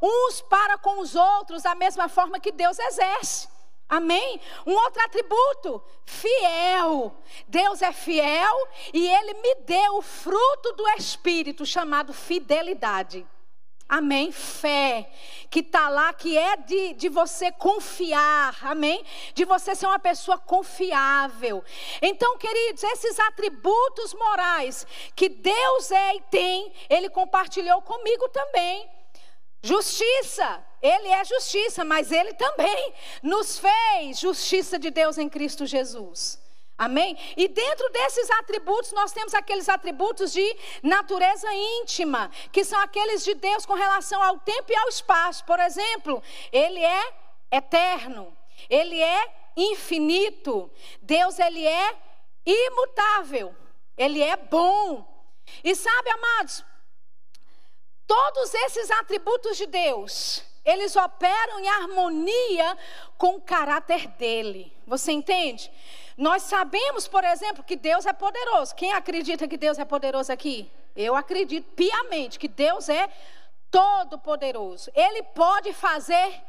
uns 0.00 0.40
para 0.42 0.78
com 0.78 1.00
os 1.00 1.14
outros 1.14 1.62
da 1.62 1.74
mesma 1.74 2.08
forma 2.08 2.38
que 2.38 2.52
Deus 2.52 2.78
exerce. 2.78 3.48
Amém? 3.88 4.40
Um 4.66 4.72
outro 4.72 5.02
atributo, 5.04 5.82
fiel. 6.04 7.14
Deus 7.46 7.82
é 7.82 7.92
fiel 7.92 8.68
e 8.92 9.06
ele 9.06 9.34
me 9.34 9.54
deu 9.56 9.98
o 9.98 10.02
fruto 10.02 10.72
do 10.72 10.88
espírito 10.90 11.66
chamado 11.66 12.12
fidelidade. 12.12 13.26
Amém? 13.88 14.32
Fé, 14.32 15.10
que 15.50 15.60
está 15.60 15.88
lá, 15.88 16.12
que 16.12 16.36
é 16.36 16.56
de, 16.56 16.94
de 16.94 17.08
você 17.08 17.52
confiar, 17.52 18.56
amém? 18.62 19.04
De 19.34 19.44
você 19.44 19.74
ser 19.74 19.86
uma 19.86 19.98
pessoa 19.98 20.38
confiável. 20.38 21.62
Então, 22.00 22.38
queridos, 22.38 22.82
esses 22.82 23.18
atributos 23.20 24.14
morais 24.14 24.86
que 25.14 25.28
Deus 25.28 25.90
é 25.90 26.16
e 26.16 26.20
tem, 26.22 26.72
Ele 26.88 27.10
compartilhou 27.10 27.82
comigo 27.82 28.28
também. 28.30 28.90
Justiça, 29.62 30.64
Ele 30.82 31.08
é 31.08 31.24
justiça, 31.24 31.84
mas 31.84 32.10
Ele 32.10 32.34
também 32.34 32.94
nos 33.22 33.58
fez 33.58 34.18
justiça 34.18 34.78
de 34.78 34.90
Deus 34.90 35.18
em 35.18 35.28
Cristo 35.28 35.66
Jesus. 35.66 36.43
Amém? 36.76 37.16
E 37.36 37.46
dentro 37.46 37.88
desses 37.90 38.28
atributos, 38.32 38.92
nós 38.92 39.12
temos 39.12 39.32
aqueles 39.32 39.68
atributos 39.68 40.32
de 40.32 40.56
natureza 40.82 41.46
íntima, 41.52 42.30
que 42.50 42.64
são 42.64 42.78
aqueles 42.80 43.22
de 43.22 43.34
Deus 43.34 43.64
com 43.64 43.74
relação 43.74 44.20
ao 44.20 44.38
tempo 44.40 44.72
e 44.72 44.76
ao 44.76 44.88
espaço. 44.88 45.44
Por 45.44 45.60
exemplo, 45.60 46.20
Ele 46.50 46.80
é 46.80 47.12
eterno, 47.52 48.36
Ele 48.68 49.00
é 49.00 49.52
infinito, 49.56 50.68
Deus, 51.00 51.38
Ele 51.38 51.64
é 51.64 51.96
imutável, 52.44 53.54
Ele 53.96 54.20
é 54.20 54.36
bom. 54.36 55.06
E 55.62 55.76
sabe, 55.76 56.10
amados, 56.10 56.64
todos 58.04 58.52
esses 58.52 58.90
atributos 58.90 59.56
de 59.56 59.66
Deus, 59.66 60.42
eles 60.64 60.96
operam 60.96 61.60
em 61.60 61.68
harmonia 61.68 62.76
com 63.16 63.36
o 63.36 63.40
caráter 63.40 64.08
dele. 64.08 64.76
Você 64.86 65.12
entende? 65.12 65.70
Nós 66.16 66.42
sabemos, 66.42 67.08
por 67.08 67.24
exemplo, 67.24 67.64
que 67.64 67.76
Deus 67.76 68.06
é 68.06 68.12
poderoso. 68.12 68.74
Quem 68.74 68.92
acredita 68.92 69.48
que 69.48 69.56
Deus 69.56 69.78
é 69.78 69.84
poderoso 69.84 70.32
aqui? 70.32 70.70
Eu 70.94 71.16
acredito 71.16 71.72
piamente 71.72 72.38
que 72.38 72.46
Deus 72.46 72.88
é 72.88 73.08
todo 73.70 74.18
poderoso. 74.18 74.90
Ele 74.94 75.22
pode 75.22 75.72
fazer 75.72 76.40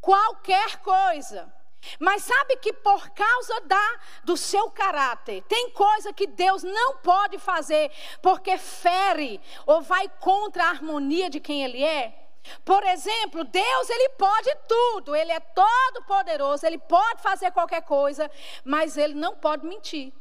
qualquer 0.00 0.78
coisa. 0.78 1.52
Mas 1.98 2.24
sabe 2.24 2.56
que 2.56 2.72
por 2.72 3.10
causa 3.10 3.60
da 3.62 4.00
do 4.24 4.36
seu 4.36 4.70
caráter, 4.70 5.42
tem 5.44 5.70
coisa 5.70 6.12
que 6.12 6.26
Deus 6.26 6.62
não 6.62 6.98
pode 6.98 7.38
fazer 7.38 7.90
porque 8.20 8.58
fere 8.58 9.40
ou 9.66 9.80
vai 9.80 10.08
contra 10.20 10.64
a 10.64 10.70
harmonia 10.70 11.30
de 11.30 11.40
quem 11.40 11.62
ele 11.62 11.82
é? 11.82 12.29
Por 12.64 12.82
exemplo, 12.84 13.44
Deus, 13.44 13.90
ele 13.90 14.08
pode 14.10 14.54
tudo, 14.68 15.14
ele 15.14 15.32
é 15.32 15.40
todo 15.40 16.04
poderoso, 16.06 16.66
ele 16.66 16.78
pode 16.78 17.22
fazer 17.22 17.50
qualquer 17.50 17.82
coisa, 17.82 18.30
mas 18.64 18.96
ele 18.96 19.14
não 19.14 19.36
pode 19.36 19.66
mentir. 19.66 20.12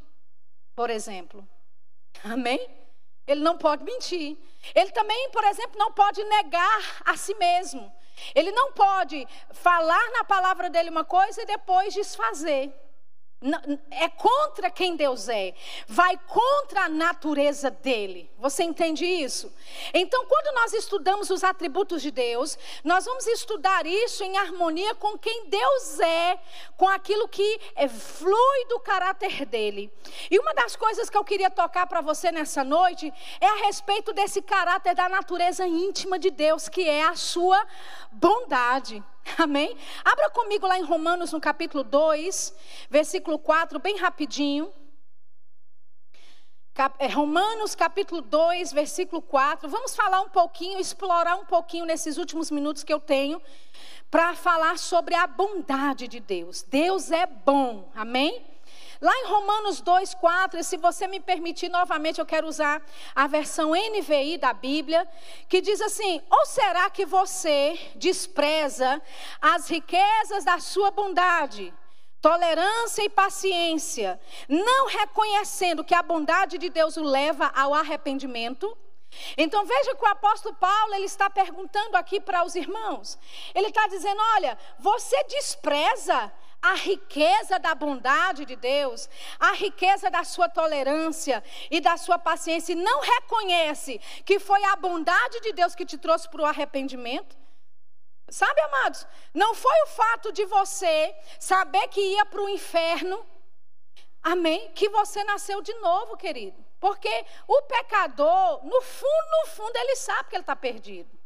Por 0.76 0.90
exemplo. 0.90 1.48
Amém? 2.24 2.60
Ele 3.28 3.42
não 3.42 3.58
pode 3.58 3.84
mentir. 3.84 4.38
Ele 4.74 4.92
também, 4.92 5.30
por 5.32 5.44
exemplo, 5.44 5.78
não 5.78 5.92
pode 5.92 6.24
negar 6.24 7.02
a 7.06 7.16
si 7.16 7.34
mesmo. 7.36 7.94
Ele 8.36 8.52
não 8.52 8.74
pode 8.74 9.28
falar 9.52 10.12
na 10.12 10.24
palavra 10.24 10.70
dele 10.70 10.90
uma 10.90 11.06
coisa 11.06 11.42
e 11.42 11.46
depois 11.46 11.94
desfazer 11.94 12.74
é 13.90 14.10
contra 14.10 14.70
quem 14.70 14.98
Deus 14.98 15.30
é, 15.30 15.54
vai 15.88 16.18
contra 16.28 16.84
a 16.84 16.90
natureza 16.90 17.72
dele. 17.72 18.30
Você 18.38 18.64
entende 18.64 19.06
isso? 19.06 19.54
Então, 19.94 20.26
quando 20.26 20.54
nós 20.56 20.74
estudamos 20.74 21.30
os 21.30 21.44
atributos 21.44 22.02
de 22.02 22.12
Deus, 22.12 22.58
nós 22.84 23.06
vamos 23.06 23.26
estudar 23.28 23.86
isso 23.86 24.24
em 24.24 24.38
harmonia 24.38 24.94
com 24.96 25.18
quem 25.18 25.48
Deus 25.48 26.00
é, 26.02 26.38
com 26.76 26.88
aquilo 26.88 27.30
que 27.30 27.62
é, 27.76 27.88
flui 27.88 28.66
do 28.68 28.80
caráter 28.82 29.46
dele. 29.46 29.92
E 30.30 30.38
uma 30.38 30.54
das 30.54 30.76
coisas 30.76 31.10
que 31.10 31.18
eu 31.18 31.24
queria 31.24 31.50
tocar 31.50 31.88
para 31.88 32.02
você 32.02 32.32
nessa 32.34 32.64
noite 32.64 33.12
é 33.40 33.48
a 33.48 33.66
respeito 33.66 34.12
desse 34.12 34.42
caráter 34.42 34.94
da 34.94 35.08
natureza 35.08 35.66
íntima 35.66 36.20
de 36.20 36.30
Deus, 36.30 36.68
que 36.68 36.82
é 36.82 37.04
a 37.06 37.16
sua 37.16 37.66
bondade. 38.12 39.02
Amém? 39.38 39.76
Abra 40.04 40.30
comigo 40.30 40.68
lá 40.68 40.78
em 40.78 40.84
Romanos, 40.84 41.32
no 41.32 41.40
capítulo 41.40 41.84
2, 41.84 42.54
versículo 42.90 43.38
4, 43.38 43.80
bem 43.80 43.98
rapidinho. 43.98 44.74
É, 46.98 47.08
Romanos 47.08 47.76
capítulo 47.76 48.22
2, 48.22 48.72
versículo 48.72 49.22
4. 49.22 49.68
Vamos 49.68 49.94
falar 49.94 50.22
um 50.22 50.30
pouquinho, 50.30 50.80
explorar 50.80 51.36
um 51.36 51.46
pouquinho 51.46 51.86
nesses 51.86 52.18
últimos 52.18 52.50
minutos 52.50 52.86
que 52.86 52.94
eu 52.94 53.02
tenho, 53.02 53.42
para 54.10 54.34
falar 54.34 54.78
sobre 54.78 55.14
a 55.14 55.28
bondade 55.28 56.08
de 56.08 56.22
Deus. 56.22 56.64
Deus 56.64 57.12
é 57.12 57.26
bom, 57.26 57.92
amém? 57.94 58.49
Lá 59.02 59.16
em 59.20 59.28
Romanos 59.28 59.80
2, 59.80 60.14
4, 60.16 60.60
e 60.60 60.64
se 60.64 60.76
você 60.76 61.08
me 61.08 61.22
permitir 61.22 61.70
novamente, 61.70 62.20
eu 62.20 62.26
quero 62.26 62.48
usar 62.48 62.82
a 63.16 63.28
versão 63.28 63.72
NVI 63.72 64.38
da 64.38 64.52
Bíblia, 64.52 65.08
que 65.48 65.62
diz 65.62 65.80
assim: 65.80 66.22
Ou 66.30 66.46
será 66.46 66.90
que 66.90 67.06
você 67.06 67.80
despreza 67.96 69.02
as 69.42 69.70
riquezas 69.70 70.44
da 70.44 70.60
sua 70.60 70.92
bondade? 70.92 71.74
tolerância 72.22 73.02
e 73.02 73.10
paciência, 73.10 74.20
não 74.50 74.88
reconhecendo 74.88 75.86
que 75.86 75.96
a 75.96 76.04
bondade 76.04 76.58
de 76.58 76.70
Deus 76.70 76.98
o 76.98 77.02
leva 77.02 77.50
ao 77.56 77.74
arrependimento. 77.74 78.78
Então 79.38 79.66
veja 79.66 79.96
que 79.96 80.04
o 80.04 80.08
apóstolo 80.08 80.54
Paulo 80.56 80.94
ele 80.94 81.06
está 81.06 81.30
perguntando 81.30 81.96
aqui 81.96 82.20
para 82.20 82.44
os 82.44 82.56
irmãos. 82.56 83.18
Ele 83.56 83.68
está 83.68 83.88
dizendo: 83.88 84.22
olha, 84.36 84.58
você 84.78 85.24
despreza 85.24 86.32
a 86.62 86.74
riqueza 86.74 87.58
da 87.58 87.74
bondade 87.74 88.46
de 88.46 88.56
Deus, 88.56 89.10
a 89.40 89.54
riqueza 89.54 90.10
da 90.10 90.24
sua 90.24 90.50
tolerância 90.50 91.44
e 91.72 91.80
da 91.80 91.98
sua 91.98 92.20
paciência, 92.20 92.74
e 92.74 92.76
não 92.76 93.02
reconhece 93.02 94.00
que 94.26 94.40
foi 94.40 94.64
a 94.66 94.76
bondade 94.76 95.40
de 95.40 95.54
Deus 95.54 95.76
que 95.76 95.86
te 95.86 95.98
trouxe 95.98 96.28
para 96.30 96.42
o 96.42 96.46
arrependimento? 96.46 97.38
Sabe, 98.30 98.62
amados, 98.62 99.08
não 99.34 99.56
foi 99.56 99.82
o 99.84 99.88
fato 99.88 100.32
de 100.32 100.46
você 100.46 101.16
saber 101.40 101.88
que 101.88 102.02
ia 102.02 102.26
para 102.26 102.42
o 102.42 102.50
inferno, 102.50 103.26
amém, 104.22 104.72
que 104.72 104.88
você 104.90 105.24
nasceu 105.24 105.62
de 105.62 105.74
novo, 105.76 106.16
querido. 106.16 106.64
Porque 106.80 107.26
o 107.48 107.62
pecador, 107.64 108.64
no 108.64 108.82
fundo, 108.82 109.28
no 109.42 109.48
fundo, 109.48 109.76
ele 109.76 109.96
sabe 109.96 110.30
que 110.30 110.36
ele 110.36 110.44
está 110.44 110.56
perdido. 110.56 111.19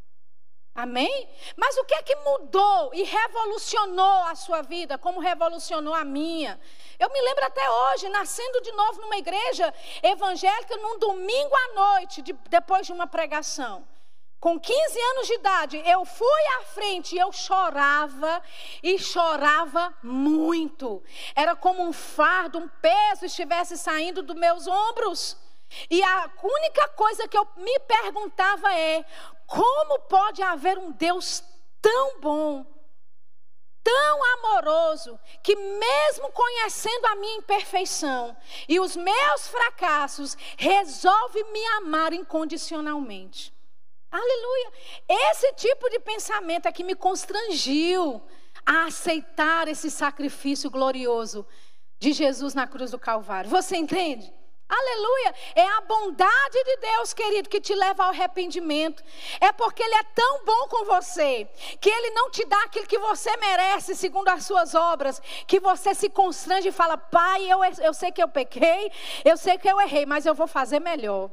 Amém? 0.76 1.30
Mas 1.56 1.78
o 1.78 1.86
que 1.86 1.94
é 1.94 2.02
que 2.02 2.16
mudou 2.16 2.92
e 2.96 3.04
revolucionou 3.04 4.24
a 4.24 4.34
sua 4.34 4.64
vida, 4.64 4.98
como 4.98 5.20
revolucionou 5.20 5.94
a 5.94 6.04
minha? 6.04 6.60
Eu 6.98 7.12
me 7.12 7.22
lembro 7.22 7.46
até 7.46 7.70
hoje, 7.70 8.10
nascendo 8.10 8.60
de 8.62 8.72
novo 8.72 9.02
numa 9.02 9.18
igreja 9.18 9.72
evangélica, 10.02 10.76
num 10.78 10.98
domingo 10.98 11.56
à 11.56 11.74
noite, 11.76 12.24
de, 12.24 12.34
depois 12.50 12.88
de 12.88 12.92
uma 12.92 13.06
pregação. 13.06 13.88
Com 14.40 14.60
15 14.60 15.00
anos 15.00 15.28
de 15.28 15.34
idade, 15.36 15.84
eu 15.86 16.04
fui 16.04 16.46
à 16.60 16.64
frente 16.64 17.16
e 17.16 17.20
eu 17.20 17.32
chorava 17.32 18.42
e 18.82 18.98
chorava 18.98 19.94
muito. 20.02 21.04
Era 21.36 21.56
como 21.56 21.84
um 21.84 21.94
fardo, 21.94 22.58
um 22.58 22.68
peso 22.68 23.26
estivesse 23.26 23.78
saindo 23.78 24.24
dos 24.24 24.36
meus 24.36 24.68
ombros. 24.68 25.38
E 25.90 26.02
a 26.04 26.32
única 26.42 26.88
coisa 26.90 27.28
que 27.28 27.38
eu 27.38 27.48
me 27.58 27.80
perguntava 27.80 28.74
é: 28.74 29.06
como 29.46 30.00
pode 30.00 30.42
haver 30.42 30.78
um 30.78 30.92
Deus 30.92 31.44
tão 31.82 32.20
bom, 32.20 32.66
tão 33.84 34.34
amoroso, 34.34 35.20
que 35.44 35.56
mesmo 35.56 36.32
conhecendo 36.32 37.06
a 37.08 37.16
minha 37.16 37.38
imperfeição 37.38 38.36
e 38.68 38.80
os 38.80 38.96
meus 38.96 39.48
fracassos, 39.48 40.38
resolve 40.58 41.44
me 41.46 41.66
amar 41.78 42.14
incondicionalmente? 42.14 43.54
Aleluia! 44.10 44.72
Esse 45.10 45.54
tipo 45.54 45.90
de 45.90 46.00
pensamento 46.00 46.68
é 46.68 46.72
que 46.72 46.84
me 46.84 46.96
constrangiu 46.96 48.22
a 48.66 48.86
aceitar 48.86 49.68
esse 49.68 49.90
sacrifício 49.90 50.70
glorioso 50.70 51.46
de 52.00 52.14
Jesus 52.14 52.54
na 52.54 52.68
cruz 52.68 52.92
do 52.92 53.00
Calvário. 53.00 53.50
Você 53.50 53.76
entende? 53.76 54.32
Aleluia! 54.68 55.36
É 55.56 55.68
a 55.68 55.82
bondade 55.82 56.64
de 56.64 56.78
Deus, 56.78 57.14
querido, 57.14 57.50
que 57.50 57.62
te 57.62 57.76
leva 57.76 58.04
ao 58.04 58.10
arrependimento. 58.10 59.04
É 59.40 59.52
porque 59.52 59.84
Ele 59.84 59.96
é 59.96 60.04
tão 60.16 60.46
bom 60.46 60.68
com 60.68 60.86
você, 60.86 61.48
que 61.80 61.90
Ele 61.90 62.12
não 62.12 62.32
te 62.32 62.44
dá 62.46 62.60
aquilo 62.64 62.88
que 62.88 62.98
você 62.98 63.36
merece, 63.38 63.96
segundo 63.96 64.30
as 64.30 64.46
suas 64.46 64.74
obras, 64.74 65.22
que 65.46 65.60
você 65.60 65.94
se 65.94 66.10
constrange 66.10 66.70
e 66.70 66.72
fala: 66.72 66.98
Pai, 66.98 67.46
eu, 67.46 67.64
eu 67.84 67.94
sei 67.94 68.12
que 68.12 68.24
eu 68.24 68.28
pequei, 68.28 68.92
eu 69.24 69.38
sei 69.38 69.58
que 69.58 69.70
eu 69.70 69.80
errei, 69.80 70.06
mas 70.06 70.26
eu 70.26 70.34
vou 70.34 70.48
fazer 70.48 70.80
melhor. 70.80 71.30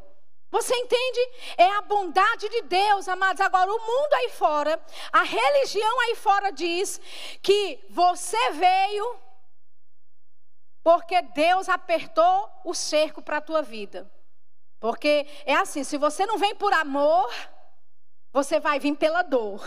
Você 0.51 0.74
entende? 0.74 1.20
É 1.57 1.76
a 1.76 1.83
bondade 1.83 2.49
de 2.49 2.62
Deus, 2.62 3.09
amados. 3.09 3.41
Agora, 3.41 3.70
o 3.72 3.78
mundo 3.78 4.14
aí 4.14 4.31
fora, 4.31 4.81
a 5.12 5.22
religião 5.22 6.01
aí 6.01 6.16
fora 6.16 6.51
diz 6.51 7.01
que 7.41 7.78
você 7.89 8.51
veio 8.51 9.30
porque 10.83 11.20
Deus 11.22 11.68
apertou 11.68 12.51
o 12.64 12.74
cerco 12.74 13.22
para 13.22 13.39
a 13.39 13.43
tua 13.43 13.62
vida. 13.62 14.11
Porque 14.78 15.26
é 15.45 15.55
assim, 15.55 15.85
se 15.85 15.99
você 15.99 16.24
não 16.24 16.39
vem 16.39 16.55
por 16.55 16.72
amor, 16.72 17.31
você 18.33 18.59
vai 18.59 18.81
vir 18.81 18.97
pela 18.97 19.22
dor. 19.22 19.62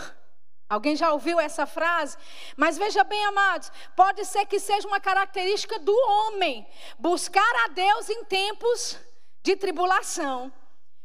Alguém 0.68 0.96
já 0.96 1.12
ouviu 1.12 1.38
essa 1.38 1.66
frase? 1.66 2.16
Mas 2.56 2.76
veja 2.76 3.04
bem, 3.04 3.24
amados, 3.26 3.70
pode 3.94 4.24
ser 4.24 4.46
que 4.46 4.58
seja 4.58 4.88
uma 4.88 4.98
característica 4.98 5.78
do 5.78 5.94
homem 5.94 6.66
buscar 6.98 7.64
a 7.64 7.68
Deus 7.68 8.08
em 8.08 8.24
tempos 8.24 8.98
de 9.42 9.54
tribulação. 9.54 10.52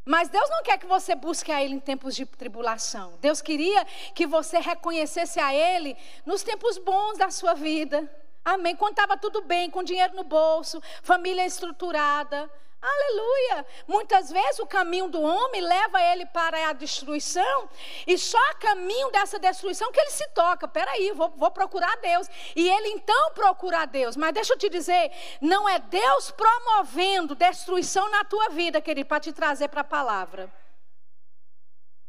Mas 0.05 0.29
Deus 0.29 0.49
não 0.49 0.63
quer 0.63 0.79
que 0.79 0.87
você 0.87 1.13
busque 1.13 1.51
a 1.51 1.63
Ele 1.63 1.75
em 1.75 1.79
tempos 1.79 2.15
de 2.15 2.25
tribulação. 2.25 3.15
Deus 3.21 3.43
queria 3.43 3.85
que 4.15 4.25
você 4.25 4.57
reconhecesse 4.57 5.39
a 5.39 5.53
Ele 5.53 5.95
nos 6.25 6.41
tempos 6.41 6.79
bons 6.79 7.17
da 7.17 7.29
sua 7.29 7.53
vida. 7.53 8.09
Amém. 8.49 8.75
Quando 8.75 8.93
estava 8.93 9.15
tudo 9.15 9.41
bem, 9.43 9.69
com 9.69 9.83
dinheiro 9.83 10.15
no 10.15 10.23
bolso, 10.23 10.81
família 11.03 11.45
estruturada. 11.45 12.49
Aleluia! 12.81 13.65
Muitas 13.87 14.31
vezes 14.31 14.57
o 14.57 14.65
caminho 14.65 15.09
do 15.09 15.21
homem 15.21 15.61
leva 15.61 16.01
ele 16.01 16.25
para 16.25 16.69
a 16.69 16.73
destruição, 16.73 17.69
e 18.07 18.17
só 18.17 18.39
a 18.51 18.55
caminho 18.55 19.11
dessa 19.11 19.37
destruição 19.37 19.91
que 19.91 19.99
ele 19.99 20.09
se 20.09 20.25
toca. 20.29 20.65
Peraí, 20.67 21.11
vou, 21.11 21.29
vou 21.35 21.51
procurar 21.51 21.95
Deus. 21.97 22.27
E 22.55 22.67
ele 22.69 22.87
então 22.87 23.31
procura 23.33 23.85
Deus. 23.85 24.15
Mas 24.15 24.33
deixa 24.33 24.53
eu 24.53 24.57
te 24.57 24.69
dizer: 24.69 25.11
não 25.41 25.67
é 25.69 25.77
Deus 25.77 26.31
promovendo 26.31 27.35
destruição 27.35 28.09
na 28.09 28.23
tua 28.23 28.49
vida, 28.49 28.81
querido, 28.81 29.07
para 29.07 29.19
te 29.19 29.31
trazer 29.31 29.67
para 29.67 29.81
a 29.81 29.83
palavra. 29.83 30.49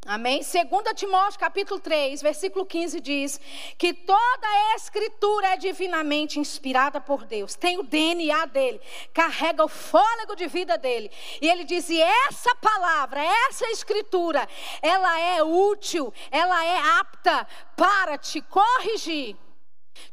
Amém? 0.07 0.41
2 0.41 0.95
Timóteo 0.97 1.39
capítulo 1.39 1.79
3, 1.79 2.23
versículo 2.23 2.65
15 2.65 3.01
diz 3.01 3.39
que 3.77 3.93
toda 3.93 4.49
a 4.49 4.75
escritura 4.75 5.49
é 5.49 5.57
divinamente 5.59 6.41
inspirada 6.41 6.99
por 7.03 7.27
Deus, 7.27 7.55
tem 7.55 7.79
o 7.79 7.83
DNA 7.83 8.47
dele, 8.47 8.81
carrega 9.13 9.63
o 9.63 9.69
fôlego 9.69 10.35
de 10.35 10.47
vida 10.47 10.79
dele. 10.79 11.11
E 11.41 11.47
ele 11.47 11.65
diz: 11.65 11.91
e 11.91 12.01
essa 12.01 12.55
palavra, 12.57 13.23
essa 13.23 13.67
escritura, 13.69 14.49
ela 14.81 15.21
é 15.21 15.43
útil, 15.43 16.13
ela 16.31 16.65
é 16.65 16.79
apta 16.99 17.47
para 17.77 18.17
te 18.17 18.41
corrigir, 18.41 19.37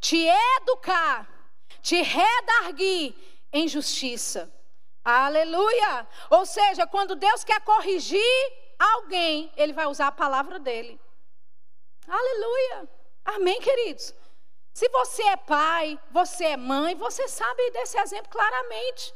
te 0.02 0.28
educar, 0.60 1.28
te 1.82 2.02
redarguir 2.02 3.16
em 3.54 3.70
justiça. 3.70 4.54
Aleluia! 5.02 6.06
Ou 6.30 6.46
seja, 6.46 6.86
quando 6.86 7.16
Deus 7.16 7.46
quer 7.46 7.62
corrigir, 7.62 8.67
alguém, 8.80 9.52
ele 9.56 9.74
vai 9.74 9.88
usar 9.88 10.08
a 10.08 10.12
palavra 10.12 10.60
dele. 10.60 11.00
Aleluia. 12.08 12.90
Amém, 13.26 13.60
queridos? 13.62 14.14
Se 14.74 14.88
você 14.90 15.24
é 15.24 15.36
pai, 15.36 16.00
você 16.12 16.46
é 16.46 16.58
mãe, 16.58 16.96
você 16.96 17.28
sabe 17.28 17.72
desse 17.72 17.98
exemplo 18.00 18.30
claramente. 18.30 19.14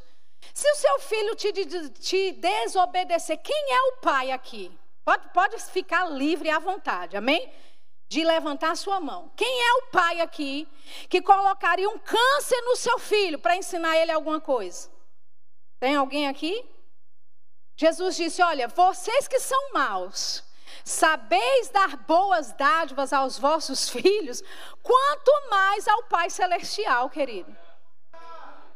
Se 0.54 0.70
o 0.72 0.76
seu 0.76 1.00
filho 1.00 1.36
te, 1.36 1.54
te 2.00 2.32
desobedecer, 2.32 3.38
quem 3.38 3.72
é 3.72 3.82
o 3.84 3.98
pai 3.98 4.32
aqui? 4.32 4.78
Pode, 5.06 5.30
pode 5.30 5.58
ficar 5.64 6.06
livre 6.06 6.50
à 6.50 6.60
vontade, 6.60 7.16
amém? 7.16 7.52
De 8.10 8.24
levantar 8.24 8.72
a 8.72 8.76
sua 8.76 9.00
mão. 9.00 9.32
Quem 9.36 9.62
é 9.62 9.74
o 9.74 9.88
pai 9.92 10.22
aqui 10.22 10.68
que 11.10 11.22
colocaria 11.22 11.90
um 11.90 12.00
câncer 12.00 12.60
no 12.62 12.76
seu 12.76 13.00
filho 13.00 13.40
para 13.40 13.56
ensinar 13.56 13.98
ele 13.98 14.12
alguma 14.12 14.42
coisa? 14.42 14.90
Tem 15.80 15.96
alguém 15.96 16.28
aqui? 16.28 16.66
Jesus 17.82 18.16
disse: 18.16 18.44
Olha, 18.44 18.68
vocês 18.68 19.28
que 19.28 19.40
são 19.40 19.74
maus, 19.74 20.44
sabeis 20.86 21.70
dar 21.70 21.98
boas 21.98 22.52
dádivas 22.54 23.12
aos 23.12 23.40
vossos 23.40 23.90
filhos, 23.90 24.44
quanto 24.84 25.50
mais 25.50 25.88
ao 25.88 26.04
Pai 26.04 26.30
Celestial, 26.30 27.10
querido. 27.10 27.52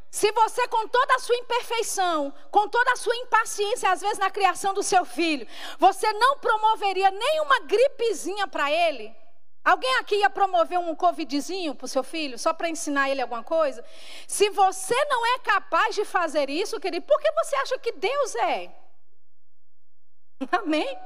Se 0.09 0.31
você, 0.31 0.67
com 0.69 0.87
toda 0.87 1.13
a 1.13 1.19
sua 1.19 1.35
imperfeição, 1.35 2.33
com 2.49 2.67
toda 2.67 2.93
a 2.93 2.95
sua 2.95 3.15
impaciência, 3.17 3.91
às 3.91 4.01
vezes 4.01 4.17
na 4.17 4.31
criação 4.31 4.73
do 4.73 4.81
seu 4.81 5.05
filho, 5.05 5.45
você 5.77 6.11
não 6.13 6.39
promoveria 6.39 7.11
nenhuma 7.11 7.59
gripezinha 7.59 8.47
para 8.47 8.71
ele, 8.71 9.15
Alguém 9.63 9.95
aqui 9.95 10.17
ia 10.17 10.29
promover 10.29 10.77
um 10.77 10.93
covidzinho 10.93 11.73
para 11.73 11.85
o 11.85 11.87
seu 11.87 12.03
filho, 12.03 12.37
só 12.37 12.53
para 12.53 12.69
ensinar 12.69 13.09
ele 13.09 13.19
alguma 13.19 13.43
coisa? 13.43 13.83
Se 14.27 14.47
você 14.51 14.93
não 15.05 15.25
é 15.25 15.39
capaz 15.39 15.95
de 15.95 16.05
fazer 16.05 16.51
isso, 16.51 16.79
querido, 16.79 17.03
por 17.07 17.19
que 17.19 17.31
você 17.31 17.55
acha 17.55 17.79
que 17.79 17.91
Deus 17.93 18.35
é? 18.35 18.84
Amém? 20.51 20.97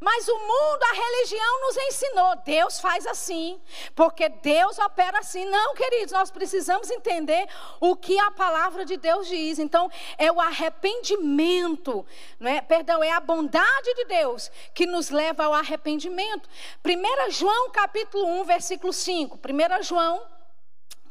Mas 0.00 0.28
o 0.28 0.38
mundo, 0.38 0.82
a 0.84 0.94
religião 0.94 1.60
nos 1.62 1.76
ensinou, 1.76 2.36
Deus 2.44 2.78
faz 2.78 3.04
assim, 3.04 3.60
porque 3.96 4.28
Deus 4.28 4.78
opera 4.78 5.18
assim. 5.18 5.44
Não, 5.46 5.74
queridos, 5.74 6.12
nós 6.12 6.30
precisamos 6.30 6.88
entender 6.88 7.48
o 7.80 7.96
que 7.96 8.16
a 8.16 8.30
palavra 8.30 8.84
de 8.84 8.96
Deus 8.96 9.26
diz. 9.26 9.58
Então, 9.58 9.90
é 10.16 10.30
o 10.30 10.40
arrependimento, 10.40 12.06
não 12.38 12.48
é? 12.48 12.60
Perdão, 12.60 13.02
é 13.02 13.10
a 13.10 13.18
bondade 13.18 13.92
de 13.94 14.04
Deus 14.04 14.52
que 14.72 14.86
nos 14.86 15.10
leva 15.10 15.44
ao 15.44 15.54
arrependimento. 15.54 16.48
1 16.84 17.30
João 17.32 17.70
capítulo 17.70 18.24
1, 18.40 18.44
versículo 18.44 18.92
5. 18.92 19.36
1 19.36 19.82
João 19.82 20.37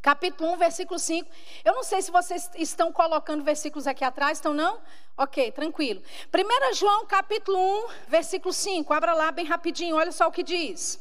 capítulo 0.07 0.53
1, 0.53 0.57
versículo 0.57 0.97
5. 0.97 1.29
Eu 1.65 1.75
não 1.75 1.83
sei 1.83 2.01
se 2.01 2.09
vocês 2.09 2.49
estão 2.55 2.93
colocando 2.93 3.43
versículos 3.43 3.85
aqui 3.85 4.05
atrás, 4.05 4.37
estão 4.37 4.53
não? 4.53 4.81
Ok, 5.17 5.51
tranquilo. 5.51 6.01
1 6.33 6.73
João, 6.75 7.05
capítulo 7.05 7.57
1, 7.57 7.87
versículo 8.07 8.53
5. 8.53 8.93
Abra 8.93 9.13
lá 9.13 9.33
bem 9.33 9.45
rapidinho, 9.45 9.97
olha 9.97 10.13
só 10.13 10.29
o 10.29 10.31
que 10.31 10.43
diz. 10.43 10.97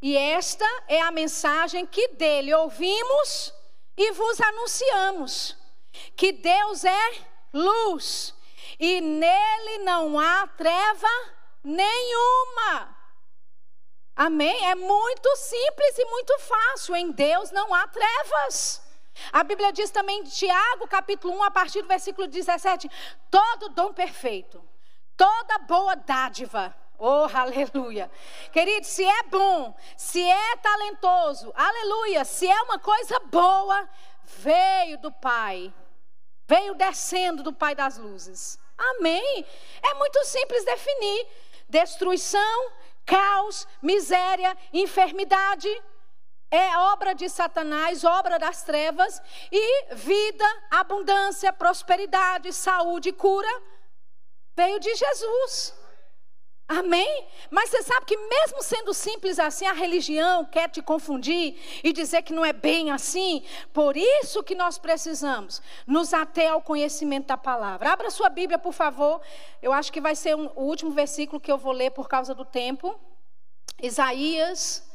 E 0.00 0.16
esta 0.16 0.64
é 0.86 1.00
a 1.00 1.10
mensagem 1.10 1.84
que 1.84 2.10
dele 2.14 2.54
ouvimos 2.54 3.52
e 3.96 4.12
vos 4.12 4.40
anunciamos: 4.40 5.56
que 6.16 6.30
Deus 6.30 6.84
é 6.84 7.10
luz 7.52 8.32
e 8.78 9.00
nele 9.00 9.78
não 9.78 10.16
há 10.16 10.46
treva 10.46 11.08
nenhuma. 11.64 12.97
Amém? 14.18 14.66
É 14.66 14.74
muito 14.74 15.36
simples 15.36 15.96
e 15.96 16.04
muito 16.06 16.36
fácil. 16.40 16.96
Em 16.96 17.12
Deus 17.12 17.52
não 17.52 17.72
há 17.72 17.86
trevas. 17.86 18.82
A 19.32 19.44
Bíblia 19.44 19.72
diz 19.72 19.92
também 19.92 20.18
em 20.18 20.24
Tiago, 20.24 20.88
capítulo 20.88 21.34
1, 21.34 21.44
a 21.44 21.50
partir 21.52 21.82
do 21.82 21.86
versículo 21.86 22.26
17: 22.26 22.90
todo 23.30 23.68
dom 23.68 23.92
perfeito, 23.92 24.60
toda 25.16 25.58
boa 25.58 25.94
dádiva. 25.94 26.74
Oh, 26.98 27.28
aleluia. 27.32 28.10
Querido, 28.52 28.84
se 28.84 29.04
é 29.04 29.22
bom, 29.22 29.72
se 29.96 30.20
é 30.20 30.56
talentoso, 30.56 31.52
aleluia, 31.54 32.24
se 32.24 32.48
é 32.48 32.62
uma 32.62 32.80
coisa 32.80 33.20
boa, 33.20 33.88
veio 34.24 34.98
do 34.98 35.12
Pai, 35.12 35.72
veio 36.44 36.74
descendo 36.74 37.44
do 37.44 37.52
Pai 37.52 37.76
das 37.76 37.96
luzes. 37.96 38.58
Amém. 38.76 39.46
É 39.80 39.94
muito 39.94 40.24
simples 40.24 40.64
definir: 40.64 41.28
destruição, 41.68 42.72
caos, 43.08 43.66
miséria, 43.80 44.54
enfermidade. 44.72 45.68
É 46.50 46.78
obra 46.92 47.14
de 47.14 47.28
Satanás, 47.28 48.04
obra 48.04 48.38
das 48.38 48.62
trevas, 48.62 49.20
e 49.52 49.94
vida, 49.94 50.44
abundância, 50.70 51.52
prosperidade, 51.52 52.52
saúde, 52.52 53.12
cura, 53.12 53.62
veio 54.56 54.78
de 54.80 54.94
Jesus. 54.94 55.74
Amém? 56.68 57.26
Mas 57.50 57.70
você 57.70 57.82
sabe 57.82 58.04
que, 58.04 58.14
mesmo 58.14 58.62
sendo 58.62 58.92
simples 58.92 59.38
assim, 59.38 59.64
a 59.64 59.72
religião 59.72 60.44
quer 60.44 60.68
te 60.68 60.82
confundir 60.82 61.58
e 61.82 61.94
dizer 61.94 62.20
que 62.20 62.32
não 62.34 62.44
é 62.44 62.52
bem 62.52 62.90
assim. 62.90 63.42
Por 63.72 63.96
isso 63.96 64.42
que 64.42 64.54
nós 64.54 64.76
precisamos 64.76 65.62
nos 65.86 66.12
ater 66.12 66.52
ao 66.52 66.60
conhecimento 66.60 67.28
da 67.28 67.38
palavra. 67.38 67.90
Abra 67.90 68.10
sua 68.10 68.28
Bíblia, 68.28 68.58
por 68.58 68.74
favor. 68.74 69.22
Eu 69.62 69.72
acho 69.72 69.90
que 69.90 69.98
vai 69.98 70.14
ser 70.14 70.36
um, 70.36 70.50
o 70.54 70.64
último 70.64 70.90
versículo 70.90 71.40
que 71.40 71.50
eu 71.50 71.56
vou 71.56 71.72
ler 71.72 71.90
por 71.92 72.06
causa 72.06 72.34
do 72.34 72.44
tempo. 72.44 73.00
Isaías 73.80 74.86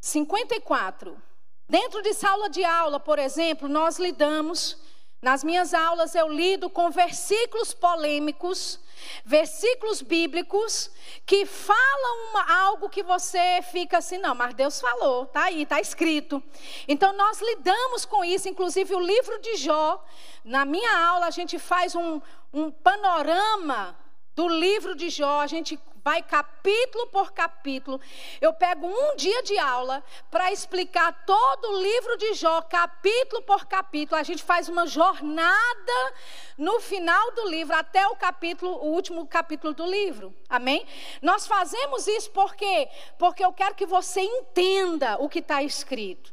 54. 0.00 1.20
Dentro 1.68 2.00
de 2.00 2.14
sala 2.14 2.48
de 2.48 2.64
aula, 2.64 3.00
por 3.00 3.18
exemplo, 3.18 3.68
nós 3.68 3.98
lidamos 3.98 4.78
nas 5.20 5.42
minhas 5.42 5.74
aulas 5.74 6.14
eu 6.14 6.28
lido 6.28 6.70
com 6.70 6.90
versículos 6.90 7.74
polêmicos, 7.74 8.78
versículos 9.24 10.02
bíblicos 10.02 10.90
que 11.26 11.44
falam 11.46 12.30
uma, 12.30 12.60
algo 12.64 12.88
que 12.88 13.02
você 13.02 13.60
fica 13.70 13.98
assim, 13.98 14.18
não, 14.18 14.34
mas 14.34 14.54
Deus 14.54 14.80
falou, 14.80 15.26
tá 15.26 15.44
aí, 15.44 15.66
tá 15.66 15.80
escrito. 15.80 16.42
Então 16.86 17.12
nós 17.12 17.40
lidamos 17.40 18.04
com 18.04 18.24
isso, 18.24 18.48
inclusive 18.48 18.94
o 18.94 19.00
livro 19.00 19.40
de 19.40 19.56
Jó, 19.56 20.04
na 20.44 20.64
minha 20.64 20.98
aula 21.06 21.26
a 21.26 21.30
gente 21.30 21.58
faz 21.58 21.94
um, 21.94 22.20
um 22.52 22.70
panorama 22.70 23.96
do 24.34 24.48
livro 24.48 24.94
de 24.94 25.10
Jó, 25.10 25.40
a 25.40 25.46
gente 25.46 25.78
vai 26.08 26.22
capítulo 26.22 27.06
por 27.08 27.32
capítulo. 27.32 28.00
Eu 28.40 28.54
pego 28.54 28.86
um 28.86 29.14
dia 29.14 29.42
de 29.42 29.58
aula 29.58 30.02
para 30.30 30.50
explicar 30.50 31.12
todo 31.26 31.68
o 31.68 31.82
livro 31.82 32.16
de 32.16 32.32
Jó, 32.32 32.62
capítulo 32.62 33.42
por 33.42 33.66
capítulo. 33.66 34.18
A 34.18 34.22
gente 34.22 34.42
faz 34.42 34.70
uma 34.70 34.86
jornada 34.86 36.14
no 36.56 36.80
final 36.80 37.32
do 37.32 37.46
livro, 37.50 37.76
até 37.76 38.06
o 38.08 38.16
capítulo, 38.16 38.72
o 38.76 38.86
último 38.86 39.26
capítulo 39.26 39.74
do 39.74 39.84
livro. 39.84 40.34
Amém? 40.48 40.86
Nós 41.20 41.46
fazemos 41.46 42.06
isso 42.06 42.30
porque 42.30 42.88
porque 43.18 43.44
eu 43.44 43.52
quero 43.52 43.74
que 43.74 43.84
você 43.84 44.22
entenda 44.22 45.18
o 45.20 45.28
que 45.28 45.40
está 45.40 45.62
escrito. 45.62 46.32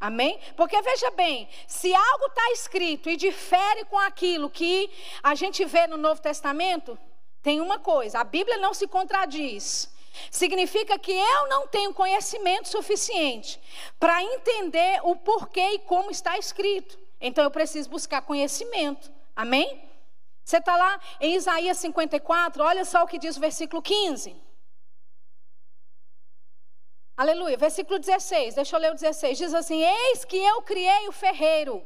Amém? 0.00 0.40
Porque 0.56 0.80
veja 0.80 1.10
bem, 1.10 1.50
se 1.66 1.94
algo 1.94 2.26
está 2.28 2.50
escrito 2.52 3.10
e 3.10 3.16
difere 3.16 3.84
com 3.84 3.98
aquilo 3.98 4.48
que 4.48 4.90
a 5.22 5.34
gente 5.34 5.66
vê 5.66 5.86
no 5.86 5.98
Novo 5.98 6.22
Testamento, 6.22 6.98
tem 7.42 7.60
uma 7.60 7.78
coisa: 7.78 8.20
a 8.20 8.24
Bíblia 8.24 8.58
não 8.58 8.72
se 8.72 8.86
contradiz. 8.86 9.90
Significa 10.30 10.98
que 10.98 11.12
eu 11.12 11.48
não 11.48 11.66
tenho 11.66 11.94
conhecimento 11.94 12.68
suficiente 12.68 13.60
para 13.98 14.22
entender 14.22 15.00
o 15.04 15.16
porquê 15.16 15.72
e 15.72 15.78
como 15.80 16.10
está 16.10 16.38
escrito. 16.38 16.98
Então 17.20 17.42
eu 17.42 17.50
preciso 17.50 17.88
buscar 17.88 18.20
conhecimento. 18.22 19.10
Amém? 19.34 19.88
Você 20.44 20.58
está 20.58 20.76
lá 20.76 21.00
em 21.20 21.34
Isaías 21.36 21.78
54, 21.78 22.62
olha 22.62 22.84
só 22.84 23.04
o 23.04 23.06
que 23.06 23.18
diz 23.18 23.36
o 23.36 23.40
versículo 23.40 23.80
15. 23.80 24.36
Aleluia. 27.22 27.56
Versículo 27.56 28.00
16, 28.00 28.56
deixa 28.56 28.74
eu 28.74 28.80
ler 28.80 28.90
o 28.90 28.94
16. 28.94 29.38
Diz 29.38 29.54
assim: 29.54 29.80
Eis 29.80 30.24
que 30.24 30.36
eu 30.36 30.60
criei 30.62 31.06
o 31.06 31.12
ferreiro, 31.12 31.80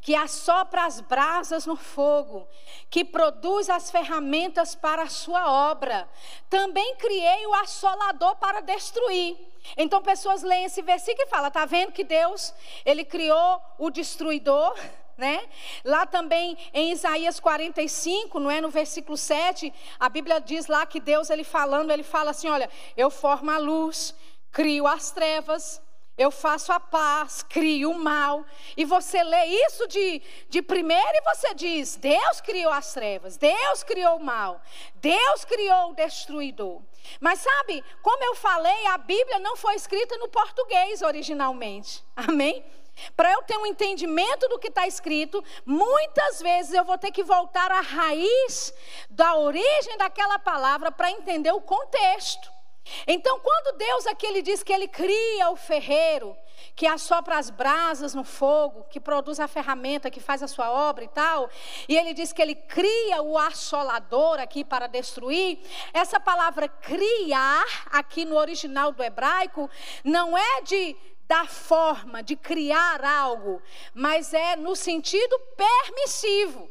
que 0.00 0.16
assopra 0.16 0.84
as 0.84 1.00
brasas 1.00 1.64
no 1.64 1.76
fogo, 1.76 2.48
que 2.90 3.04
produz 3.04 3.70
as 3.70 3.88
ferramentas 3.88 4.74
para 4.74 5.02
a 5.02 5.08
sua 5.08 5.70
obra. 5.70 6.08
Também 6.48 6.96
criei 6.96 7.46
o 7.46 7.54
assolador 7.54 8.34
para 8.34 8.62
destruir. 8.62 9.38
Então 9.76 10.02
pessoas 10.02 10.42
leem 10.42 10.64
esse 10.64 10.82
versículo 10.82 11.24
e 11.24 11.30
falam: 11.30 11.46
Está 11.46 11.64
vendo 11.64 11.92
que 11.92 12.02
Deus, 12.02 12.52
Ele 12.84 13.04
criou 13.04 13.62
o 13.78 13.90
destruidor? 13.90 14.74
Né? 15.20 15.38
Lá 15.84 16.06
também 16.06 16.56
em 16.72 16.92
Isaías 16.92 17.38
45, 17.38 18.40
não 18.40 18.50
é 18.50 18.58
no 18.58 18.70
versículo 18.70 19.18
7, 19.18 19.70
a 19.98 20.08
Bíblia 20.08 20.40
diz 20.40 20.66
lá 20.66 20.86
que 20.86 20.98
Deus 20.98 21.28
ele 21.28 21.44
falando, 21.44 21.90
ele 21.90 22.02
fala 22.02 22.30
assim, 22.30 22.48
olha, 22.48 22.70
eu 22.96 23.10
formo 23.10 23.50
a 23.50 23.58
luz, 23.58 24.14
crio 24.52 24.86
as 24.86 25.10
trevas, 25.10 25.80
eu 26.20 26.30
faço 26.30 26.70
a 26.70 26.78
paz, 26.78 27.42
crio 27.42 27.92
o 27.92 27.98
mal. 27.98 28.44
E 28.76 28.84
você 28.84 29.22
lê 29.22 29.46
isso 29.66 29.88
de, 29.88 30.20
de 30.50 30.60
primeiro 30.60 31.12
e 31.14 31.22
você 31.22 31.54
diz: 31.54 31.96
Deus 31.96 32.42
criou 32.42 32.70
as 32.70 32.92
trevas, 32.92 33.38
Deus 33.38 33.82
criou 33.82 34.16
o 34.16 34.22
mal, 34.22 34.60
Deus 34.96 35.46
criou 35.46 35.90
o 35.90 35.94
destruidor. 35.94 36.82
Mas 37.18 37.40
sabe, 37.40 37.82
como 38.02 38.22
eu 38.22 38.34
falei, 38.34 38.86
a 38.88 38.98
Bíblia 38.98 39.38
não 39.38 39.56
foi 39.56 39.74
escrita 39.74 40.18
no 40.18 40.28
português 40.28 41.00
originalmente. 41.00 42.04
Amém? 42.14 42.62
Para 43.16 43.32
eu 43.32 43.42
ter 43.44 43.56
um 43.56 43.64
entendimento 43.64 44.46
do 44.48 44.58
que 44.58 44.68
está 44.68 44.86
escrito, 44.86 45.42
muitas 45.64 46.42
vezes 46.42 46.74
eu 46.74 46.84
vou 46.84 46.98
ter 46.98 47.12
que 47.12 47.24
voltar 47.24 47.72
à 47.72 47.80
raiz 47.80 48.74
da 49.08 49.36
origem 49.36 49.96
daquela 49.96 50.38
palavra 50.38 50.92
para 50.92 51.10
entender 51.10 51.52
o 51.52 51.62
contexto. 51.62 52.59
Então, 53.06 53.38
quando 53.40 53.76
Deus 53.76 54.06
aqui 54.06 54.26
ele 54.26 54.42
diz 54.42 54.62
que 54.62 54.72
ele 54.72 54.88
cria 54.88 55.50
o 55.50 55.56
ferreiro, 55.56 56.36
que 56.74 56.86
assopra 56.86 57.38
as 57.38 57.50
brasas 57.50 58.14
no 58.14 58.24
fogo, 58.24 58.84
que 58.90 59.00
produz 59.00 59.38
a 59.38 59.48
ferramenta, 59.48 60.10
que 60.10 60.20
faz 60.20 60.42
a 60.42 60.48
sua 60.48 60.70
obra 60.70 61.04
e 61.04 61.08
tal, 61.08 61.48
e 61.88 61.96
ele 61.96 62.14
diz 62.14 62.32
que 62.32 62.40
ele 62.40 62.54
cria 62.54 63.22
o 63.22 63.38
assolador 63.38 64.40
aqui 64.40 64.64
para 64.64 64.86
destruir, 64.86 65.60
essa 65.92 66.18
palavra 66.18 66.68
criar, 66.68 67.64
aqui 67.90 68.24
no 68.24 68.36
original 68.36 68.92
do 68.92 69.02
hebraico, 69.02 69.70
não 70.04 70.36
é 70.36 70.62
de 70.62 70.96
dar 71.26 71.48
forma, 71.48 72.22
de 72.22 72.34
criar 72.34 73.04
algo, 73.04 73.62
mas 73.94 74.34
é 74.34 74.56
no 74.56 74.74
sentido 74.74 75.38
permissivo. 75.56 76.68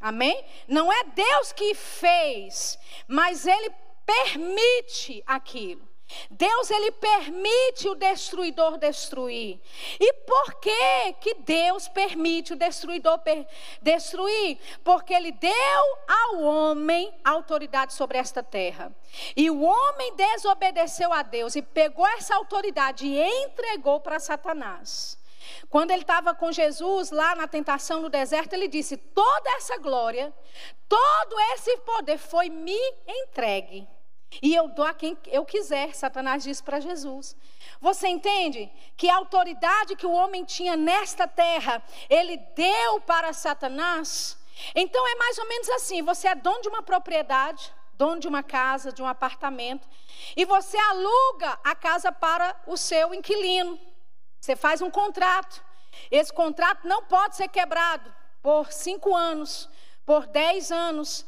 Amém? 0.00 0.42
Não 0.66 0.90
é 0.90 1.04
Deus 1.04 1.52
que 1.52 1.74
fez, 1.74 2.78
mas 3.06 3.46
ele 3.46 3.70
permite 4.10 5.22
aquilo. 5.26 5.88
Deus 6.28 6.70
ele 6.70 6.90
permite 6.90 7.88
o 7.88 7.94
destruidor 7.94 8.78
destruir. 8.78 9.60
E 9.98 10.12
por 10.12 10.54
que 10.54 11.12
que 11.20 11.34
Deus 11.34 11.86
permite 11.86 12.52
o 12.52 12.56
destruidor 12.56 13.20
destruir? 13.80 14.58
Porque 14.82 15.14
ele 15.14 15.30
deu 15.30 15.98
ao 16.08 16.40
homem 16.40 17.12
autoridade 17.24 17.94
sobre 17.94 18.18
esta 18.18 18.42
terra. 18.42 18.92
E 19.36 19.48
o 19.50 19.62
homem 19.62 20.16
desobedeceu 20.16 21.12
a 21.12 21.22
Deus 21.22 21.54
e 21.54 21.62
pegou 21.62 22.06
essa 22.06 22.34
autoridade 22.34 23.06
e 23.06 23.44
entregou 23.44 24.00
para 24.00 24.18
Satanás. 24.18 25.16
Quando 25.68 25.92
ele 25.92 26.02
estava 26.02 26.34
com 26.34 26.52
Jesus 26.52 27.10
lá 27.10 27.34
na 27.34 27.46
tentação 27.46 28.02
no 28.02 28.08
deserto, 28.08 28.52
ele 28.52 28.68
disse: 28.68 28.96
Toda 28.96 29.50
essa 29.52 29.78
glória, 29.78 30.32
todo 30.88 31.40
esse 31.54 31.76
poder 31.78 32.18
foi 32.18 32.50
me 32.50 32.78
entregue. 33.06 33.88
E 34.42 34.54
eu 34.54 34.68
dou 34.68 34.84
a 34.84 34.94
quem 34.94 35.18
eu 35.26 35.44
quiser, 35.44 35.94
Satanás 35.94 36.44
disse 36.44 36.62
para 36.62 36.78
Jesus. 36.78 37.36
Você 37.80 38.06
entende 38.08 38.70
que 38.96 39.08
a 39.08 39.16
autoridade 39.16 39.96
que 39.96 40.06
o 40.06 40.12
homem 40.12 40.44
tinha 40.44 40.76
nesta 40.76 41.26
terra, 41.26 41.82
ele 42.08 42.36
deu 42.54 43.00
para 43.00 43.32
Satanás? 43.32 44.38
Então 44.74 45.06
é 45.08 45.14
mais 45.16 45.38
ou 45.38 45.48
menos 45.48 45.68
assim: 45.70 46.02
você 46.02 46.28
é 46.28 46.34
dono 46.34 46.62
de 46.62 46.68
uma 46.68 46.82
propriedade, 46.82 47.72
dono 47.94 48.20
de 48.20 48.28
uma 48.28 48.42
casa, 48.42 48.92
de 48.92 49.02
um 49.02 49.06
apartamento, 49.06 49.88
e 50.36 50.44
você 50.44 50.76
aluga 50.76 51.58
a 51.64 51.74
casa 51.74 52.12
para 52.12 52.54
o 52.66 52.76
seu 52.76 53.12
inquilino. 53.12 53.78
Você 54.40 54.54
faz 54.56 54.80
um 54.80 54.90
contrato. 54.90 55.62
Esse 56.10 56.32
contrato 56.32 56.86
não 56.86 57.04
pode 57.04 57.36
ser 57.36 57.48
quebrado 57.48 58.14
por 58.42 58.72
cinco 58.72 59.14
anos, 59.14 59.68
por 60.06 60.26
dez 60.26 60.70
anos. 60.70 61.26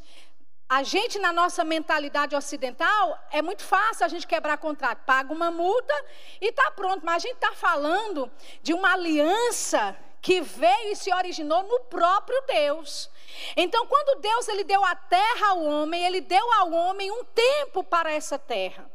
A 0.69 0.83
gente, 0.83 1.19
na 1.19 1.33
nossa 1.33 1.65
mentalidade 1.65 2.35
ocidental, 2.35 3.19
é 3.31 3.43
muito 3.43 3.63
fácil 3.63 4.07
a 4.07 4.09
gente 4.09 4.27
quebrar 4.27 4.57
contrato. 4.57 5.05
Paga 5.05 5.33
uma 5.33 5.51
multa 5.51 5.95
e 6.41 6.49
está 6.49 6.71
pronto. 6.71 7.05
Mas 7.05 7.17
a 7.17 7.29
gente 7.29 7.35
está 7.35 7.53
falando 7.53 8.31
de 8.63 8.73
uma 8.73 8.93
aliança 8.93 9.97
que 10.23 10.41
veio 10.41 10.93
e 10.93 10.97
se 10.97 11.13
originou 11.13 11.65
no 11.65 11.81
próprio 11.81 12.41
Deus. 12.47 13.11
Então, 13.57 13.87
quando 13.87 14.21
Deus 14.21 14.49
ele 14.49 14.65
deu 14.65 14.83
a 14.85 14.95
terra 14.95 15.49
ao 15.49 15.63
homem, 15.63 16.05
ele 16.07 16.21
deu 16.21 16.53
ao 16.55 16.71
homem 16.71 17.11
um 17.11 17.25
tempo 17.25 17.83
para 17.83 18.13
essa 18.13 18.39
terra. 18.39 18.91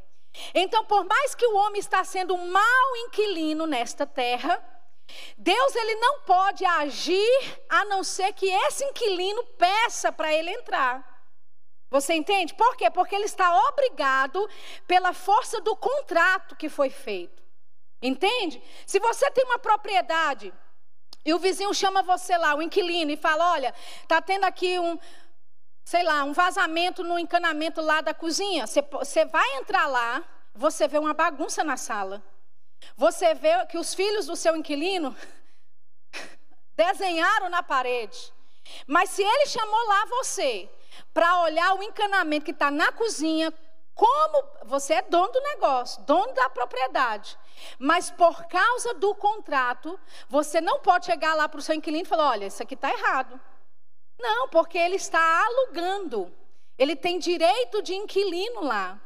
Então, 0.53 0.85
por 0.85 1.03
mais 1.03 1.35
que 1.35 1.45
o 1.45 1.55
homem 1.57 1.79
está 1.79 2.03
sendo 2.03 2.33
um 2.33 2.47
mau 2.49 2.95
inquilino 3.05 3.67
nesta 3.67 4.05
terra, 4.05 4.63
Deus 5.37 5.75
ele 5.75 5.95
não 5.95 6.21
pode 6.21 6.65
agir 6.65 7.61
a 7.69 7.85
não 7.85 8.03
ser 8.03 8.33
que 8.33 8.47
esse 8.47 8.85
inquilino 8.85 9.43
peça 9.57 10.11
para 10.11 10.33
ele 10.33 10.51
entrar. 10.51 11.16
Você 11.89 12.13
entende? 12.13 12.53
Por 12.53 12.75
quê? 12.75 12.89
Porque 12.89 13.15
ele 13.15 13.25
está 13.25 13.55
obrigado 13.69 14.49
pela 14.85 15.13
força 15.13 15.61
do 15.61 15.75
contrato 15.75 16.55
que 16.55 16.67
foi 16.67 16.89
feito. 16.89 17.41
Entende? 18.01 18.61
Se 18.85 18.99
você 18.99 19.31
tem 19.31 19.45
uma 19.45 19.57
propriedade 19.57 20.53
e 21.25 21.33
o 21.33 21.39
vizinho 21.39 21.73
chama 21.73 22.03
você 22.03 22.37
lá, 22.37 22.55
o 22.55 22.61
inquilino, 22.61 23.11
e 23.11 23.17
fala: 23.17 23.51
Olha, 23.51 23.73
está 24.01 24.21
tendo 24.21 24.43
aqui 24.43 24.77
um, 24.79 24.99
sei 25.83 26.03
lá, 26.03 26.23
um 26.23 26.33
vazamento 26.33 27.03
no 27.03 27.17
encanamento 27.17 27.81
lá 27.81 28.01
da 28.01 28.13
cozinha. 28.13 28.67
Você, 28.67 28.81
você 28.81 29.25
vai 29.25 29.57
entrar 29.57 29.87
lá, 29.87 30.23
você 30.53 30.87
vê 30.87 30.97
uma 30.99 31.13
bagunça 31.13 31.63
na 31.63 31.77
sala. 31.77 32.21
Você 32.95 33.33
vê 33.33 33.65
que 33.65 33.77
os 33.77 33.93
filhos 33.93 34.27
do 34.27 34.35
seu 34.35 34.55
inquilino 34.55 35.15
desenharam 36.75 37.49
na 37.49 37.63
parede. 37.63 38.33
Mas 38.85 39.09
se 39.09 39.23
ele 39.23 39.47
chamou 39.47 39.87
lá 39.87 40.05
você 40.05 40.69
para 41.13 41.41
olhar 41.41 41.75
o 41.75 41.83
encanamento 41.83 42.45
que 42.45 42.51
está 42.51 42.69
na 42.71 42.91
cozinha, 42.91 43.53
como 43.93 44.43
você 44.65 44.93
é 44.93 45.01
dono 45.01 45.31
do 45.31 45.41
negócio, 45.41 46.03
dono 46.03 46.31
da 46.33 46.49
propriedade, 46.49 47.37
mas 47.79 48.11
por 48.11 48.45
causa 48.45 48.93
do 48.93 49.15
contrato, 49.15 49.99
você 50.29 50.61
não 50.61 50.79
pode 50.79 51.07
chegar 51.07 51.33
lá 51.33 51.49
para 51.49 51.57
o 51.59 51.61
seu 51.63 51.73
inquilino 51.73 52.03
e 52.03 52.07
falar: 52.07 52.29
olha, 52.29 52.45
isso 52.45 52.61
aqui 52.61 52.75
está 52.75 52.91
errado. 52.91 53.39
Não, 54.19 54.49
porque 54.49 54.77
ele 54.77 54.95
está 54.95 55.45
alugando. 55.45 56.31
Ele 56.77 56.95
tem 56.95 57.17
direito 57.17 57.81
de 57.81 57.95
inquilino 57.95 58.63
lá. 58.63 58.99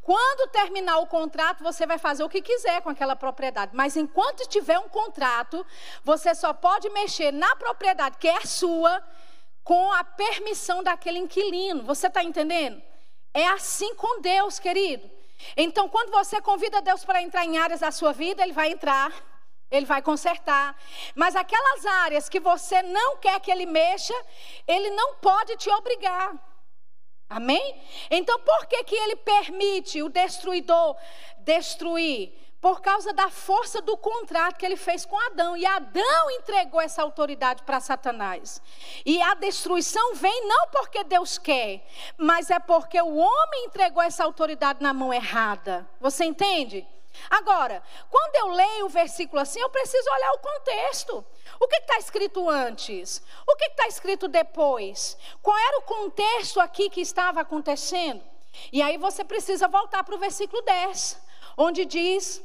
Quando 0.00 0.48
terminar 0.50 0.98
o 0.98 1.06
contrato, 1.06 1.64
você 1.64 1.84
vai 1.84 1.98
fazer 1.98 2.22
o 2.22 2.28
que 2.28 2.40
quiser 2.40 2.80
com 2.82 2.88
aquela 2.88 3.16
propriedade. 3.16 3.72
Mas 3.74 3.96
enquanto 3.96 4.48
tiver 4.48 4.78
um 4.78 4.88
contrato, 4.88 5.66
você 6.04 6.32
só 6.34 6.52
pode 6.52 6.88
mexer 6.90 7.32
na 7.32 7.56
propriedade 7.56 8.16
que 8.16 8.28
é 8.28 8.40
sua 8.42 9.02
com 9.66 9.92
a 9.92 10.04
permissão 10.04 10.80
daquele 10.80 11.18
inquilino. 11.18 11.82
Você 11.82 12.06
está 12.06 12.22
entendendo? 12.22 12.80
É 13.34 13.48
assim 13.48 13.96
com 13.96 14.20
Deus, 14.20 14.60
querido. 14.60 15.10
Então, 15.56 15.88
quando 15.88 16.12
você 16.12 16.40
convida 16.40 16.80
Deus 16.80 17.04
para 17.04 17.20
entrar 17.20 17.44
em 17.44 17.58
áreas 17.58 17.80
da 17.80 17.90
sua 17.90 18.12
vida, 18.12 18.44
Ele 18.44 18.52
vai 18.52 18.70
entrar, 18.70 19.12
Ele 19.68 19.84
vai 19.84 20.00
consertar. 20.00 20.80
Mas 21.16 21.34
aquelas 21.34 21.84
áreas 21.84 22.28
que 22.28 22.38
você 22.38 22.80
não 22.80 23.16
quer 23.16 23.40
que 23.40 23.50
Ele 23.50 23.66
mexa, 23.66 24.14
Ele 24.68 24.88
não 24.90 25.16
pode 25.16 25.56
te 25.56 25.68
obrigar. 25.68 26.32
Amém? 27.28 27.82
Então, 28.08 28.38
por 28.38 28.66
que, 28.66 28.84
que 28.84 28.94
Ele 28.94 29.16
permite 29.16 30.00
o 30.00 30.08
destruidor 30.08 30.96
destruir? 31.38 32.32
Por 32.60 32.80
causa 32.80 33.12
da 33.12 33.28
força 33.28 33.80
do 33.80 33.96
contrato 33.96 34.56
que 34.56 34.66
ele 34.66 34.76
fez 34.76 35.04
com 35.04 35.18
Adão. 35.26 35.56
E 35.56 35.64
Adão 35.64 36.30
entregou 36.30 36.80
essa 36.80 37.02
autoridade 37.02 37.62
para 37.62 37.80
Satanás. 37.80 38.60
E 39.04 39.20
a 39.22 39.34
destruição 39.34 40.14
vem 40.14 40.46
não 40.48 40.68
porque 40.68 41.04
Deus 41.04 41.38
quer, 41.38 41.86
mas 42.16 42.50
é 42.50 42.58
porque 42.58 43.00
o 43.00 43.16
homem 43.16 43.66
entregou 43.66 44.02
essa 44.02 44.24
autoridade 44.24 44.82
na 44.82 44.92
mão 44.92 45.12
errada. 45.12 45.88
Você 46.00 46.24
entende? 46.24 46.86
Agora, 47.30 47.82
quando 48.10 48.36
eu 48.36 48.48
leio 48.48 48.86
o 48.86 48.90
versículo 48.90 49.40
assim, 49.40 49.60
eu 49.60 49.70
preciso 49.70 50.08
olhar 50.10 50.32
o 50.32 50.38
contexto. 50.38 51.24
O 51.58 51.66
que 51.66 51.76
está 51.76 51.98
escrito 51.98 52.48
antes? 52.48 53.22
O 53.46 53.56
que 53.56 53.64
está 53.66 53.86
escrito 53.86 54.28
depois? 54.28 55.16
Qual 55.42 55.56
era 55.56 55.78
o 55.78 55.82
contexto 55.82 56.60
aqui 56.60 56.90
que 56.90 57.00
estava 57.00 57.40
acontecendo? 57.40 58.22
E 58.72 58.82
aí 58.82 58.96
você 58.96 59.24
precisa 59.24 59.68
voltar 59.68 60.04
para 60.04 60.14
o 60.14 60.18
versículo 60.18 60.62
10, 60.62 61.20
onde 61.56 61.84
diz 61.84 62.42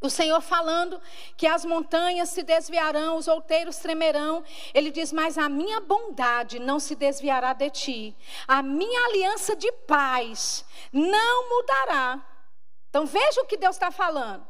o 0.00 0.10
Senhor 0.10 0.40
falando 0.40 1.00
que 1.36 1.46
as 1.46 1.64
montanhas 1.64 2.28
se 2.28 2.42
desviarão, 2.42 3.16
os 3.16 3.28
outeiros 3.28 3.78
tremerão. 3.78 4.44
Ele 4.74 4.90
diz: 4.90 5.12
Mas 5.12 5.38
a 5.38 5.48
minha 5.48 5.80
bondade 5.80 6.58
não 6.58 6.78
se 6.78 6.94
desviará 6.94 7.52
de 7.52 7.70
ti, 7.70 8.16
a 8.46 8.62
minha 8.62 9.06
aliança 9.06 9.56
de 9.56 9.70
paz 9.86 10.64
não 10.92 11.48
mudará. 11.48 12.22
Então 12.90 13.06
veja 13.06 13.42
o 13.42 13.46
que 13.46 13.56
Deus 13.56 13.76
está 13.76 13.90
falando. 13.90 14.46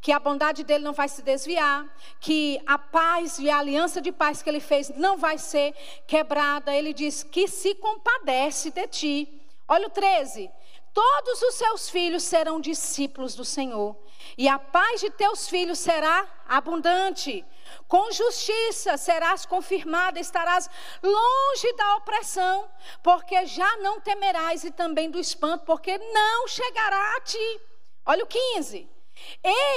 Que 0.00 0.12
a 0.12 0.18
bondade 0.18 0.64
dele 0.64 0.84
não 0.84 0.92
vai 0.92 1.08
se 1.08 1.22
desviar, 1.22 1.84
que 2.20 2.60
a 2.66 2.78
paz 2.78 3.38
e 3.38 3.48
a 3.48 3.58
aliança 3.58 4.00
de 4.00 4.10
paz 4.10 4.42
que 4.42 4.48
ele 4.48 4.60
fez 4.60 4.88
não 4.90 5.16
vai 5.16 5.38
ser 5.38 5.72
quebrada. 6.06 6.74
Ele 6.74 6.92
diz 6.92 7.22
que 7.22 7.46
se 7.46 7.74
compadece 7.76 8.70
de 8.70 8.86
ti. 8.88 9.42
Olha 9.68 9.86
o 9.86 9.90
13: 9.90 10.50
Todos 10.98 11.42
os 11.42 11.54
seus 11.54 11.88
filhos 11.88 12.24
serão 12.24 12.60
discípulos 12.60 13.36
do 13.36 13.44
Senhor 13.44 13.96
e 14.36 14.48
a 14.48 14.58
paz 14.58 15.00
de 15.00 15.08
teus 15.10 15.48
filhos 15.48 15.78
será 15.78 16.26
abundante. 16.48 17.46
Com 17.86 18.10
justiça 18.10 18.96
serás 18.96 19.46
confirmada, 19.46 20.18
estarás 20.18 20.68
longe 21.00 21.72
da 21.74 21.98
opressão, 21.98 22.68
porque 23.00 23.46
já 23.46 23.76
não 23.76 24.00
temerás 24.00 24.64
e 24.64 24.72
também 24.72 25.08
do 25.08 25.20
espanto, 25.20 25.64
porque 25.64 25.96
não 25.98 26.48
chegará 26.48 27.16
a 27.16 27.20
ti. 27.20 27.60
Olha 28.04 28.24
o 28.24 28.26
15. 28.26 28.90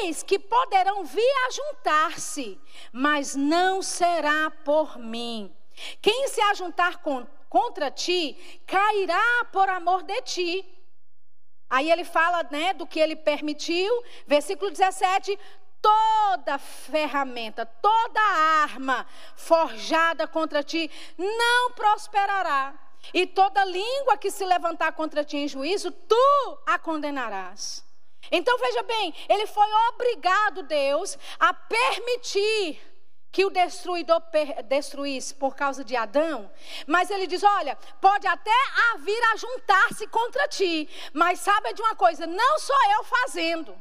Eis 0.02 0.24
que 0.24 0.40
poderão 0.40 1.04
vir 1.04 1.36
a 1.46 1.52
juntar-se, 1.52 2.60
mas 2.92 3.36
não 3.36 3.84
será 3.84 4.50
por 4.66 4.98
mim. 4.98 5.56
Quem 6.02 6.28
se 6.30 6.42
ajuntar 6.42 7.00
contra 7.48 7.92
ti, 7.92 8.64
cairá 8.66 9.46
por 9.52 9.70
amor 9.70 10.02
de 10.02 10.20
ti. 10.24 10.81
Aí 11.72 11.90
ele 11.90 12.04
fala 12.04 12.46
né, 12.52 12.74
do 12.74 12.86
que 12.86 13.00
ele 13.00 13.16
permitiu, 13.16 14.04
versículo 14.28 14.70
17: 14.70 15.40
toda 15.82 16.58
ferramenta, 16.58 17.66
toda 17.66 18.20
arma 18.20 19.08
forjada 19.38 20.28
contra 20.28 20.62
ti 20.62 20.92
não 21.18 21.72
prosperará. 21.72 22.74
E 23.14 23.26
toda 23.26 23.64
língua 23.64 24.18
que 24.18 24.30
se 24.30 24.44
levantar 24.46 24.92
contra 24.92 25.24
ti 25.24 25.38
em 25.38 25.48
juízo, 25.48 25.92
tu 25.92 26.60
a 26.68 26.78
condenarás. 26.78 27.84
Então 28.30 28.58
veja 28.60 28.84
bem, 28.84 29.14
ele 29.30 29.48
foi 29.48 29.68
obrigado, 29.94 30.64
Deus, 30.64 31.18
a 31.40 31.54
permitir 31.54 32.91
que 33.32 33.46
o 33.46 33.50
destruidor 33.50 34.22
destruísse 34.66 35.34
por 35.34 35.56
causa 35.56 35.84
de 35.84 35.96
Adão, 35.96 36.52
mas 36.86 37.10
ele 37.10 37.28
diz: 37.28 37.44
olha, 37.44 37.78
pode 38.00 38.28
até 38.28 38.52
vir 39.00 39.24
a 39.34 39.38
juntar-se 39.38 40.06
contra 40.08 40.48
ti, 40.48 40.90
mas 41.14 41.40
sabe 41.40 41.74
de 41.74 41.82
uma 41.82 41.96
coisa, 41.96 42.28
não 42.28 42.60
sou 42.60 42.76
eu 42.98 43.04
fazendo. 43.04 43.76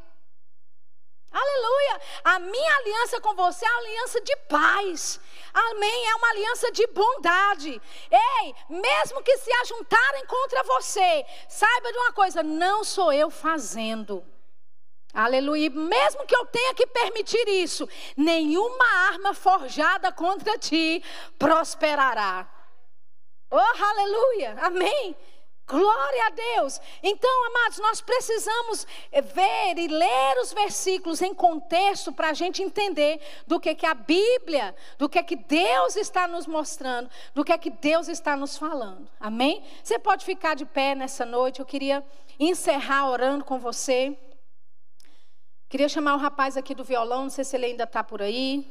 Aleluia! 1.32 2.01
A 2.24 2.38
minha 2.40 2.76
aliança 2.78 3.20
com 3.20 3.34
você 3.36 3.64
é 3.64 3.70
uma 3.70 3.78
aliança 3.78 4.20
de 4.20 4.36
paz. 4.48 5.20
Amém? 5.55 6.09
É 6.09 6.14
uma 6.16 6.30
aliança 6.30 6.72
de 6.72 6.86
bondade. 6.88 7.80
Ei, 8.11 8.55
mesmo 8.68 9.22
que 9.22 9.36
se 9.38 9.53
ajuntarem 9.62 10.26
contra 10.26 10.64
você, 10.64 11.24
saiba 11.48 11.92
de 11.92 11.98
uma 11.98 12.12
coisa, 12.12 12.42
não 12.42 12.82
sou 12.82 13.12
eu 13.12 13.30
fazendo. 13.30 14.24
Aleluia. 15.12 15.70
Mesmo 15.70 16.26
que 16.26 16.34
eu 16.34 16.46
tenha 16.46 16.74
que 16.74 16.86
permitir 16.86 17.46
isso, 17.48 17.88
nenhuma 18.16 18.84
arma 19.08 19.34
forjada 19.34 20.12
contra 20.12 20.58
ti 20.58 21.02
prosperará. 21.38 22.48
Oh, 23.50 23.84
aleluia. 23.84 24.56
Amém. 24.61 25.16
Glória 25.66 26.26
a 26.26 26.30
Deus. 26.30 26.80
Então, 27.00 27.30
amados, 27.46 27.78
nós 27.78 28.00
precisamos 28.00 28.84
ver 29.12 29.78
e 29.78 29.86
ler 29.86 30.38
os 30.38 30.52
versículos 30.52 31.22
em 31.22 31.32
contexto 31.32 32.12
para 32.12 32.30
a 32.30 32.32
gente 32.32 32.61
entender 32.61 33.20
do 33.46 33.61
que, 33.61 33.72
que 33.76 33.86
a 33.86 33.94
Bíblia, 33.94 34.74
do 34.98 35.08
que, 35.08 35.22
que 35.22 35.36
Deus 35.36 35.94
está 35.94 36.26
nos 36.26 36.48
mostrando, 36.48 37.08
do 37.32 37.44
que, 37.44 37.56
que 37.56 37.70
Deus 37.70 38.08
está 38.08 38.36
nos 38.36 38.58
falando. 38.58 39.08
Amém? 39.20 39.62
Você 39.80 39.96
pode 39.96 40.24
ficar 40.24 40.56
de 40.56 40.66
pé 40.66 40.96
nessa 40.96 41.24
noite. 41.24 41.61
Eu 41.61 41.66
queria 41.66 42.04
encerrar 42.38 43.08
orando 43.08 43.44
com 43.44 43.61
você. 43.61 44.18
Queria 45.71 45.89
chamar 45.89 46.16
o 46.16 46.18
rapaz 46.18 46.57
aqui 46.57 46.75
do 46.75 46.83
violão, 46.83 47.23
não 47.23 47.31
sei 47.31 47.45
se 47.45 47.55
ele 47.55 47.66
ainda 47.66 47.85
está 47.85 48.03
por 48.03 48.21
aí. 48.21 48.68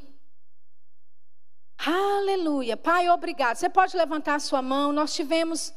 Aleluia. 1.78 2.76
Pai, 2.76 3.10
obrigado. 3.10 3.56
Você 3.56 3.70
pode 3.70 3.96
levantar 3.96 4.36
a 4.36 4.40
sua 4.40 4.62
mão. 4.62 4.92
Nós 4.92 5.14
tivemos 5.14 5.74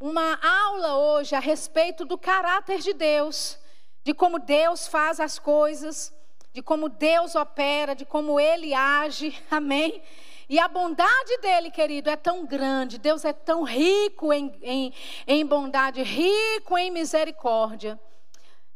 uma 0.00 0.40
aula 0.42 0.96
hoje 0.96 1.34
a 1.34 1.40
respeito 1.40 2.06
do 2.06 2.16
caráter 2.16 2.78
de 2.78 2.94
Deus, 2.94 3.58
de 4.02 4.14
como 4.14 4.38
Deus 4.38 4.88
faz 4.88 5.20
as 5.20 5.38
coisas, 5.38 6.10
de 6.54 6.62
como 6.62 6.88
Deus 6.88 7.34
opera, 7.34 7.94
de 7.94 8.06
como 8.06 8.40
Ele 8.40 8.72
age. 8.72 9.38
Amém? 9.50 10.02
E 10.48 10.58
a 10.58 10.68
bondade 10.68 11.36
dele, 11.42 11.70
querido, 11.70 12.08
é 12.08 12.16
tão 12.16 12.46
grande. 12.46 12.96
Deus 12.96 13.26
é 13.26 13.34
tão 13.34 13.62
rico 13.62 14.32
em, 14.32 14.58
em, 14.62 14.94
em 15.26 15.44
bondade, 15.44 16.02
rico 16.02 16.78
em 16.78 16.90
misericórdia. 16.90 18.00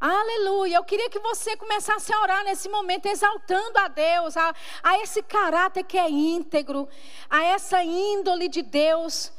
Aleluia. 0.00 0.76
Eu 0.76 0.84
queria 0.84 1.08
que 1.08 1.18
você 1.18 1.56
começasse 1.56 2.12
a 2.12 2.20
orar 2.20 2.44
nesse 2.44 2.68
momento, 2.68 3.06
exaltando 3.06 3.78
a 3.78 3.88
Deus, 3.88 4.36
a, 4.36 4.54
a 4.82 4.98
esse 5.00 5.22
caráter 5.22 5.84
que 5.84 5.98
é 5.98 6.08
íntegro, 6.10 6.88
a 7.30 7.42
essa 7.42 7.82
índole 7.82 8.48
de 8.48 8.62
Deus 8.62 9.32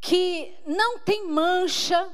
que 0.00 0.56
não 0.66 0.98
tem 0.98 1.26
mancha, 1.26 2.08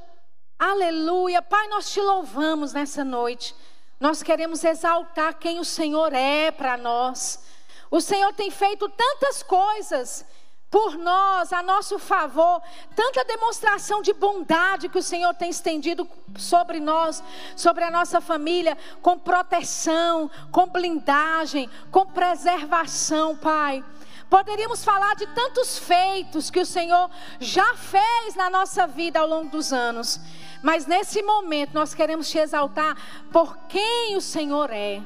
Aleluia. 0.64 1.42
Pai, 1.42 1.66
nós 1.66 1.90
te 1.90 2.00
louvamos 2.00 2.72
nessa 2.72 3.04
noite. 3.04 3.52
Nós 3.98 4.22
queremos 4.22 4.62
exaltar 4.62 5.36
quem 5.36 5.58
o 5.58 5.64
Senhor 5.64 6.12
é 6.12 6.52
para 6.52 6.76
nós. 6.76 7.42
O 7.90 8.00
Senhor 8.00 8.32
tem 8.32 8.48
feito 8.48 8.88
tantas 8.88 9.42
coisas 9.42 10.24
por 10.72 10.96
nós, 10.96 11.52
a 11.52 11.62
nosso 11.62 11.98
favor, 11.98 12.62
tanta 12.96 13.22
demonstração 13.26 14.00
de 14.00 14.14
bondade 14.14 14.88
que 14.88 14.98
o 14.98 15.02
Senhor 15.02 15.34
tem 15.34 15.50
estendido 15.50 16.08
sobre 16.34 16.80
nós, 16.80 17.22
sobre 17.54 17.84
a 17.84 17.90
nossa 17.90 18.22
família, 18.22 18.78
com 19.02 19.18
proteção, 19.18 20.30
com 20.50 20.66
blindagem, 20.66 21.68
com 21.90 22.06
preservação, 22.06 23.36
Pai. 23.36 23.84
Poderíamos 24.30 24.82
falar 24.82 25.14
de 25.14 25.26
tantos 25.26 25.78
feitos 25.78 26.48
que 26.48 26.60
o 26.60 26.64
Senhor 26.64 27.10
já 27.38 27.74
fez 27.74 28.34
na 28.34 28.48
nossa 28.48 28.86
vida 28.86 29.20
ao 29.20 29.28
longo 29.28 29.50
dos 29.50 29.74
anos, 29.74 30.18
mas 30.62 30.86
nesse 30.86 31.22
momento 31.22 31.74
nós 31.74 31.92
queremos 31.92 32.30
te 32.30 32.38
exaltar 32.38 32.96
por 33.30 33.58
quem 33.68 34.16
o 34.16 34.22
Senhor 34.22 34.70
é, 34.72 35.02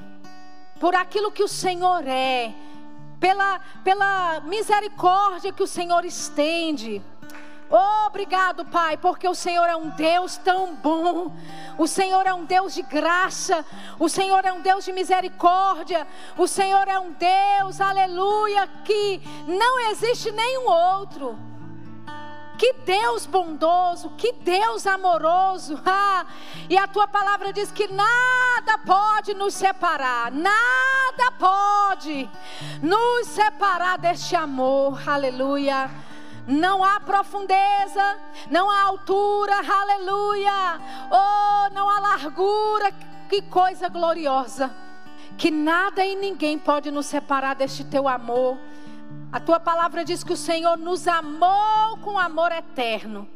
por 0.79 0.95
aquilo 0.95 1.33
que 1.33 1.43
o 1.43 1.49
Senhor 1.49 2.07
é 2.07 2.55
pela, 3.21 3.61
pela 3.83 4.41
misericórdia 4.41 5.53
que 5.53 5.63
o 5.63 5.67
Senhor 5.67 6.05
estende. 6.05 7.03
Obrigado, 7.69 8.65
Pai, 8.65 8.97
porque 8.97 9.27
o 9.27 9.35
Senhor 9.35 9.65
é 9.65 9.75
um 9.75 9.89
Deus 9.91 10.37
tão 10.37 10.75
bom. 10.77 11.33
O 11.77 11.87
Senhor 11.89 12.25
é 12.25 12.33
um 12.33 12.45
Deus 12.45 12.73
de 12.75 12.83
graça. 12.83 13.65
O 13.99 14.09
Senhor 14.09 14.45
é 14.45 14.53
um 14.53 14.61
Deus 14.61 14.85
de 14.85 14.93
misericórdia. 14.93 16.07
O 16.39 16.47
Senhor 16.47 16.87
é 16.87 16.99
um 16.99 17.13
Deus, 17.13 17.81
aleluia, 17.81 18.69
que 18.85 19.21
não 19.49 19.91
existe 19.91 20.31
nenhum 20.31 20.69
outro. 20.69 21.37
Que 22.59 22.73
Deus 22.85 23.27
bondoso, 23.27 24.11
que 24.17 24.33
Deus 24.33 24.87
amoroso. 24.87 25.81
Ah, 25.89 26.27
e 26.69 26.77
a 26.77 26.87
tua 26.87 27.07
palavra 27.07 27.53
diz 27.53 27.71
que 27.71 27.89
nada 27.89 28.79
pode 28.85 29.35
nos 29.35 29.55
separar, 29.55 30.31
nada 30.31 31.33
pode 31.39 32.29
nos 32.83 33.27
separar 33.29 33.99
deste 33.99 34.35
amor. 34.35 35.01
Aleluia. 35.09 35.91
Não 36.47 36.85
há 36.85 37.01
profundeza, 37.01 38.19
não 38.51 38.71
há 38.71 38.83
altura, 38.83 39.55
aleluia. 39.57 40.81
Oh, 41.11 41.75
não 41.75 41.91
há 41.91 41.99
largura, 41.99 42.93
que 43.29 43.43
coisa 43.43 43.89
gloriosa. 43.89 44.73
Que 45.37 45.51
nada 45.51 46.05
e 46.05 46.15
ninguém 46.15 46.59
pode 46.59 46.91
nos 46.91 47.07
separar 47.07 47.55
deste 47.55 47.85
teu 47.85 48.07
amor. 48.07 48.59
A 49.37 49.41
tua 49.41 49.61
palavra 49.61 50.03
diz 50.03 50.25
que 50.25 50.33
o 50.33 50.37
Senhor 50.37 50.79
nos 50.79 51.07
amou 51.07 51.99
com 52.03 52.19
amor 52.19 52.51
eterno. 52.53 53.29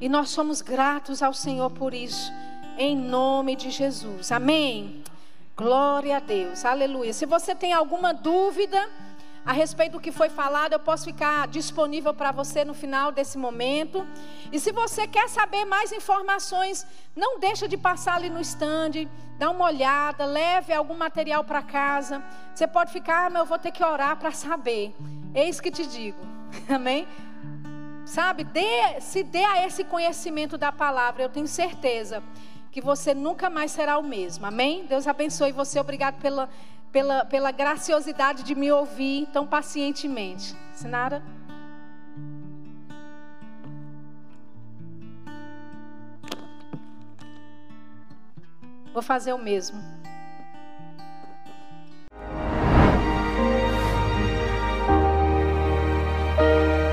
E 0.00 0.08
nós 0.08 0.30
somos 0.30 0.62
gratos 0.62 1.22
ao 1.22 1.34
Senhor 1.34 1.68
por 1.68 1.92
isso. 1.92 2.32
Em 2.78 2.96
nome 2.96 3.54
de 3.54 3.70
Jesus. 3.70 4.32
Amém. 4.32 5.04
Glória 5.54 6.16
a 6.16 6.20
Deus. 6.20 6.64
Aleluia. 6.64 7.12
Se 7.12 7.26
você 7.26 7.54
tem 7.54 7.74
alguma 7.74 8.14
dúvida 8.14 8.88
a 9.44 9.52
respeito 9.52 9.92
do 9.92 10.00
que 10.00 10.10
foi 10.10 10.30
falado, 10.30 10.72
eu 10.72 10.78
posso 10.78 11.04
ficar 11.04 11.46
disponível 11.48 12.14
para 12.14 12.32
você 12.32 12.64
no 12.64 12.72
final 12.72 13.12
desse 13.12 13.36
momento. 13.36 14.06
E 14.50 14.58
se 14.58 14.72
você 14.72 15.06
quer 15.06 15.28
saber 15.28 15.66
mais 15.66 15.92
informações, 15.92 16.86
não 17.14 17.38
deixa 17.38 17.68
de 17.68 17.76
passar 17.76 18.14
ali 18.14 18.30
no 18.30 18.40
stand, 18.40 19.06
dá 19.38 19.50
uma 19.50 19.66
olhada, 19.66 20.24
leve 20.24 20.72
algum 20.72 20.96
material 20.96 21.44
para 21.44 21.62
casa. 21.62 22.22
Você 22.54 22.66
pode 22.66 22.90
ficar, 22.90 23.26
ah, 23.26 23.30
mas 23.30 23.40
eu 23.40 23.46
vou 23.46 23.58
ter 23.58 23.70
que 23.70 23.84
orar 23.84 24.16
para 24.16 24.32
saber. 24.32 24.94
Eis 25.34 25.60
que 25.60 25.70
te 25.70 25.86
digo. 25.86 26.18
Amém? 26.68 27.06
Sabe, 28.06 28.44
dê, 28.44 29.00
se 29.00 29.22
dê 29.22 29.44
a 29.44 29.66
esse 29.66 29.84
conhecimento 29.84 30.56
da 30.56 30.70
palavra, 30.70 31.22
eu 31.22 31.28
tenho 31.28 31.46
certeza 31.48 32.22
que 32.70 32.80
você 32.80 33.14
nunca 33.14 33.48
mais 33.48 33.70
será 33.70 33.98
o 33.98 34.02
mesmo. 34.02 34.46
Amém? 34.46 34.84
Deus 34.84 35.06
abençoe 35.06 35.52
você. 35.52 35.78
Obrigado 35.78 36.20
pela 36.20 36.48
pela, 36.94 37.24
pela 37.24 37.50
graciosidade 37.50 38.44
de 38.44 38.54
me 38.54 38.70
ouvir 38.70 39.26
tão 39.32 39.44
pacientemente. 39.44 40.54
Sinara? 40.72 41.20
Vou 48.92 49.02
fazer 49.02 49.32
o 49.32 49.38
mesmo. 49.38 49.93